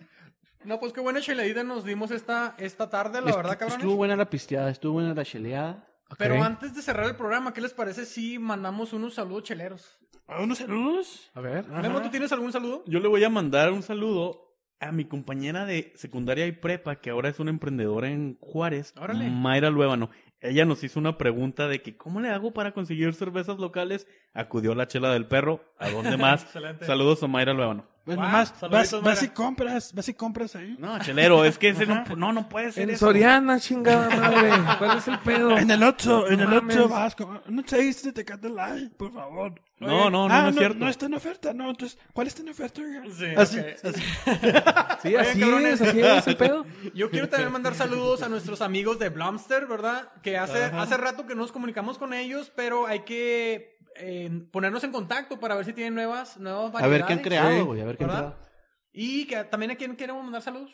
No, 0.64 0.80
pues 0.80 0.94
qué 0.94 1.00
buena 1.00 1.20
cheleída 1.20 1.62
nos 1.62 1.84
dimos 1.84 2.10
esta, 2.10 2.54
esta 2.58 2.88
tarde, 2.88 3.20
la 3.20 3.36
verdad, 3.36 3.58
cabrones. 3.58 3.74
Estuvo 3.74 3.96
buena 3.96 4.16
la 4.16 4.30
pisteada, 4.30 4.70
estuvo 4.70 4.94
buena 4.94 5.12
la 5.12 5.24
cheleada. 5.24 5.86
Pero 6.16 6.42
antes 6.42 6.74
de 6.74 6.80
cerrar 6.80 7.06
el 7.06 7.16
programa, 7.16 7.52
¿qué 7.52 7.60
les 7.60 7.74
parece 7.74 8.06
si 8.06 8.38
mandamos 8.38 8.92
unos 8.92 9.14
saludos 9.14 9.44
cheleros? 9.44 9.98
¿A 10.26 10.40
unos 10.40 10.58
saludos? 10.58 11.30
A 11.34 11.40
ver. 11.40 11.66
Ajá. 11.70 11.82
Memo, 11.82 12.00
¿tú 12.00 12.08
tienes 12.08 12.32
algún 12.32 12.50
saludo? 12.52 12.82
Yo 12.86 13.00
le 13.00 13.08
voy 13.08 13.22
a 13.24 13.28
mandar 13.28 13.72
un 13.72 13.82
saludo 13.82 14.56
a 14.80 14.90
mi 14.92 15.04
compañera 15.04 15.66
de 15.66 15.92
secundaria 15.96 16.46
y 16.46 16.52
prepa, 16.52 16.96
que 16.96 17.10
ahora 17.10 17.28
es 17.28 17.38
una 17.40 17.50
emprendedora 17.50 18.08
en 18.08 18.38
Juárez, 18.40 18.94
Órale. 18.96 19.28
Mayra 19.28 19.70
Luébano. 19.70 20.10
Ella 20.44 20.64
nos 20.66 20.84
hizo 20.84 21.00
una 21.00 21.16
pregunta 21.16 21.68
de 21.68 21.80
que 21.80 21.96
¿cómo 21.96 22.20
le 22.20 22.28
hago 22.28 22.52
para 22.52 22.72
conseguir 22.72 23.14
cervezas 23.14 23.58
locales? 23.58 24.06
Acudió 24.34 24.74
la 24.74 24.86
chela 24.86 25.12
del 25.12 25.26
perro. 25.26 25.64
¿A 25.78 25.88
dónde 25.88 26.16
más? 26.18 26.46
Saludos 26.82 27.22
a 27.22 27.26
Mayra 27.26 27.54
Luevano. 27.54 27.86
Bueno, 28.06 28.20
Guau, 28.20 28.32
más, 28.32 28.54
saluditos, 28.60 28.92
vas, 28.92 29.02
vas 29.02 29.22
y 29.22 29.28
compras, 29.28 29.92
vas 29.94 30.08
y 30.08 30.14
compras 30.14 30.54
ahí. 30.56 30.76
No, 30.78 30.98
chelero, 30.98 31.42
es 31.44 31.56
que 31.56 31.70
ese 31.70 31.86
no, 31.86 32.04
no, 32.16 32.32
no 32.34 32.48
puede 32.50 32.70
ser 32.70 32.82
En 32.82 32.90
eso. 32.90 33.06
Soriana, 33.06 33.58
chingada 33.58 34.10
madre. 34.14 34.50
¿Cuál 34.78 34.98
es 34.98 35.08
el 35.08 35.18
pedo? 35.20 35.56
En 35.56 35.70
el 35.70 35.82
8, 35.82 36.28
en 36.30 36.36
No 36.38 36.42
el 36.44 36.48
8 36.52 36.62
mames. 36.62 36.88
vas, 36.90 37.14
con- 37.14 37.40
no 37.48 37.62
te 37.62 37.94
te 37.94 38.12
Tecate 38.12 38.50
Light, 38.50 38.92
por 38.94 39.12
favor. 39.12 39.54
No, 39.80 40.10
no, 40.10 40.28
no, 40.28 40.34
ah, 40.34 40.42
no 40.42 40.48
es 40.50 40.56
cierto. 40.56 40.78
No 40.78 40.88
está 40.88 41.06
en 41.06 41.14
oferta, 41.14 41.52
no, 41.52 41.70
entonces, 41.70 41.98
¿cuál 42.12 42.26
está 42.26 42.42
en 42.42 42.48
oferta? 42.50 42.80
oiga? 42.80 43.02
Sí, 43.10 43.24
así, 43.36 43.58
ok. 43.58 43.66
así. 43.84 44.02
Sí, 45.04 45.16
así 45.16 45.42
es, 45.42 45.80
así 45.82 46.00
es 46.00 46.26
el 46.26 46.36
pedo. 46.36 46.64
Yo 46.94 47.10
quiero 47.10 47.28
también 47.28 47.52
mandar 47.52 47.74
saludos 47.74 48.22
a 48.22 48.28
nuestros 48.28 48.62
amigos 48.62 48.98
de 48.98 49.10
Blomster, 49.10 49.66
¿verdad? 49.66 50.08
Que 50.22 50.38
hace, 50.38 50.64
hace 50.64 50.96
rato 50.96 51.26
que 51.26 51.34
no 51.34 51.42
nos 51.42 51.52
comunicamos 51.52 51.98
con 51.98 52.14
ellos, 52.14 52.50
pero 52.54 52.86
hay 52.86 53.00
que 53.00 53.73
eh, 53.96 54.30
ponernos 54.52 54.82
en 54.84 54.92
contacto 54.92 55.38
para 55.40 55.54
ver 55.54 55.64
si 55.64 55.72
tienen 55.72 55.94
nuevas, 55.94 56.38
nuevas 56.38 56.74
A 56.82 56.86
ver 56.86 57.04
qué 57.04 57.12
han 57.12 57.18
variedades. 57.22 57.22
creado, 57.50 57.66
güey, 57.66 57.80
a 57.80 57.84
ver 57.84 57.96
qué 57.96 58.04
han 58.04 58.10
¿verdad? 58.10 58.34
creado. 58.34 58.48
Y 58.92 59.26
que 59.26 59.44
también 59.44 59.72
a 59.72 59.76
quién 59.76 59.96
queremos 59.96 60.22
mandar 60.22 60.42
saludos. 60.42 60.70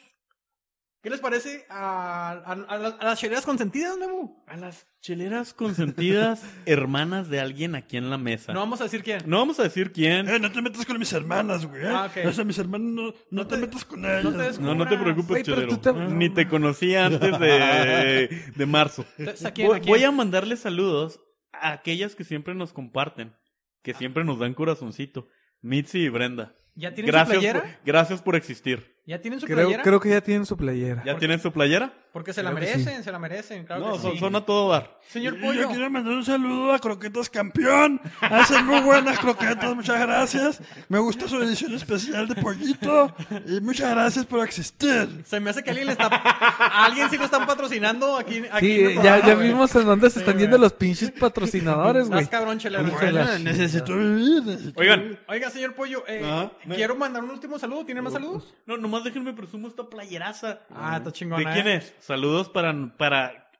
¿Qué 1.03 1.09
les 1.09 1.21
parece 1.21 1.64
a, 1.71 2.33
a, 2.33 2.53
a 2.53 2.77
las- 2.77 2.95
a 3.01 3.05
las 3.07 3.18
cheleras 3.18 3.47
consentidas, 3.47 3.97
Memo? 3.97 4.45
A 4.47 4.59
las 4.59 4.87
cheleras 5.01 5.55
consentidas, 5.55 6.43
hermanas 6.66 7.31
de 7.31 7.41
alguien 7.41 7.75
aquí 7.75 7.97
en 7.97 8.11
la 8.11 8.18
mesa. 8.18 8.53
No 8.53 8.61
vamos 8.61 8.83
a 8.83 8.85
decir 8.85 9.03
quién. 9.03 9.23
No 9.25 9.39
vamos 9.39 9.59
a 9.61 9.62
decir 9.62 9.93
quién. 9.93 10.29
Eh, 10.29 10.39
no 10.39 10.53
te 10.53 10.61
metas 10.61 10.85
con 10.85 10.99
mis 10.99 11.11
hermanas, 11.14 11.64
güey. 11.64 11.87
eh. 11.87 11.89
Ah. 11.89 12.11
O 12.27 12.33
sea, 12.33 12.45
mis 12.45 12.59
hermanas 12.59 12.87
no, 12.93 13.14
no, 13.31 13.47
te, 13.47 13.55
te- 13.55 13.62
metas 13.62 13.87
con 13.87 14.05
ellas. 14.05 14.25
no 14.25 14.31
te 14.37 14.61
No, 14.61 14.75
no 14.75 14.87
te 14.87 14.99
preocupes, 14.99 15.43
chelero. 15.43 15.81
te- 15.81 15.93
Ni 15.95 16.29
te 16.29 16.47
conocí 16.47 16.95
antes 16.95 17.39
de, 17.41 18.53
de 18.55 18.66
marzo. 18.66 19.07
Entonces, 19.16 19.47
¿a 19.47 19.53
quién, 19.55 19.68
Voy, 19.68 19.79
a 19.79 19.81
quién? 19.81 19.91
voy 19.95 20.05
a 20.05 20.11
mandarle 20.11 20.59
saludos 20.59 21.18
aquellas 21.63 22.15
que 22.15 22.25
siempre 22.25 22.55
nos 22.55 22.73
comparten, 22.73 23.35
que 23.83 23.95
siempre 23.95 24.25
nos 24.25 24.39
dan 24.39 24.55
corazoncito. 24.55 25.29
Mitzi 25.63 25.99
y 26.01 26.09
Brenda. 26.09 26.55
¿Ya 26.75 26.95
tienen 26.95 27.11
su 27.13 27.17
Gracias 27.17 27.39
playera? 27.39 27.61
por, 27.61 27.71
gracias 27.85 28.23
por 28.23 28.37
existir. 28.37 28.97
¿Ya 29.07 29.21
tienen 29.21 29.41
su 29.41 29.47
Creo, 29.47 29.57
playera? 29.67 29.83
creo 29.83 30.01
que 30.01 30.09
ya 30.11 30.21
tienen 30.21 30.47
su 30.47 30.57
playera. 30.57 31.03
¿Ya 31.05 31.19
tienen 31.19 31.41
su 31.41 31.53
playera? 31.53 31.93
Porque 32.13 32.33
se 32.33 32.43
la 32.43 32.51
Creo 32.51 32.61
que 32.61 32.77
merecen, 32.77 33.05
se 33.05 33.13
la 33.13 33.19
merecen, 33.21 33.65
claro 33.65 33.87
no, 33.87 33.93
que 33.93 33.99
son, 34.01 34.13
sí. 34.13 34.19
son 34.19 34.35
a 34.35 34.41
todo 34.45 34.73
dar. 34.73 34.99
Señor 35.09 35.41
Pollo. 35.41 35.61
Yo 35.63 35.69
quiero 35.69 35.89
mandar 35.91 36.13
un 36.15 36.25
saludo 36.25 36.73
a 36.73 36.79
Croquetas 36.81 37.31
Campeón. 37.31 38.01
Hacen 38.21 38.67
muy 38.67 38.81
buenas 38.81 39.19
croquetas, 39.21 39.75
muchas 39.77 40.01
gracias. 40.01 40.61
Me 40.89 40.99
gusta 40.99 41.29
su 41.29 41.41
edición 41.41 41.73
especial 41.75 42.27
de 42.27 42.35
pollito. 42.37 43.15
Y 43.47 43.61
muchas 43.61 43.91
gracias 43.93 44.27
por 44.27 44.45
existir. 44.45 45.23
Se 45.25 45.39
me 45.39 45.51
hace 45.51 45.63
que 45.63 45.71
alguien 45.71 45.87
le 45.87 45.93
está... 45.93 46.07
a 46.07 46.85
alguien 46.87 47.09
sí 47.11 47.17
lo 47.17 47.25
están 47.27 47.47
patrocinando 47.47 48.17
aquí, 48.19 48.43
aquí 48.51 48.67
Sí, 48.67 48.81
en 48.81 48.87
el 48.87 48.95
ya, 48.97 49.01
programa, 49.03 49.27
ya 49.29 49.35
güey. 49.35 49.49
vimos 49.49 49.75
en 49.77 49.85
dónde 49.87 50.11
se 50.11 50.19
están 50.19 50.35
Sí, 50.35 50.41
yendo 50.41 50.59
los 50.59 50.73
pinches 50.73 51.11
patrocinadores, 51.13 52.09
güey. 52.09 52.23
Estás 52.23 52.41
cabrón, 52.41 52.59
chelero. 52.59 52.85
Bueno, 52.91 53.39
necesito 53.39 53.97
vivir. 53.97 54.43
necesito 54.45 54.81
Oigan, 54.81 55.01
vivir. 55.01 55.19
Oiga, 55.29 55.51
señor 55.51 55.75
Pollo, 55.75 56.05
eh, 56.09 56.23
Ajá. 56.25 56.51
quiero 56.75 56.97
mandar 56.97 57.23
un 57.23 57.31
último 57.31 57.59
saludo. 57.59 57.85
¿Tiene 57.85 58.03
más 58.03 58.13
saludos? 58.13 58.53
no, 58.67 58.77
nomás 58.77 59.05
déjenme 59.05 59.33
presumo 59.33 59.69
esta 59.69 59.89
playeraza. 59.89 60.61
Ah, 60.75 60.97
está 60.99 61.13
chingona. 61.13 61.49
¿De 61.51 61.55
quién 61.55 61.69
eh. 61.69 61.77
es? 61.77 61.95
Saludos 62.01 62.49
para, 62.49 62.97
para 62.97 63.51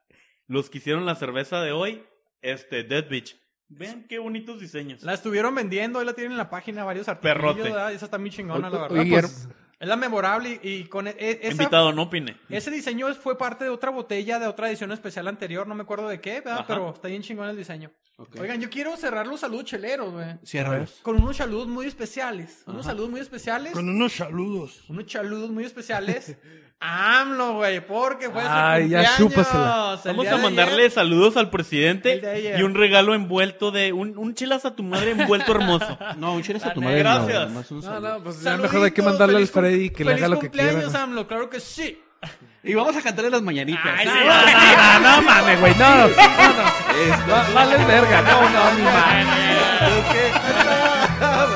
los 0.47 0.69
que 0.69 0.79
hicieron 0.79 1.05
la 1.05 1.15
cerveza 1.15 1.61
de 1.61 1.71
hoy, 1.71 2.03
este, 2.41 2.83
Dead 2.83 3.07
Beach. 3.09 3.37
Vean 3.69 4.05
qué 4.09 4.19
bonitos 4.19 4.59
diseños. 4.59 5.01
La 5.03 5.13
estuvieron 5.13 5.55
vendiendo, 5.55 5.99
ahí 5.99 6.05
la 6.05 6.13
tienen 6.13 6.33
en 6.33 6.37
la 6.37 6.49
página, 6.49 6.83
varios 6.83 7.07
artículos. 7.07 7.55
Perrote. 7.55 7.93
Esa 7.95 8.05
está 8.05 8.17
muy 8.17 8.29
chingona, 8.29 8.69
la 8.69 8.81
verdad. 8.81 8.99
Oye, 8.99 9.11
Pues, 9.11 9.47
es 9.79 9.87
la 9.87 9.95
memorable 9.95 10.59
y, 10.61 10.69
y 10.69 10.83
con 10.85 11.07
e- 11.07 11.15
e- 11.17 11.39
esa, 11.43 11.51
Invitado, 11.63 11.93
no 11.93 12.03
opine. 12.03 12.37
ese 12.49 12.69
diseño 12.69 13.13
fue 13.15 13.37
parte 13.37 13.63
de 13.63 13.69
otra 13.69 13.89
botella 13.89 14.39
de 14.39 14.47
otra 14.47 14.67
edición 14.69 14.91
especial 14.91 15.27
anterior, 15.29 15.65
no 15.67 15.73
me 15.75 15.83
acuerdo 15.83 16.09
de 16.09 16.19
qué, 16.19 16.41
¿verdad? 16.41 16.59
Ajá. 16.59 16.67
Pero 16.67 16.89
está 16.93 17.07
bien 17.07 17.21
chingón 17.21 17.47
el 17.47 17.55
diseño. 17.57 17.91
Oigan, 18.39 18.59
yo 18.61 18.69
quiero 18.69 18.95
cerrar 18.97 19.27
los 19.27 19.39
saludos 19.39 19.65
cheleros, 19.65 20.11
güey. 20.13 20.27
Ciérralos. 20.45 20.99
Con 21.01 21.21
unos 21.21 21.37
saludos 21.37 21.67
muy 21.67 21.85
especiales. 21.87 22.63
Unos 22.65 22.85
saludos 22.85 23.09
muy 23.09 23.19
especiales. 23.21 23.73
Con 23.73 23.89
unos 23.89 24.13
saludos. 24.13 24.83
unos 24.89 25.11
saludos 25.11 25.49
muy 25.49 25.63
especiales. 25.65 26.35
a 26.83 27.21
AMLO, 27.21 27.53
güey, 27.57 27.85
porque 27.85 28.29
fue 28.31 28.41
su 28.41 28.47
Ay, 28.49 28.89
ya 28.89 29.15
cumpleaños. 29.17 29.17
chúpasela. 29.17 29.99
el 30.03 30.09
Vamos 30.17 30.27
a 30.27 30.37
mandarle 30.37 30.73
ayer. 30.79 30.91
saludos 30.91 31.37
al 31.37 31.51
presidente 31.51 32.53
y 32.57 32.63
un 32.63 32.73
regalo 32.73 33.13
envuelto 33.13 33.69
de 33.71 33.93
un, 33.93 34.17
un 34.17 34.33
chelas 34.33 34.65
a 34.65 34.75
tu 34.75 34.81
madre 34.81 35.11
envuelto 35.11 35.51
hermoso. 35.51 35.97
No, 36.17 36.33
un 36.33 36.41
cheles 36.41 36.65
a 36.65 36.73
tu 36.73 36.81
madre. 36.81 37.03
no, 37.03 37.25
Gracias. 37.27 37.51
No, 37.51 37.63
saludo. 37.81 37.99
no, 38.17 38.23
pues 38.23 38.41
ya 38.41 38.57
mejor 38.57 38.83
hay 38.83 38.91
que 38.91 39.01
mandarle 39.03 39.37
al 39.37 39.47
feliz 39.47 39.51
Freddy 39.51 39.89
que 39.91 40.03
le 40.05 40.11
haga 40.13 40.21
feliz 40.25 40.31
lo 40.35 40.39
que 40.39 40.49
quiera. 40.49 40.67
cumpleaños, 40.69 40.93
¿no? 40.93 40.99
AMLO, 40.99 41.27
claro 41.27 41.49
que 41.51 41.59
sí. 41.59 42.01
Y 42.63 42.73
vamos 42.75 42.95
a 42.95 43.01
cantarle 43.01 43.31
las 43.31 43.41
mañanitas. 43.41 43.83
Ay, 43.97 44.05
No, 44.05 44.13
sí. 44.13 44.19
No, 44.21 44.99
no, 44.99 45.15
no 45.17 45.21
mames, 45.23 45.59
güey, 45.59 45.73
no. 45.75 45.95
no, 45.95 46.07
no. 46.07 47.33
Va- 47.33 47.49
Vale 47.53 47.85
verga, 47.85 48.21
no, 48.21 48.49
no, 48.49 48.71
ni 48.73 48.83
madre. 48.83 49.25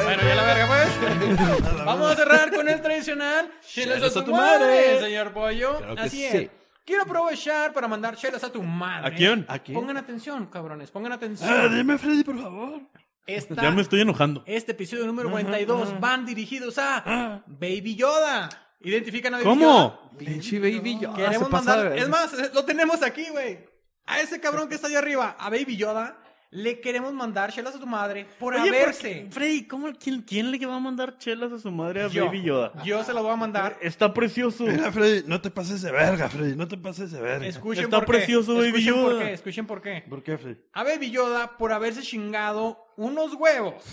Bueno, 0.03 0.24
ya 0.24 0.36
la 0.36 0.43
verga, 0.43 0.68
pues. 0.68 1.86
Vamos 1.86 2.11
a 2.11 2.16
cerrar 2.16 2.51
con 2.53 2.68
el 2.70 2.82
tradicional 2.82 3.51
chelas 3.68 4.01
a 4.03 4.11
tu, 4.13 4.20
a 4.20 4.26
tu 4.26 4.32
madre, 4.32 4.66
madre. 4.66 4.99
señor 5.01 5.32
Pollo. 5.34 5.80
Así 5.97 6.18
sí. 6.18 6.26
es. 6.26 6.49
Quiero 6.86 7.03
aprovechar 7.03 7.74
para 7.74 7.88
mandar 7.88 8.16
chelas 8.16 8.43
a 8.43 8.51
tu 8.51 8.61
madre. 8.61 9.07
¿A 9.07 9.16
quién? 9.16 9.45
¿A 9.47 9.59
quién? 9.59 9.76
Pongan 9.80 9.97
atención, 9.97 10.45
cabrones, 10.47 10.91
pongan 10.91 11.11
Ah, 11.13 11.16
atención. 11.16 11.76
dime, 11.76 11.97
Freddy, 11.97 12.24
por 12.24 12.39
favor. 12.39 12.82
Esta- 13.28 13.59
Ya 13.61 13.72
me 13.72 13.82
estoy 13.82 14.01
enojando. 14.01 14.43
Este 14.45 14.74
episodio 14.74 15.05
número 15.07 15.32
42 15.32 15.99
van 15.99 16.26
dirigidos 16.26 16.78
a 16.78 17.41
Baby 17.47 17.95
Yoda. 17.95 18.49
¿Identifican 18.82 19.34
a 19.34 19.38
Baby 19.38 19.49
¿Cómo? 19.49 19.61
Yoda? 19.61 19.99
Pinche 20.17 20.59
baby 20.59 20.99
Yoda, 20.99 21.15
Queremos 21.15 21.49
mandar, 21.49 21.97
es 21.97 22.07
más, 22.09 22.53
lo 22.53 22.63
tenemos 22.65 23.01
aquí, 23.01 23.28
güey. 23.30 23.59
A 24.05 24.19
ese 24.21 24.39
cabrón 24.39 24.69
que 24.69 24.76
está 24.76 24.88
allá 24.88 24.99
arriba, 24.99 25.36
a 25.39 25.49
Baby 25.49 25.76
Yoda, 25.78 26.17
le 26.51 26.80
queremos 26.80 27.11
mandar 27.11 27.51
chelas 27.51 27.76
a 27.76 27.80
tu 27.80 27.88
madre 27.88 28.28
por 28.39 28.53
Oye, 28.53 28.71
¿por 28.71 28.76
haberse. 28.82 29.23
qué? 29.23 29.28
Freddy, 29.32 29.67
¿cómo, 29.67 29.91
quién, 29.99 30.21
¿quién 30.21 30.51
le 30.51 30.65
va 30.65 30.76
a 30.76 30.80
mandar 30.80 31.17
chelas 31.17 31.51
a 31.51 31.59
su 31.59 31.71
madre 31.71 32.03
a 32.03 32.07
Yo. 32.07 32.28
Baby 32.28 32.43
Yoda? 32.43 32.71
Yo 32.86 33.03
se 33.03 33.13
lo 33.13 33.23
voy 33.23 33.34
a 33.34 33.36
mandar. 33.36 33.78
Está 33.82 34.13
precioso. 34.13 34.63
Mira, 34.65 34.91
Freddy, 34.91 35.23
no 35.28 35.41
te 35.41 35.49
pases 35.49 35.82
de 35.82 35.91
verga, 35.91 36.30
Freddy. 36.30 36.55
No 36.55 36.67
te 36.67 36.78
pases 36.78 37.11
de 37.11 37.19
verga. 37.19 37.45
Escuchen 37.47 37.86
Está 37.86 37.97
por 37.97 38.05
qué. 38.05 38.11
precioso 38.19 38.53
Baby 38.55 38.67
Escuchen 38.67 38.93
por 38.93 39.11
Yoda. 39.11 39.23
qué, 39.26 39.34
escuchen 39.34 39.67
por 39.67 39.82
qué. 39.82 40.03
¿Por 40.07 40.23
qué, 40.23 40.38
Freddy? 40.38 40.61
A 40.71 40.84
Baby 40.84 41.09
Yoda 41.11 41.57
por 41.57 41.73
haberse 41.73 42.03
chingado 42.03 42.85
unos 42.98 43.34
huevos 43.34 43.84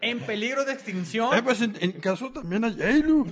en 0.00 0.20
peligro 0.20 0.64
de 0.64 0.72
extinción. 0.72 1.34
Eh, 1.36 1.42
pues 1.42 1.60
en, 1.60 1.76
en 1.80 1.92
caso 1.92 2.30
también 2.32 2.64
a. 2.64 2.70
J-Lo, 2.70 3.26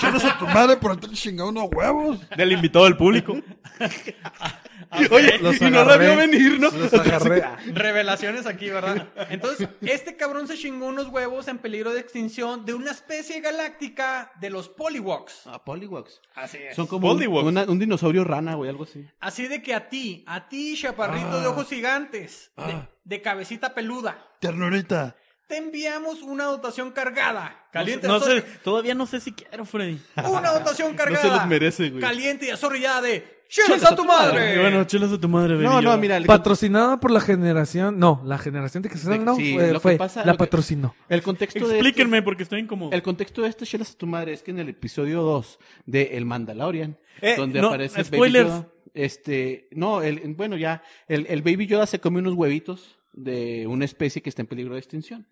chelas 0.00 0.24
a 0.24 0.38
tu 0.38 0.46
madre 0.46 0.76
por 0.76 0.92
estar 0.92 1.10
chingando 1.10 1.48
unos 1.48 1.68
huevos. 1.74 2.20
Del 2.36 2.52
invitado 2.52 2.84
del 2.86 2.96
público. 2.96 3.36
Oye, 5.10 5.38
Los 5.38 5.60
y 5.60 5.70
no 5.70 5.84
la 5.84 5.96
vio 5.96 6.16
venir, 6.16 6.58
¿no? 6.58 6.70
Los 6.70 6.92
agarré. 6.92 7.44
Revelaciones 7.72 8.46
aquí, 8.46 8.70
¿verdad? 8.70 9.06
Entonces, 9.30 9.68
este 9.82 10.16
cabrón 10.16 10.48
se 10.48 10.56
chingó 10.56 10.86
unos 10.86 11.08
huevos 11.08 11.46
en 11.48 11.58
peligro 11.58 11.92
de 11.92 12.00
extinción 12.00 12.64
de 12.64 12.74
una 12.74 12.90
especie 12.90 13.40
galáctica 13.40 14.32
de 14.40 14.50
los 14.50 14.68
Polywogs. 14.68 15.42
Ah, 15.46 15.62
Poliwogs. 15.64 16.20
Así 16.34 16.58
es. 16.58 16.74
Son 16.74 16.86
como 16.88 17.08
un, 17.08 17.14
Poliwogs. 17.18 17.46
una- 17.46 17.64
un 17.64 17.78
dinosaurio 17.78 18.24
rana, 18.24 18.54
güey, 18.54 18.68
algo 18.70 18.84
así. 18.84 19.06
Así 19.20 19.46
de 19.46 19.62
que 19.62 19.74
a 19.74 19.88
ti, 19.88 20.24
a 20.26 20.48
ti, 20.48 20.76
chaparrito 20.76 21.40
de 21.40 21.46
ojos 21.46 21.68
gigantes, 21.68 22.50
Ah. 22.56 22.66
de 22.66 22.74
cabecita 23.22 23.74
peluda, 23.74 24.18
Ternurita. 24.40 25.16
te 25.46 25.56
enviamos 25.56 26.22
una 26.22 26.44
dotación 26.44 26.92
cargada. 26.92 27.66
Caliente 27.72 28.06
No 28.08 28.20
sé, 28.20 28.42
todavía 28.62 28.94
no 28.94 29.06
sé 29.06 29.20
si 29.20 29.32
quiero, 29.32 29.64
Freddy. 29.64 30.00
Una 30.28 30.50
dotación 30.52 30.94
cargada. 30.96 31.22
se 31.22 31.28
los 31.28 31.46
merece, 31.46 31.90
güey. 31.90 32.00
Caliente 32.00 32.46
y 32.46 32.50
azorrillada 32.50 33.00
de 33.02 33.40
¡Chelas 33.48 33.84
a 33.84 33.96
tu 33.96 34.04
madre! 34.04 34.60
Bueno, 34.60 34.84
chelas 34.84 35.10
a 35.10 35.18
tu 35.20 35.28
madre, 35.28 35.54
Baby 35.54 35.64
No, 35.66 35.82
no, 35.82 35.98
mira, 35.98 36.16
el, 36.16 36.24
Patrocinada 36.24 37.00
por 37.00 37.10
la 37.10 37.20
generación. 37.20 37.98
No, 37.98 38.22
la 38.24 38.38
generación 38.38 38.80
de 38.84 38.88
que 38.88 38.96
se 38.96 39.10
De- 39.10 39.18
no, 39.18 39.34
sí, 39.34 39.54
fue, 39.54 39.66
lo 39.68 39.72
que 39.74 39.80
fue- 39.80 39.96
pasa- 39.96 40.20
la 40.20 40.26
lo 40.26 40.32
que- 40.34 40.38
patrocinó. 40.38 40.94
el 41.08 41.20
contexto 41.20 41.66
de 41.66 41.74
Explíquenme 41.74 42.22
porque 42.22 42.44
estoy 42.44 42.60
incómodo. 42.60 42.92
El 42.92 43.02
contexto 43.02 43.42
de 43.42 43.48
esto, 43.48 43.64
chelas 43.64 43.90
a 43.90 43.98
tu 43.98 44.06
madre, 44.06 44.34
es 44.34 44.42
que 44.44 44.52
en 44.52 44.60
el 44.60 44.68
episodio 44.68 45.22
2 45.22 45.58
de 45.84 46.16
El 46.16 46.26
Mandalorian, 46.26 46.96
Eh, 47.20 47.34
donde 47.36 47.60
no, 47.60 47.68
aparece 47.68 48.04
spoilers. 48.04 48.48
Baby 48.48 48.60
Yoda, 48.62 48.72
este, 48.94 49.68
no, 49.72 50.02
el, 50.02 50.34
bueno, 50.34 50.56
ya, 50.56 50.82
el, 51.08 51.26
el 51.28 51.42
Baby 51.42 51.66
Yoda 51.66 51.86
se 51.86 52.00
come 52.00 52.18
unos 52.20 52.34
huevitos 52.34 52.98
de 53.12 53.66
una 53.66 53.84
especie 53.84 54.22
que 54.22 54.28
está 54.28 54.42
en 54.42 54.48
peligro 54.48 54.74
de 54.74 54.80
extinción. 54.80 55.26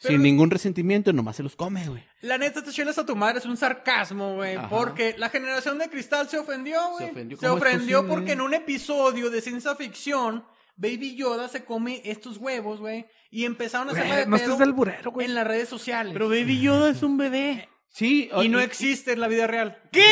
Pero- 0.00 0.14
Sin 0.14 0.22
ningún 0.22 0.50
resentimiento, 0.50 1.12
nomás 1.12 1.36
se 1.36 1.44
los 1.44 1.54
come, 1.54 1.86
güey. 1.86 2.02
La 2.22 2.36
neta, 2.36 2.58
este 2.58 2.72
chelas 2.72 2.98
a 2.98 3.06
tu 3.06 3.14
madre 3.14 3.38
es 3.38 3.44
un 3.46 3.56
sarcasmo, 3.56 4.34
güey. 4.34 4.58
Porque 4.68 5.14
la 5.16 5.28
generación 5.28 5.78
de 5.78 5.88
cristal 5.88 6.28
se 6.28 6.38
ofendió, 6.38 6.80
güey. 6.90 7.06
Se 7.06 7.10
ofendió. 7.12 7.36
Se 7.38 7.46
¿Cómo 7.46 7.64
es 7.64 7.74
ofendió 7.74 8.08
porque 8.08 8.32
en 8.32 8.40
un 8.40 8.52
episodio 8.52 9.30
de 9.30 9.40
ciencia 9.40 9.76
ficción, 9.76 10.44
Baby 10.74 11.14
Yoda 11.14 11.48
se 11.48 11.64
come 11.64 12.00
estos 12.04 12.38
huevos, 12.38 12.80
güey. 12.80 13.06
Y 13.30 13.44
empezaron 13.44 13.90
a 13.90 13.92
de 13.92 14.26
no 14.26 14.36
estés 14.36 14.58
del 14.58 14.72
burero, 14.72 15.12
güey. 15.12 15.26
en 15.26 15.34
las 15.34 15.46
redes 15.46 15.68
sociales. 15.68 16.12
Pero 16.12 16.28
Baby 16.28 16.60
Yoda 16.60 16.90
es 16.90 17.02
un 17.04 17.16
bebé. 17.16 17.68
Sí, 17.88 18.28
y 18.42 18.48
no 18.48 18.58
y- 18.60 18.64
existe 18.64 19.12
en 19.12 19.20
la 19.20 19.28
vida 19.28 19.46
real. 19.46 19.80
¿Qué? 19.92 20.02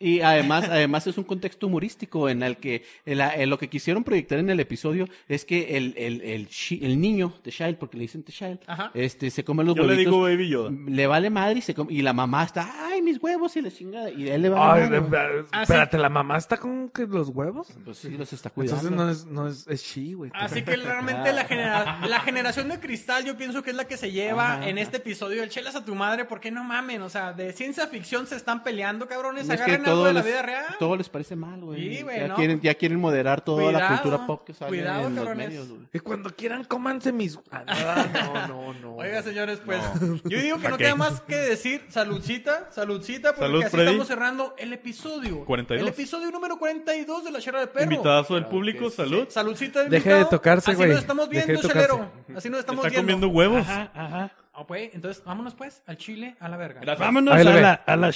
Y 0.00 0.20
además, 0.20 0.64
además 0.70 1.06
es 1.08 1.18
un 1.18 1.24
contexto 1.24 1.66
humorístico 1.66 2.28
en 2.28 2.42
el 2.44 2.58
que 2.58 2.84
el- 3.04 3.20
el- 3.20 3.50
lo 3.50 3.58
que 3.58 3.68
quisieron 3.68 4.04
proyectar 4.04 4.38
en 4.38 4.48
el 4.48 4.60
episodio 4.60 5.06
es 5.28 5.44
que 5.44 5.76
el, 5.76 5.92
el, 5.96 6.20
el, 6.20 6.48
chi- 6.48 6.78
el 6.84 7.00
niño, 7.00 7.34
The 7.42 7.50
Child, 7.50 7.76
porque 7.78 7.96
le 7.96 8.02
dicen 8.02 8.22
The 8.22 8.30
Child, 8.32 8.58
Ajá. 8.68 8.90
este, 8.94 9.30
se 9.30 9.42
come 9.42 9.64
los 9.64 9.74
Yo 9.74 9.82
le 9.82 9.88
huevitos. 9.88 10.12
digo 10.12 10.22
Baby 10.22 10.48
Yoda. 10.48 10.70
Le 10.86 11.06
vale 11.08 11.30
madre 11.30 11.58
y 11.58 11.62
se 11.62 11.74
come- 11.74 11.92
y 11.92 12.02
la 12.02 12.12
mamá 12.12 12.44
está, 12.44 12.86
ay, 12.86 13.02
mis 13.02 13.20
huevos 13.20 13.56
y 13.56 13.60
la 13.62 13.70
chingada. 13.72 14.08
Y 14.10 14.28
él 14.28 14.42
le 14.42 14.48
vale 14.50 14.82
Ay, 14.84 15.00
madre. 15.00 15.28
de- 15.42 15.44
Ah, 15.50 15.62
espérate, 15.62 15.98
¿la 15.98 16.08
mamá 16.08 16.36
está 16.38 16.56
con 16.58 16.90
que 16.90 17.04
los 17.06 17.30
huevos? 17.30 17.66
Pues 17.84 17.98
sí, 17.98 18.10
los 18.10 18.32
está 18.32 18.50
cuidando. 18.50 18.88
Entonces 18.88 18.96
no 18.96 19.10
es, 19.10 19.26
no 19.26 19.48
es, 19.48 19.66
es 19.66 19.82
she, 19.82 20.14
güey. 20.14 20.30
Así 20.34 20.62
que 20.62 20.76
realmente 20.76 21.32
la, 21.32 21.44
genera- 21.44 22.06
la 22.06 22.20
generación 22.20 22.68
de 22.68 22.78
cristal 22.78 23.24
yo 23.24 23.36
pienso 23.36 23.62
que 23.64 23.70
es 23.70 23.76
la 23.76 23.86
que 23.86 23.96
se 23.96 24.12
lleva 24.12 24.54
Ajá. 24.58 24.68
en 24.68 24.78
este 24.78 24.98
episodio 24.98 25.42
el 25.42 25.48
chelas 25.50 25.74
a 25.74 25.84
tu 25.84 25.96
madre, 25.96 26.24
porque 26.24 26.52
no 26.52 26.62
mamen, 26.62 27.02
o 27.02 27.08
sea, 27.10 27.32
de 27.32 27.52
ciencia 27.52 27.88
ficción 27.88 28.28
se 28.28 28.36
están 28.36 28.62
peleando, 28.62 29.08
cabrones, 29.08 29.48
Es 29.48 29.56
que 29.56 29.62
agarren 29.64 29.87
todo 29.90 30.04
de 30.04 30.12
la 30.12 30.20
les- 30.20 30.26
vida 30.32 30.42
real. 30.42 30.64
Todo 30.78 30.96
les 30.96 31.08
parece 31.08 31.36
mal, 31.36 31.60
güey. 31.60 31.96
Sí, 31.96 32.02
güey, 32.02 32.20
ya, 32.20 32.28
no. 32.28 32.34
quieren, 32.36 32.60
ya 32.60 32.74
quieren 32.74 32.98
moderar 33.00 33.40
toda 33.40 33.72
la 33.72 33.88
cultura 33.88 34.26
pop 34.26 34.44
que 34.44 34.54
sale 34.54 34.68
cuidado, 34.68 35.06
en 35.08 35.14
los 35.14 35.36
medios, 35.36 35.68
güey. 35.68 35.80
Y 35.92 35.98
cuando 36.00 36.30
quieran, 36.34 36.64
cómanse 36.64 37.12
mis... 37.12 37.38
Ah, 37.50 38.06
no, 38.48 38.72
no, 38.72 38.74
no. 38.80 38.94
Oiga, 38.96 39.22
señores, 39.22 39.60
pues 39.64 39.80
yo 40.24 40.38
digo 40.40 40.58
que 40.58 40.64
no 40.64 40.70
¿Pa' 40.70 40.76
qué? 40.78 40.84
queda 40.84 40.94
más 40.94 41.20
que 41.22 41.36
decir 41.36 41.84
saludcita, 41.88 42.68
saludcita, 42.70 43.30
porque 43.34 43.44
Salud, 43.46 43.62
así 43.62 43.70
Freddy. 43.70 43.86
estamos 43.86 44.06
cerrando 44.08 44.54
el 44.58 44.72
episodio. 44.72 45.44
42. 45.44 45.82
El 45.88 45.92
episodio 45.94 46.30
número 46.30 46.58
42 46.58 47.24
de 47.24 47.30
la 47.30 47.40
chera 47.40 47.60
de 47.60 47.66
perro. 47.68 47.84
Invitazo 47.84 48.34
del 48.34 48.46
público, 48.46 48.90
salud. 48.90 49.26
Saludcita 49.28 49.84
Deje 49.84 50.12
de 50.14 50.24
tocarse, 50.26 50.70
Así 50.70 50.76
güey. 50.76 50.90
nos 50.90 50.98
estamos 51.00 51.28
viendo, 51.28 51.60
chelero. 51.60 52.10
Así 52.36 52.48
nos 52.50 52.60
estamos 52.60 52.84
Está 52.84 53.00
viendo. 53.00 53.12
comiendo 53.14 53.28
huevos. 53.28 53.60
Ajá, 53.66 53.90
ajá. 53.94 54.32
Pues, 54.66 54.94
entonces, 54.94 55.22
vámonos 55.24 55.54
pues 55.54 55.82
al 55.86 55.96
Chile, 55.96 56.36
a 56.40 56.48
la 56.48 56.56
verga. 56.56 56.80
Vámonos 56.96 57.34
a, 57.34 57.44
la, 57.44 57.72
a 57.74 57.96
la 57.96 58.12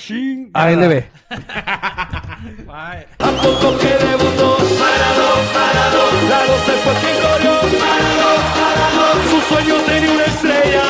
¿A 3.18 3.30
poco 3.42 3.78
que 3.78 3.88
debutó? 3.88 4.58
Su 9.30 9.40
sueño 9.54 9.74
tenía 9.86 10.10
una 10.12 10.24
estrella 10.24 10.82